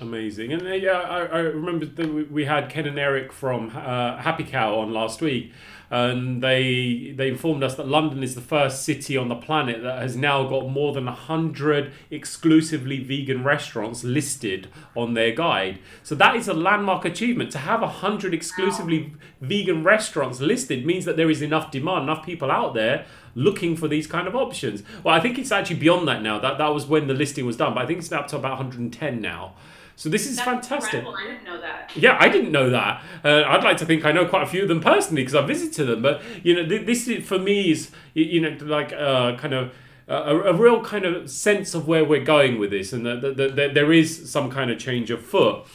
Amazing. 0.01 0.53
And 0.53 0.67
uh, 0.67 0.73
yeah, 0.73 0.99
I, 0.99 1.25
I 1.25 1.39
remember 1.39 1.85
that 1.85 2.31
we 2.31 2.45
had 2.45 2.69
Ken 2.69 2.85
and 2.85 2.99
Eric 2.99 3.31
from 3.31 3.71
uh, 3.75 4.17
Happy 4.17 4.43
Cow 4.43 4.75
on 4.79 4.93
last 4.93 5.21
week, 5.21 5.51
and 5.89 6.43
they 6.43 7.13
they 7.15 7.29
informed 7.29 7.63
us 7.63 7.75
that 7.75 7.87
London 7.87 8.21
is 8.21 8.35
the 8.35 8.41
first 8.41 8.83
city 8.83 9.17
on 9.17 9.27
the 9.27 9.35
planet 9.35 9.81
that 9.81 10.01
has 10.01 10.15
now 10.15 10.47
got 10.47 10.69
more 10.69 10.93
than 10.93 11.07
hundred 11.07 11.91
exclusively 12.11 13.03
vegan 13.03 13.43
restaurants 13.43 14.03
listed 14.03 14.67
on 14.95 15.15
their 15.15 15.31
guide. 15.31 15.79
So 16.03 16.13
that 16.15 16.35
is 16.35 16.47
a 16.47 16.53
landmark 16.53 17.05
achievement. 17.05 17.51
To 17.51 17.59
have 17.59 17.81
hundred 17.81 18.33
exclusively 18.33 19.13
vegan 19.41 19.83
restaurants 19.83 20.39
listed 20.39 20.85
means 20.85 21.05
that 21.05 21.17
there 21.17 21.29
is 21.29 21.41
enough 21.41 21.71
demand, 21.71 22.03
enough 22.03 22.25
people 22.25 22.51
out 22.51 22.73
there 22.75 23.05
looking 23.33 23.75
for 23.75 23.87
these 23.87 24.05
kind 24.05 24.27
of 24.27 24.35
options. 24.35 24.83
Well, 25.03 25.15
I 25.15 25.19
think 25.19 25.39
it's 25.39 25.51
actually 25.51 25.77
beyond 25.77 26.07
that 26.07 26.21
now. 26.21 26.39
That 26.39 26.57
that 26.59 26.73
was 26.73 26.85
when 26.85 27.07
the 27.07 27.13
listing 27.13 27.45
was 27.45 27.57
done, 27.57 27.73
but 27.73 27.83
I 27.83 27.87
think 27.87 27.99
it's 27.99 28.11
up 28.11 28.27
to 28.27 28.35
about 28.35 28.59
110 28.59 29.21
now. 29.21 29.55
So 29.99 30.07
this 30.07 30.27
is 30.27 30.37
That's 30.37 30.47
fantastic. 30.47 31.03
Incredible. 31.03 31.17
I 31.17 31.27
didn't 31.27 31.43
know 31.43 31.59
that. 31.59 31.91
Yeah, 31.93 32.17
I 32.21 32.29
didn't 32.29 32.53
know 32.53 32.69
that. 32.69 33.03
Uh, 33.21 33.43
I'd 33.45 33.65
like 33.65 33.75
to 33.79 33.85
think 33.85 34.05
I 34.05 34.13
know 34.13 34.25
quite 34.25 34.43
a 34.43 34.45
few 34.45 34.61
of 34.61 34.69
them 34.69 34.79
personally 34.79 35.23
because 35.23 35.35
I 35.35 35.45
visited 35.45 35.87
them. 35.87 36.01
But 36.01 36.21
you 36.41 36.55
know, 36.55 36.65
th- 36.65 36.85
this 36.85 37.05
is, 37.09 37.27
for 37.27 37.37
me 37.37 37.71
is 37.71 37.91
you 38.13 38.39
know 38.39 38.55
like 38.61 38.93
uh, 38.93 39.35
kind 39.35 39.53
of. 39.53 39.73
A, 40.07 40.35
a, 40.39 40.53
real 40.55 40.83
kind 40.83 41.05
of 41.05 41.29
sense 41.29 41.75
of 41.75 41.87
where 41.87 42.03
we're 42.03 42.23
going 42.23 42.57
with 42.57 42.71
this, 42.71 42.93
and 42.93 43.05
that, 43.05 43.21
that, 43.21 43.55
that 43.55 43.73
there 43.75 43.93
is 43.93 44.27
some 44.31 44.49
kind 44.49 44.71
of 44.71 44.79
change 44.79 45.11
afoot. 45.11 45.67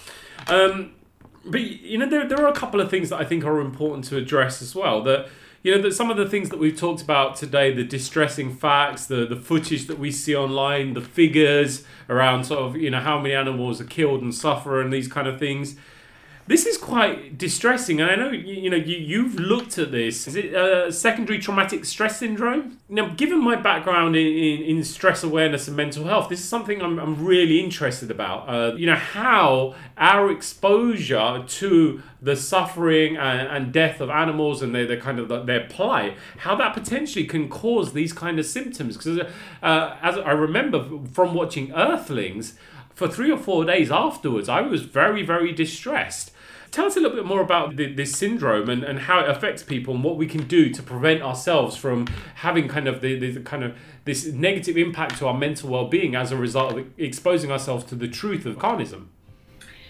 Um, 0.49 0.97
but 1.45 1.61
you 1.61 1.99
know, 1.99 2.09
there, 2.09 2.29
there 2.29 2.45
are 2.45 2.49
a 2.49 2.53
couple 2.53 2.81
of 2.81 2.91
things 2.91 3.11
that 3.11 3.21
I 3.21 3.25
think 3.25 3.45
are 3.45 3.61
important 3.61 4.07
to 4.07 4.17
address 4.17 4.61
as 4.61 4.75
well. 4.75 5.05
That 5.05 5.29
you 5.65 5.75
know 5.75 5.81
that 5.81 5.95
some 5.95 6.11
of 6.11 6.19
the 6.19 6.29
things 6.29 6.51
that 6.51 6.59
we've 6.59 6.79
talked 6.79 7.03
about 7.03 7.35
today 7.35 7.73
the 7.73 7.83
distressing 7.83 8.55
facts 8.55 9.07
the 9.07 9.27
the 9.27 9.35
footage 9.35 9.87
that 9.89 9.99
we 9.99 10.13
see 10.13 10.37
online 10.37 10.95
the 10.95 11.01
figures 11.01 11.85
around 12.09 12.45
sort 12.45 12.61
of 12.61 12.77
you 12.77 12.91
know 12.91 13.01
how 13.01 13.19
many 13.19 13.35
animals 13.35 13.81
are 13.81 13.87
killed 13.87 14.23
and 14.23 14.33
suffer 14.33 14.81
and 14.81 14.93
these 14.93 15.09
kind 15.09 15.27
of 15.27 15.41
things 15.41 15.75
this 16.47 16.67
is 16.67 16.77
quite 16.77 17.39
distressing, 17.39 18.01
and 18.01 18.11
I 18.11 18.17
know 18.17 18.31
you, 18.31 18.55
you 18.55 18.71
know 18.71 18.77
you 18.77 18.97
you've 18.97 19.37
looked 19.37 19.79
at 19.79 19.93
this. 19.93 20.29
Is 20.29 20.37
it 20.37 20.53
a 20.53 20.93
secondary 20.93 21.39
traumatic 21.39 21.87
stress 21.87 22.19
syndrome? 22.19 22.79
Now, 22.89 23.09
given 23.15 23.43
my 23.43 23.57
background 23.57 24.15
in, 24.15 24.27
in, 24.27 24.63
in 24.63 24.85
stress 24.85 25.23
awareness 25.23 25.69
and 25.69 25.77
mental 25.77 26.05
health, 26.05 26.29
this 26.29 26.41
is 26.41 26.49
something 26.49 26.83
I'm, 26.83 26.99
I'm 26.99 27.25
really 27.25 27.61
interested 27.61 28.11
about. 28.11 28.49
Uh, 28.49 28.75
you 28.77 28.85
know 28.87 28.95
how 28.95 29.75
our 29.97 30.31
exposure 30.31 31.45
to 31.47 32.03
the 32.21 32.37
suffering 32.37 33.17
and, 33.17 33.49
and 33.49 33.73
death 33.73 34.01
of 34.01 34.11
animals 34.11 34.61
and 34.61 34.75
their, 34.75 34.87
their 34.87 35.01
kind 35.01 35.19
of 35.19 35.47
their 35.47 35.67
plight, 35.69 36.15
how 36.39 36.55
that 36.57 36.75
potentially 36.75 37.25
can 37.25 37.49
cause 37.49 37.95
these 37.95 38.13
kind 38.13 38.39
of 38.39 38.45
symptoms. 38.45 38.99
Because 38.99 39.21
uh, 39.63 39.97
as 40.03 40.19
I 40.19 40.33
remember 40.33 40.85
from 41.13 41.33
watching 41.33 41.73
Earthlings, 41.73 42.55
for 42.95 43.09
three 43.09 43.31
or 43.31 43.39
four 43.39 43.65
days 43.65 43.91
afterwards, 43.91 44.49
I 44.49 44.61
was 44.61 44.83
very, 44.83 45.23
very 45.23 45.53
distressed. 45.53 46.31
Tell 46.75 46.87
us 46.87 46.97
a 46.97 47.01
little 47.01 47.17
bit 47.17 47.25
more 47.25 47.41
about 47.41 47.77
the, 47.77 47.95
this 47.95 48.17
syndrome 48.17 48.69
and, 48.69 48.83
and 48.83 48.99
how 48.99 49.21
it 49.21 49.31
affects 49.31 49.63
people 49.63 49.95
and 49.95 50.03
what 50.03 50.17
we 50.17 50.27
can 50.27 50.49
do 50.49 50.71
to 50.71 50.83
prevent 50.83 51.23
ourselves 51.23 51.77
from 51.77 52.09
having 52.35 52.67
kind 52.67 52.89
of 52.89 53.01
the, 53.01 53.17
the 53.17 53.41
kind 53.43 53.63
of 53.63 53.77
this 54.07 54.27
negative 54.27 54.77
impact 54.77 55.19
to 55.19 55.29
our 55.29 55.35
mental 55.35 55.71
well-being 55.71 56.17
as 56.17 56.33
a 56.33 56.37
result 56.37 56.77
of 56.77 56.87
exposing 56.99 57.53
ourselves 57.53 57.85
to 57.85 57.95
the 57.95 58.09
truth 58.09 58.45
of 58.45 58.57
carnism. 58.57 59.07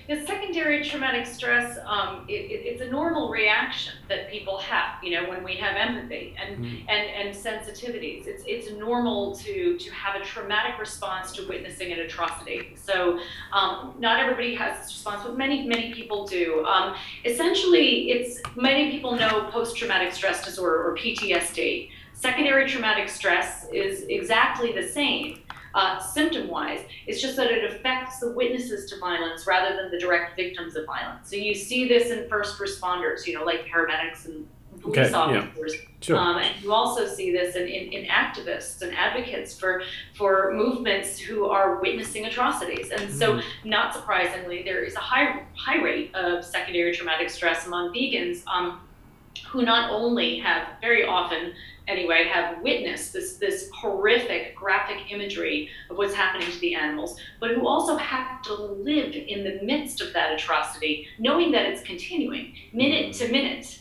Is 0.08 0.26
secondary 0.54 0.84
traumatic 0.84 1.26
stress, 1.26 1.78
um, 1.84 2.24
it, 2.28 2.32
it, 2.32 2.64
it's 2.64 2.80
a 2.80 2.88
normal 2.88 3.28
reaction 3.28 3.92
that 4.08 4.30
people 4.30 4.56
have, 4.58 5.02
you 5.02 5.10
know, 5.10 5.28
when 5.28 5.42
we 5.42 5.56
have 5.56 5.74
empathy 5.74 6.36
and, 6.40 6.64
mm. 6.64 6.84
and, 6.88 7.28
and 7.28 7.34
sensitivities. 7.34 8.28
It's, 8.28 8.44
it's 8.46 8.70
normal 8.78 9.34
to, 9.38 9.76
to 9.76 9.90
have 9.90 10.14
a 10.20 10.24
traumatic 10.24 10.78
response 10.78 11.32
to 11.32 11.48
witnessing 11.48 11.92
an 11.92 11.98
atrocity. 11.98 12.76
So 12.76 13.18
um, 13.52 13.96
not 13.98 14.20
everybody 14.20 14.54
has 14.54 14.78
this 14.78 14.94
response, 14.94 15.24
but 15.24 15.36
many, 15.36 15.66
many 15.66 15.92
people 15.92 16.24
do. 16.24 16.64
Um, 16.66 16.94
essentially, 17.24 18.12
it's 18.12 18.40
many 18.54 18.92
people 18.92 19.16
know 19.16 19.48
post-traumatic 19.50 20.12
stress 20.12 20.44
disorder 20.44 20.88
or 20.88 20.96
PTSD. 20.96 21.90
Secondary 22.12 22.70
traumatic 22.70 23.08
stress 23.08 23.66
is 23.72 24.02
exactly 24.02 24.70
the 24.70 24.86
same 24.86 25.40
uh, 25.74 25.98
symptom 25.98 26.48
wise. 26.48 26.80
It's 27.06 27.20
just 27.20 27.36
that 27.36 27.50
it 27.50 27.70
affects 27.70 28.20
the 28.20 28.30
witnesses 28.30 28.88
to 28.90 28.98
violence 28.98 29.46
rather 29.46 29.76
than 29.76 29.90
the 29.90 29.98
direct 29.98 30.36
victims 30.36 30.76
of 30.76 30.86
violence. 30.86 31.28
So 31.28 31.36
you 31.36 31.54
see 31.54 31.88
this 31.88 32.10
in 32.10 32.28
first 32.28 32.58
responders, 32.58 33.26
you 33.26 33.34
know, 33.34 33.44
like 33.44 33.66
paramedics 33.66 34.26
and 34.26 34.46
police 34.80 34.98
Okay, 34.98 35.10
yeah. 35.10 35.40
officers. 35.40 35.74
Sure. 36.00 36.16
Um, 36.16 36.36
and 36.36 36.62
you 36.62 36.72
also 36.72 37.06
see 37.06 37.32
this 37.32 37.56
in, 37.56 37.66
in, 37.66 37.92
in 37.92 38.06
activists 38.06 38.82
and 38.82 38.94
advocates 38.94 39.58
for, 39.58 39.82
for 40.14 40.52
movements 40.54 41.18
who 41.18 41.46
are 41.46 41.80
witnessing 41.80 42.26
atrocities. 42.26 42.90
And 42.90 43.12
so, 43.12 43.40
not 43.64 43.94
surprisingly, 43.94 44.62
there 44.62 44.84
is 44.84 44.94
a 44.96 45.00
high, 45.00 45.42
high 45.56 45.82
rate 45.82 46.14
of 46.14 46.44
secondary 46.44 46.94
traumatic 46.94 47.30
stress 47.30 47.66
among 47.66 47.94
vegans 47.94 48.46
um, 48.46 48.80
who 49.48 49.62
not 49.62 49.90
only 49.90 50.38
have, 50.38 50.68
very 50.80 51.06
often 51.06 51.54
anyway, 51.88 52.28
have 52.32 52.62
witnessed 52.62 53.12
this, 53.12 53.36
this 53.36 53.70
horrific 53.74 54.54
graphic 54.54 55.12
imagery 55.12 55.70
of 55.90 55.96
what's 55.96 56.14
happening 56.14 56.50
to 56.50 56.58
the 56.60 56.74
animals, 56.74 57.18
but 57.40 57.50
who 57.50 57.66
also 57.66 57.96
have 57.96 58.42
to 58.42 58.54
live 58.54 59.14
in 59.14 59.44
the 59.44 59.60
midst 59.62 60.00
of 60.00 60.12
that 60.12 60.32
atrocity, 60.32 61.06
knowing 61.18 61.52
that 61.52 61.66
it's 61.66 61.82
continuing 61.82 62.54
minute 62.72 63.14
to 63.14 63.28
minute, 63.30 63.80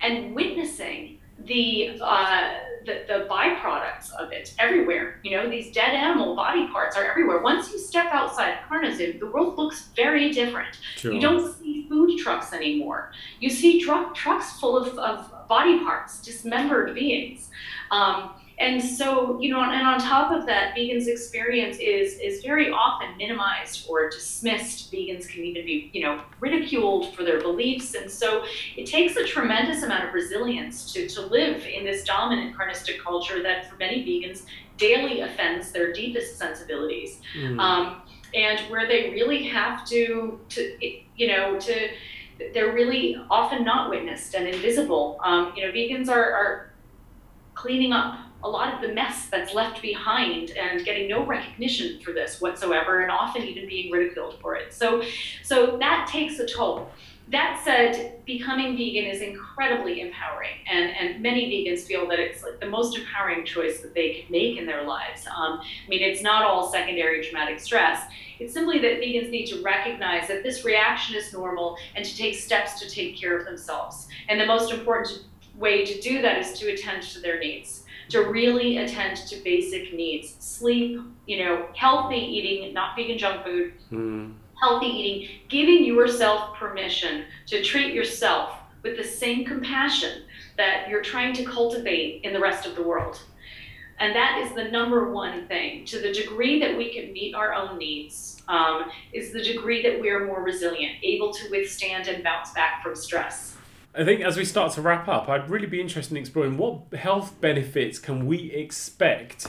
and 0.00 0.34
witnessing 0.34 1.18
the, 1.44 1.98
uh, 2.00 2.54
the 2.84 3.04
the 3.06 3.26
byproducts 3.30 4.10
of 4.12 4.32
it 4.32 4.54
everywhere. 4.58 5.20
You 5.22 5.36
know, 5.36 5.50
these 5.50 5.72
dead 5.72 5.94
animal 5.94 6.34
body 6.34 6.66
parts 6.68 6.96
are 6.96 7.04
everywhere. 7.04 7.40
Once 7.40 7.70
you 7.70 7.78
step 7.78 8.06
outside 8.12 8.58
carnism, 8.68 9.18
the 9.20 9.26
world 9.26 9.56
looks 9.56 9.88
very 9.94 10.32
different. 10.32 10.78
Sure. 10.96 11.12
You 11.12 11.20
don't 11.20 11.54
see 11.56 11.86
food 11.88 12.18
trucks 12.18 12.52
anymore. 12.52 13.12
You 13.40 13.50
see 13.50 13.80
truck, 13.80 14.14
trucks 14.14 14.58
full 14.58 14.76
of, 14.76 14.98
of 14.98 15.32
body 15.48 15.78
parts, 15.80 16.20
dismembered 16.20 16.94
beings. 16.94 17.50
Um, 17.90 18.30
and 18.60 18.82
so, 18.82 19.40
you 19.40 19.50
know, 19.52 19.60
and 19.62 19.86
on 19.86 20.00
top 20.00 20.32
of 20.32 20.44
that, 20.46 20.74
vegans' 20.74 21.06
experience 21.06 21.76
is 21.78 22.18
is 22.18 22.42
very 22.42 22.70
often 22.72 23.16
minimized 23.16 23.86
or 23.88 24.10
dismissed. 24.10 24.90
Vegans 24.92 25.28
can 25.28 25.44
even 25.44 25.64
be, 25.64 25.90
you 25.92 26.02
know, 26.02 26.20
ridiculed 26.40 27.14
for 27.14 27.22
their 27.22 27.40
beliefs. 27.40 27.94
And 27.94 28.10
so 28.10 28.44
it 28.76 28.86
takes 28.86 29.14
a 29.16 29.24
tremendous 29.24 29.84
amount 29.84 30.08
of 30.08 30.12
resilience 30.12 30.92
to, 30.92 31.08
to 31.08 31.20
live 31.22 31.64
in 31.66 31.84
this 31.84 32.02
dominant 32.02 32.56
carnistic 32.56 32.98
culture 32.98 33.40
that 33.44 33.70
for 33.70 33.76
many 33.76 34.04
vegans 34.04 34.42
daily 34.76 35.20
offends 35.20 35.70
their 35.72 35.92
deepest 35.92 36.36
sensibilities 36.38 37.20
Mm. 37.36 37.60
um, 37.60 38.02
and 38.34 38.58
where 38.70 38.86
they 38.88 39.10
really 39.10 39.44
have 39.44 39.84
to 39.86 40.38
to 40.50 40.78
you 41.16 41.26
know 41.28 41.58
to 41.58 41.88
they're 42.54 42.72
really 42.72 43.16
often 43.30 43.64
not 43.64 43.90
witnessed 43.90 44.34
and 44.34 44.46
invisible. 44.46 45.20
Um, 45.24 45.52
you 45.56 45.66
know 45.66 45.72
vegans 45.72 46.08
are, 46.08 46.32
are 46.32 46.72
cleaning 47.54 47.92
up 47.92 48.18
a 48.44 48.48
lot 48.48 48.72
of 48.72 48.80
the 48.80 48.94
mess 48.94 49.26
that's 49.30 49.52
left 49.52 49.82
behind 49.82 50.50
and 50.50 50.84
getting 50.84 51.08
no 51.08 51.26
recognition 51.26 52.00
for 52.00 52.12
this 52.12 52.40
whatsoever 52.40 53.00
and 53.00 53.10
often 53.10 53.42
even 53.42 53.68
being 53.68 53.90
ridiculed 53.90 54.38
for 54.40 54.54
it. 54.54 54.72
So 54.72 55.02
so 55.42 55.76
that 55.78 56.08
takes 56.10 56.38
a 56.38 56.46
toll 56.46 56.90
that 57.30 57.60
said 57.62 58.24
becoming 58.24 58.76
vegan 58.76 59.04
is 59.04 59.20
incredibly 59.20 60.00
empowering 60.00 60.56
and, 60.70 60.90
and 60.90 61.22
many 61.22 61.46
vegans 61.46 61.80
feel 61.80 62.08
that 62.08 62.18
it's 62.18 62.42
like 62.42 62.58
the 62.60 62.66
most 62.66 62.96
empowering 62.96 63.44
choice 63.44 63.80
that 63.80 63.94
they 63.94 64.14
could 64.14 64.30
make 64.30 64.56
in 64.56 64.66
their 64.66 64.84
lives. 64.84 65.26
Um, 65.26 65.60
i 65.60 65.88
mean 65.88 66.02
it's 66.02 66.22
not 66.22 66.42
all 66.42 66.70
secondary 66.70 67.22
traumatic 67.22 67.60
stress. 67.60 68.02
It's 68.38 68.54
simply 68.54 68.78
that 68.78 69.00
vegans 69.00 69.30
need 69.30 69.46
to 69.46 69.62
recognize 69.62 70.28
that 70.28 70.42
this 70.42 70.64
reaction 70.64 71.16
is 71.16 71.32
normal 71.32 71.76
and 71.96 72.04
to 72.04 72.16
take 72.16 72.34
steps 72.34 72.80
to 72.80 72.88
take 72.88 73.16
care 73.16 73.36
of 73.36 73.44
themselves. 73.44 74.08
And 74.28 74.40
the 74.40 74.46
most 74.46 74.72
important 74.72 75.24
way 75.56 75.84
to 75.84 76.00
do 76.00 76.22
that 76.22 76.38
is 76.38 76.58
to 76.60 76.72
attend 76.72 77.02
to 77.02 77.20
their 77.20 77.38
needs 77.38 77.84
to 78.08 78.20
really 78.22 78.78
attend 78.78 79.18
to 79.18 79.36
basic 79.44 79.92
needs. 79.92 80.34
Sleep 80.38 81.00
you 81.26 81.44
know 81.44 81.66
healthy 81.74 82.16
eating 82.16 82.72
not 82.72 82.96
vegan 82.96 83.18
junk 83.18 83.44
food. 83.44 83.72
Mm. 83.92 84.34
Healthy 84.60 84.86
eating, 84.86 85.28
giving 85.48 85.84
yourself 85.84 86.56
permission 86.56 87.24
to 87.46 87.62
treat 87.62 87.94
yourself 87.94 88.54
with 88.82 88.96
the 88.96 89.04
same 89.04 89.44
compassion 89.44 90.22
that 90.56 90.88
you're 90.88 91.02
trying 91.02 91.34
to 91.34 91.44
cultivate 91.44 92.22
in 92.24 92.32
the 92.32 92.40
rest 92.40 92.66
of 92.66 92.74
the 92.74 92.82
world. 92.82 93.20
And 94.00 94.14
that 94.14 94.38
is 94.38 94.52
the 94.52 94.64
number 94.64 95.10
one 95.10 95.48
thing. 95.48 95.84
To 95.86 96.00
the 96.00 96.12
degree 96.12 96.60
that 96.60 96.76
we 96.76 96.92
can 96.92 97.12
meet 97.12 97.34
our 97.34 97.52
own 97.52 97.78
needs, 97.78 98.40
um, 98.48 98.90
is 99.12 99.32
the 99.32 99.42
degree 99.42 99.82
that 99.82 100.00
we 100.00 100.08
are 100.10 100.24
more 100.26 100.42
resilient, 100.42 100.96
able 101.02 101.32
to 101.34 101.50
withstand 101.50 102.08
and 102.08 102.22
bounce 102.24 102.52
back 102.52 102.82
from 102.82 102.94
stress. 102.94 103.56
I 103.94 104.04
think 104.04 104.20
as 104.20 104.36
we 104.36 104.44
start 104.44 104.72
to 104.72 104.82
wrap 104.82 105.08
up, 105.08 105.28
I'd 105.28 105.50
really 105.50 105.66
be 105.66 105.80
interested 105.80 106.12
in 106.12 106.18
exploring 106.18 106.56
what 106.56 106.92
health 106.94 107.40
benefits 107.40 107.98
can 107.98 108.26
we 108.26 108.52
expect 108.52 109.48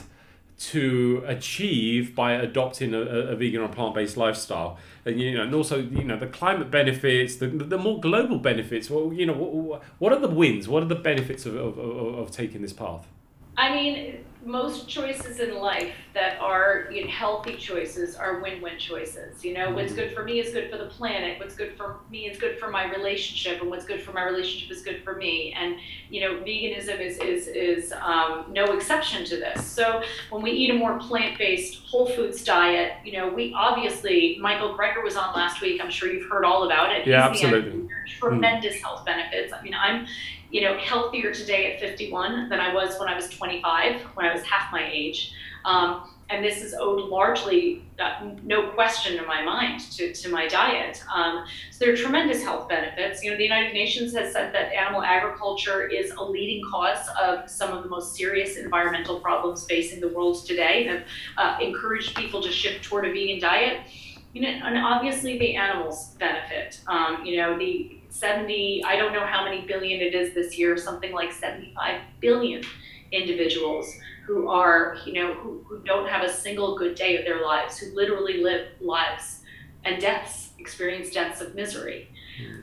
to 0.59 1.23
achieve 1.25 2.13
by 2.13 2.33
adopting 2.33 2.93
a, 2.93 2.99
a 2.99 3.35
vegan 3.35 3.61
or 3.61 3.69
plant-based 3.69 4.17
lifestyle, 4.17 4.77
and 5.05 5.19
you 5.19 5.35
know, 5.35 5.43
and 5.43 5.55
also 5.55 5.79
you 5.79 6.03
know 6.03 6.17
the 6.17 6.27
climate 6.27 6.69
benefits, 6.69 7.37
the, 7.37 7.47
the 7.47 7.77
more 7.77 7.99
global 7.99 8.39
benefits. 8.39 8.89
Well, 8.89 9.13
you 9.13 9.25
know, 9.25 9.33
what, 9.33 9.81
what 9.99 10.11
are 10.11 10.19
the 10.19 10.27
wins? 10.27 10.67
What 10.67 10.83
are 10.83 10.87
the 10.87 10.95
benefits 10.95 11.45
of, 11.45 11.55
of, 11.55 11.77
of, 11.77 12.19
of 12.19 12.31
taking 12.31 12.61
this 12.61 12.73
path? 12.73 13.07
I 13.57 13.73
mean, 13.73 14.25
most 14.43 14.87
choices 14.87 15.39
in 15.39 15.55
life 15.55 15.93
that 16.13 16.39
are 16.39 16.87
you 16.91 17.03
know, 17.03 17.11
healthy 17.11 17.55
choices 17.55 18.15
are 18.15 18.39
win-win 18.39 18.79
choices. 18.79 19.43
You 19.43 19.53
know, 19.53 19.71
what's 19.71 19.93
good 19.93 20.13
for 20.13 20.23
me 20.23 20.39
is 20.39 20.53
good 20.53 20.71
for 20.71 20.77
the 20.77 20.85
planet. 20.85 21.39
What's 21.39 21.55
good 21.55 21.75
for 21.75 21.99
me 22.09 22.29
is 22.29 22.37
good 22.37 22.57
for 22.57 22.69
my 22.69 22.89
relationship, 22.89 23.61
and 23.61 23.69
what's 23.69 23.85
good 23.85 24.01
for 24.01 24.13
my 24.13 24.23
relationship 24.23 24.71
is 24.71 24.81
good 24.81 25.03
for 25.03 25.15
me. 25.15 25.53
And 25.57 25.75
you 26.09 26.21
know, 26.21 26.35
veganism 26.37 26.99
is 26.99 27.17
is 27.17 27.47
is 27.47 27.91
um, 28.01 28.45
no 28.49 28.65
exception 28.65 29.25
to 29.25 29.35
this. 29.35 29.65
So 29.65 30.01
when 30.29 30.41
we 30.41 30.51
eat 30.51 30.69
a 30.69 30.73
more 30.75 30.97
plant-based, 30.99 31.85
whole 31.85 32.07
foods 32.07 32.43
diet, 32.43 32.93
you 33.03 33.13
know, 33.13 33.27
we 33.27 33.53
obviously 33.55 34.37
Michael 34.39 34.77
Greger 34.77 35.03
was 35.03 35.17
on 35.17 35.33
last 35.35 35.61
week. 35.61 35.81
I'm 35.83 35.91
sure 35.91 36.11
you've 36.11 36.29
heard 36.29 36.45
all 36.45 36.63
about 36.63 36.91
it. 36.95 37.05
Yeah, 37.05 37.29
He's 37.29 37.43
absolutely. 37.43 37.71
engineer. 37.71 38.05
Tremendous 38.07 38.81
health 38.81 39.05
benefits. 39.05 39.53
I 39.53 39.61
mean, 39.61 39.73
I'm 39.73 40.07
you 40.51 40.61
know, 40.61 40.77
healthier 40.77 41.33
today 41.33 41.73
at 41.73 41.79
51 41.79 42.49
than 42.49 42.59
I 42.59 42.73
was 42.73 42.99
when 42.99 43.07
I 43.07 43.15
was 43.15 43.29
25, 43.29 44.01
when 44.15 44.25
I 44.25 44.33
was 44.33 44.43
half 44.43 44.71
my 44.71 44.89
age. 44.91 45.33
Um, 45.65 46.09
and 46.31 46.45
this 46.45 46.61
is 46.61 46.75
owed 46.75 47.09
largely, 47.09 47.83
uh, 47.99 48.29
no 48.43 48.69
question 48.69 49.17
in 49.17 49.25
my 49.25 49.43
mind, 49.43 49.79
to, 49.93 50.13
to 50.13 50.29
my 50.29 50.47
diet. 50.47 51.03
Um, 51.13 51.45
so 51.71 51.85
there 51.85 51.93
are 51.93 51.97
tremendous 51.97 52.43
health 52.43 52.69
benefits. 52.69 53.23
You 53.23 53.31
know, 53.31 53.37
the 53.37 53.43
United 53.43 53.73
Nations 53.73 54.13
has 54.13 54.31
said 54.31 54.53
that 54.53 54.71
animal 54.73 55.01
agriculture 55.01 55.87
is 55.87 56.11
a 56.11 56.23
leading 56.23 56.63
cause 56.69 57.07
of 57.19 57.49
some 57.49 57.75
of 57.75 57.83
the 57.83 57.89
most 57.89 58.15
serious 58.15 58.57
environmental 58.57 59.19
problems 59.19 59.65
facing 59.65 59.99
the 59.99 60.09
world 60.09 60.45
today, 60.45 60.87
and 60.87 60.99
have 60.99 61.07
uh, 61.37 61.63
encouraged 61.63 62.15
people 62.15 62.43
to 62.43 62.51
shift 62.51 62.83
toward 62.83 63.05
a 63.05 63.11
vegan 63.11 63.39
diet. 63.39 63.81
You 64.33 64.43
know, 64.43 64.49
and 64.49 64.77
obviously 64.77 65.39
the 65.39 65.55
animals 65.55 66.09
benefit. 66.19 66.79
Um, 66.85 67.25
you 67.25 67.37
know, 67.37 67.57
the 67.57 67.98
70, 68.09 68.83
I 68.85 68.95
don't 68.95 69.13
know 69.13 69.25
how 69.25 69.45
many 69.45 69.61
billion 69.61 70.01
it 70.01 70.13
is 70.13 70.33
this 70.33 70.57
year, 70.57 70.77
something 70.77 71.11
like 71.11 71.31
75 71.31 72.01
billion 72.19 72.63
individuals 73.11 73.91
who 74.25 74.49
are, 74.49 74.97
you 75.05 75.13
know, 75.13 75.33
who, 75.33 75.63
who 75.67 75.79
don't 75.79 76.07
have 76.07 76.23
a 76.23 76.31
single 76.31 76.77
good 76.77 76.95
day 76.95 77.17
of 77.17 77.25
their 77.25 77.41
lives, 77.41 77.77
who 77.77 77.93
literally 77.95 78.43
live 78.43 78.67
lives 78.79 79.41
and 79.85 80.01
deaths, 80.01 80.51
experience 80.59 81.09
deaths 81.09 81.41
of 81.41 81.55
misery. 81.55 82.09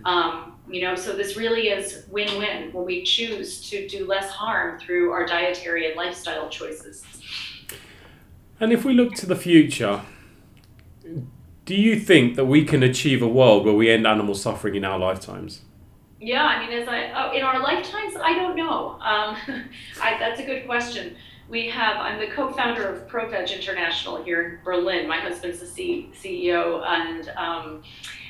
Um, 0.05 0.55
you 0.69 0.83
know, 0.83 0.95
so 0.95 1.15
this 1.15 1.37
really 1.37 1.69
is 1.69 2.05
win-win 2.09 2.73
when 2.73 2.85
we 2.85 3.03
choose 3.05 3.69
to 3.71 3.87
do 3.89 4.07
less 4.07 4.31
harm 4.31 4.79
through 4.79 5.11
our 5.11 5.27
dietary 5.27 5.87
and 5.87 5.97
lifestyle 5.97 6.49
choices. 6.49 7.05
And 8.59 8.73
if 8.73 8.85
we 8.85 8.95
look 8.95 9.15
to 9.15 9.27
the 9.27 9.37
future, 9.37 10.01
do 11.67 11.75
you 11.75 11.99
think 11.99 12.37
that 12.37 12.47
we 12.47 12.65
can 12.65 12.83
achieve 12.83 13.21
a 13.21 13.29
world 13.29 13.67
where 13.67 13.75
we 13.75 13.91
end 13.91 14.07
animal 14.07 14.35
suffering 14.35 14.77
in 14.77 14.85
our 14.85 14.99
lifetimes? 14.99 15.63
Yeah, 16.21 16.45
I 16.45 16.65
mean, 16.65 16.79
as 16.79 16.89
I 16.89 17.13
oh, 17.13 17.37
in 17.37 17.43
our 17.43 17.61
lifetimes, 17.61 18.15
I 18.17 18.35
don't 18.35 18.57
know. 18.57 18.93
Um, 18.93 19.37
I, 20.03 20.17
that's 20.19 20.41
a 20.41 20.47
good 20.47 20.65
question. 20.65 21.17
We 21.49 21.69
have. 21.69 21.97
I'm 21.99 22.19
the 22.19 22.29
co-founder 22.29 22.89
of 22.89 23.09
ProVeg 23.09 23.55
International 23.55 24.23
here 24.23 24.43
in 24.43 24.59
Berlin. 24.65 25.07
My 25.07 25.19
husband's 25.19 25.59
the 25.59 25.67
C, 25.67 26.11
CEO, 26.15 26.85
and 26.87 27.29
um, 27.37 27.83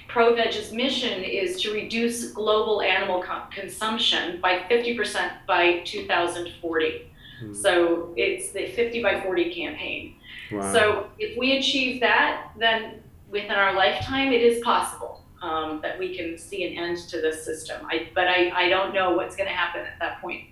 ProVeg's 0.08 0.72
mission 0.72 1.22
is 1.22 1.60
to 1.62 1.72
reduce 1.72 2.32
global 2.32 2.80
animal 2.80 3.22
co- 3.22 3.42
consumption 3.50 4.40
by 4.40 4.60
50% 4.70 5.30
by 5.46 5.80
2040. 5.84 7.12
Hmm. 7.40 7.54
So 7.54 8.14
it's 8.16 8.50
the 8.50 8.68
50 8.68 9.02
by 9.02 9.20
40 9.20 9.54
campaign. 9.54 10.16
Wow. 10.50 10.72
So 10.72 11.10
if 11.18 11.36
we 11.38 11.58
achieve 11.58 12.00
that, 12.00 12.50
then 12.58 13.02
within 13.30 13.52
our 13.52 13.74
lifetime, 13.74 14.32
it 14.32 14.42
is 14.42 14.62
possible 14.62 15.24
um, 15.42 15.80
that 15.82 15.98
we 15.98 16.16
can 16.16 16.38
see 16.38 16.64
an 16.64 16.82
end 16.82 16.98
to 17.08 17.20
this 17.20 17.44
system. 17.44 17.86
I, 17.90 18.08
but 18.14 18.28
I, 18.28 18.50
I 18.50 18.68
don't 18.68 18.94
know 18.94 19.12
what's 19.14 19.36
going 19.36 19.48
to 19.48 19.54
happen 19.54 19.82
at 19.82 19.98
that 20.00 20.20
point. 20.20 20.44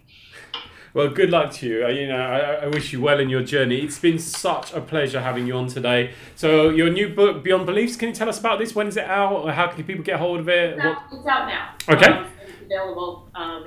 Well, 0.93 1.09
good 1.09 1.31
luck 1.31 1.53
to 1.55 1.67
you. 1.67 1.89
You 1.89 2.07
know, 2.07 2.17
I, 2.17 2.39
I 2.39 2.67
wish 2.69 2.93
you 2.93 3.01
well 3.01 3.19
in 3.19 3.29
your 3.29 3.43
journey. 3.43 3.81
It's 3.81 3.99
been 3.99 4.19
such 4.19 4.73
a 4.73 4.81
pleasure 4.81 5.21
having 5.21 5.45
you 5.45 5.57
on 5.57 5.67
today. 5.67 6.13
So, 6.37 6.69
your 6.69 6.89
new 6.89 7.09
book, 7.09 7.43
Beyond 7.43 7.67
Beliefs, 7.67 7.97
can 7.97 8.11
you 8.11 8.15
tell 8.15 8.29
us 8.29 8.39
about 8.39 8.61
this? 8.61 8.77
When 8.77 8.87
is 8.87 8.97
it 8.97 9.07
out? 9.07 9.45
Or 9.45 9.51
how 9.51 9.67
can 9.67 9.83
people 9.83 10.05
get 10.05 10.21
hold 10.21 10.39
of 10.39 10.49
it? 10.49 10.75
It's 10.75 10.85
out, 10.85 11.03
it's 11.11 11.27
out 11.27 11.49
now. 11.49 11.75
Okay. 11.89 12.07
Um, 12.07 12.27
it's 12.41 12.63
available 12.63 13.29
um, 13.35 13.67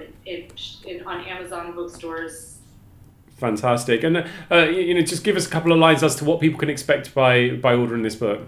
on 1.05 1.25
Amazon 1.25 1.75
bookstores. 1.75 2.59
Fantastic. 3.37 4.03
And 4.03 4.25
uh, 4.49 4.55
you 4.69 4.93
know, 4.93 5.01
just 5.01 5.25
give 5.25 5.35
us 5.35 5.45
a 5.45 5.49
couple 5.49 5.73
of 5.73 5.79
lines 5.79 6.03
as 6.03 6.15
to 6.15 6.25
what 6.25 6.39
people 6.39 6.57
can 6.57 6.69
expect 6.69 7.13
by 7.13 7.51
by 7.51 7.75
ordering 7.75 8.03
this 8.03 8.15
book. 8.15 8.47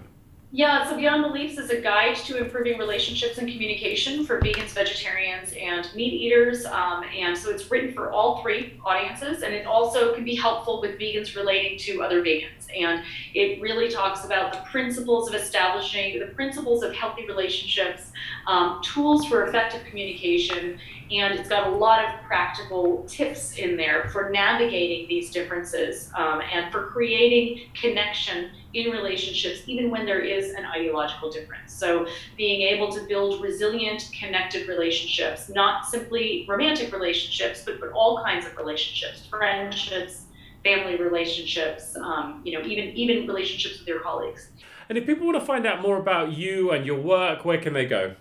Yeah, 0.52 0.88
so 0.88 0.96
Beyond 0.96 1.22
Beliefs 1.22 1.58
is 1.58 1.70
a 1.70 1.80
guide 1.80 2.16
to 2.16 2.36
improving 2.36 2.76
relationships 2.76 3.38
and 3.38 3.48
communication 3.48 4.26
for 4.26 4.40
vegans, 4.40 4.70
vegetarians, 4.70 5.52
and 5.52 5.88
meat 5.94 6.12
eaters. 6.12 6.66
Um, 6.66 7.04
and 7.16 7.38
so 7.38 7.50
it's 7.50 7.70
written 7.70 7.94
for 7.94 8.10
all 8.10 8.42
three 8.42 8.80
audiences, 8.84 9.44
and 9.44 9.54
it 9.54 9.64
also 9.64 10.12
can 10.12 10.24
be 10.24 10.34
helpful 10.34 10.80
with 10.80 10.98
vegans 10.98 11.36
relating 11.36 11.78
to 11.78 12.02
other 12.02 12.20
vegans. 12.20 12.66
And 12.76 13.04
it 13.32 13.62
really 13.62 13.88
talks 13.88 14.24
about 14.24 14.52
the 14.52 14.58
principles 14.68 15.28
of 15.28 15.36
establishing 15.36 16.18
the 16.18 16.26
principles 16.26 16.82
of 16.82 16.92
healthy 16.94 17.28
relationships, 17.28 18.10
um, 18.48 18.80
tools 18.82 19.26
for 19.26 19.46
effective 19.46 19.84
communication, 19.84 20.80
and 21.12 21.38
it's 21.38 21.48
got 21.48 21.68
a 21.68 21.70
lot 21.70 22.04
of 22.04 22.20
practical 22.22 23.04
tips 23.08 23.56
in 23.56 23.76
there 23.76 24.08
for 24.12 24.30
navigating 24.30 25.08
these 25.08 25.30
differences 25.30 26.10
um, 26.16 26.40
and 26.52 26.72
for 26.72 26.86
creating 26.86 27.68
connection 27.74 28.50
in 28.72 28.90
relationships, 28.90 29.62
even 29.66 29.90
when 29.90 30.06
there 30.06 30.20
is 30.20 30.54
an 30.54 30.64
ideological 30.64 31.30
difference. 31.30 31.72
So, 31.72 32.06
being 32.36 32.62
able 32.62 32.92
to 32.92 33.00
build 33.06 33.42
resilient, 33.42 34.10
connected 34.18 34.68
relationships, 34.68 35.48
not 35.48 35.86
simply 35.86 36.46
romantic 36.48 36.92
relationships, 36.92 37.62
but, 37.64 37.80
but 37.80 37.90
all 37.92 38.22
kinds 38.22 38.46
of 38.46 38.56
relationships, 38.56 39.26
friendships, 39.26 40.26
family 40.62 40.96
relationships, 40.96 41.96
um, 41.96 42.42
you 42.44 42.58
know, 42.58 42.64
even 42.64 42.90
even 42.96 43.26
relationships 43.26 43.78
with 43.78 43.88
your 43.88 44.00
colleagues. 44.00 44.50
And 44.88 44.98
if 44.98 45.06
people 45.06 45.26
want 45.26 45.38
to 45.38 45.44
find 45.44 45.66
out 45.66 45.80
more 45.80 45.98
about 45.98 46.32
you 46.32 46.72
and 46.72 46.84
your 46.84 47.00
work, 47.00 47.44
where 47.44 47.58
can 47.58 47.72
they 47.72 47.86
go? 47.86 48.14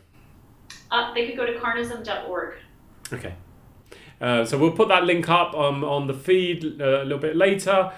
Uh, 0.91 1.13
they 1.13 1.27
could 1.27 1.35
go 1.35 1.45
to 1.45 1.53
carnism.org. 1.53 2.55
Okay. 3.11 3.33
Uh, 4.21 4.45
so 4.45 4.57
we'll 4.57 4.71
put 4.71 4.89
that 4.89 5.03
link 5.03 5.29
up 5.29 5.53
on, 5.53 5.83
on 5.83 6.07
the 6.07 6.13
feed 6.13 6.79
uh, 6.79 7.01
a 7.01 7.03
little 7.03 7.17
bit 7.19 7.35
later. 7.35 7.91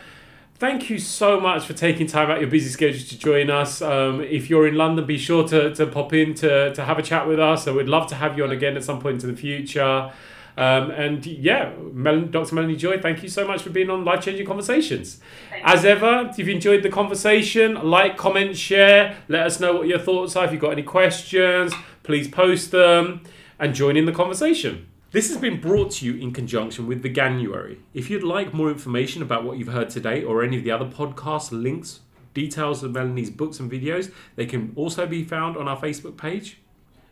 Thank 0.62 0.91
you 0.91 0.99
so 0.99 1.39
much 1.39 1.66
for 1.66 1.74
taking 1.74 2.05
time 2.05 2.30
out 2.30 2.39
your 2.39 2.47
busy 2.47 2.70
schedule 2.70 3.03
to 3.03 3.18
join 3.18 3.49
us. 3.49 3.82
Um, 3.82 4.22
if 4.22 4.47
you're 4.47 4.68
in 4.68 4.76
London, 4.76 5.07
be 5.07 5.18
sure 5.18 5.47
to, 5.47 5.74
to 5.74 5.88
pop 5.88 6.14
in 6.14 6.36
to, 6.36 6.72
to 6.76 6.86
have 6.86 6.99
a 6.99 7.01
chat 7.01 7.28
with 7.28 7.39
us. 7.39 7.64
So 7.66 7.74
we'd 7.76 7.88
love 7.88 8.05
to 8.09 8.16
have 8.16 8.38
you 8.38 8.43
on 8.43 8.51
again 8.51 8.78
at 8.78 8.84
some 8.84 8.99
point 8.99 9.24
in 9.24 9.32
the 9.32 9.36
future. 9.36 10.14
Um, 10.55 10.91
and 10.91 11.26
yeah, 11.26 11.74
Mel- 11.91 12.28
Dr. 12.28 12.53
Melanie 12.53 12.76
Joy, 12.76 13.01
thank 13.01 13.24
you 13.24 13.30
so 13.30 13.47
much 13.47 13.64
for 13.64 13.72
being 13.72 13.89
on 13.89 14.05
Life 14.05 14.22
Changing 14.24 14.45
Conversations. 14.45 15.20
As 15.64 15.84
ever, 15.84 16.28
if 16.30 16.38
you've 16.38 16.47
enjoyed 16.47 16.84
the 16.84 16.89
conversation, 16.89 17.89
like, 17.89 18.16
comment, 18.16 18.55
share. 18.55 19.18
Let 19.30 19.47
us 19.47 19.59
know 19.59 19.74
what 19.74 19.88
your 19.88 19.97
thoughts 19.97 20.36
are. 20.36 20.45
If 20.45 20.51
you've 20.51 20.62
got 20.62 20.74
any 20.74 20.84
questions, 20.84 21.74
please 22.03 22.28
post 22.28 22.70
them 22.70 23.24
and 23.57 23.74
join 23.74 23.97
in 23.97 24.05
the 24.05 24.12
conversation. 24.12 24.90
This 25.12 25.28
has 25.28 25.36
been 25.36 25.59
brought 25.59 25.91
to 25.91 26.05
you 26.05 26.14
in 26.14 26.32
conjunction 26.32 26.88
with 26.88 27.01
the 27.03 27.09
January. 27.09 27.80
If 27.93 28.09
you'd 28.09 28.24
like 28.24 28.53
more 28.53 28.72
information 28.72 29.22
about 29.22 29.43
what 29.43 29.57
you've 29.57 29.68
heard 29.68 29.89
today 29.89 30.24
or 30.24 30.41
any 30.41 30.57
of 30.57 30.64
the 30.64 30.72
other 30.72 30.86
podcasts, 30.86 31.51
links, 31.51 31.99
details 32.34 32.82
of 32.82 32.93
Melanie's 32.93 33.30
books 33.30 33.59
and 33.59 33.70
videos, 33.70 34.09
they 34.38 34.45
can 34.45 34.72
also 34.78 35.05
be 35.05 35.26
found 35.26 35.57
on 35.57 35.68
our 35.68 35.76
Facebook 35.76 36.16
page. 36.16 36.59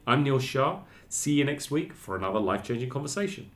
I'm 0.08 0.24
Neil 0.24 0.40
Shah. 0.40 0.80
See 1.10 1.34
you 1.34 1.44
next 1.44 1.72
week 1.72 1.92
for 1.92 2.16
another 2.16 2.40
life 2.40 2.64
changing 2.64 2.90
conversation. 2.90 3.52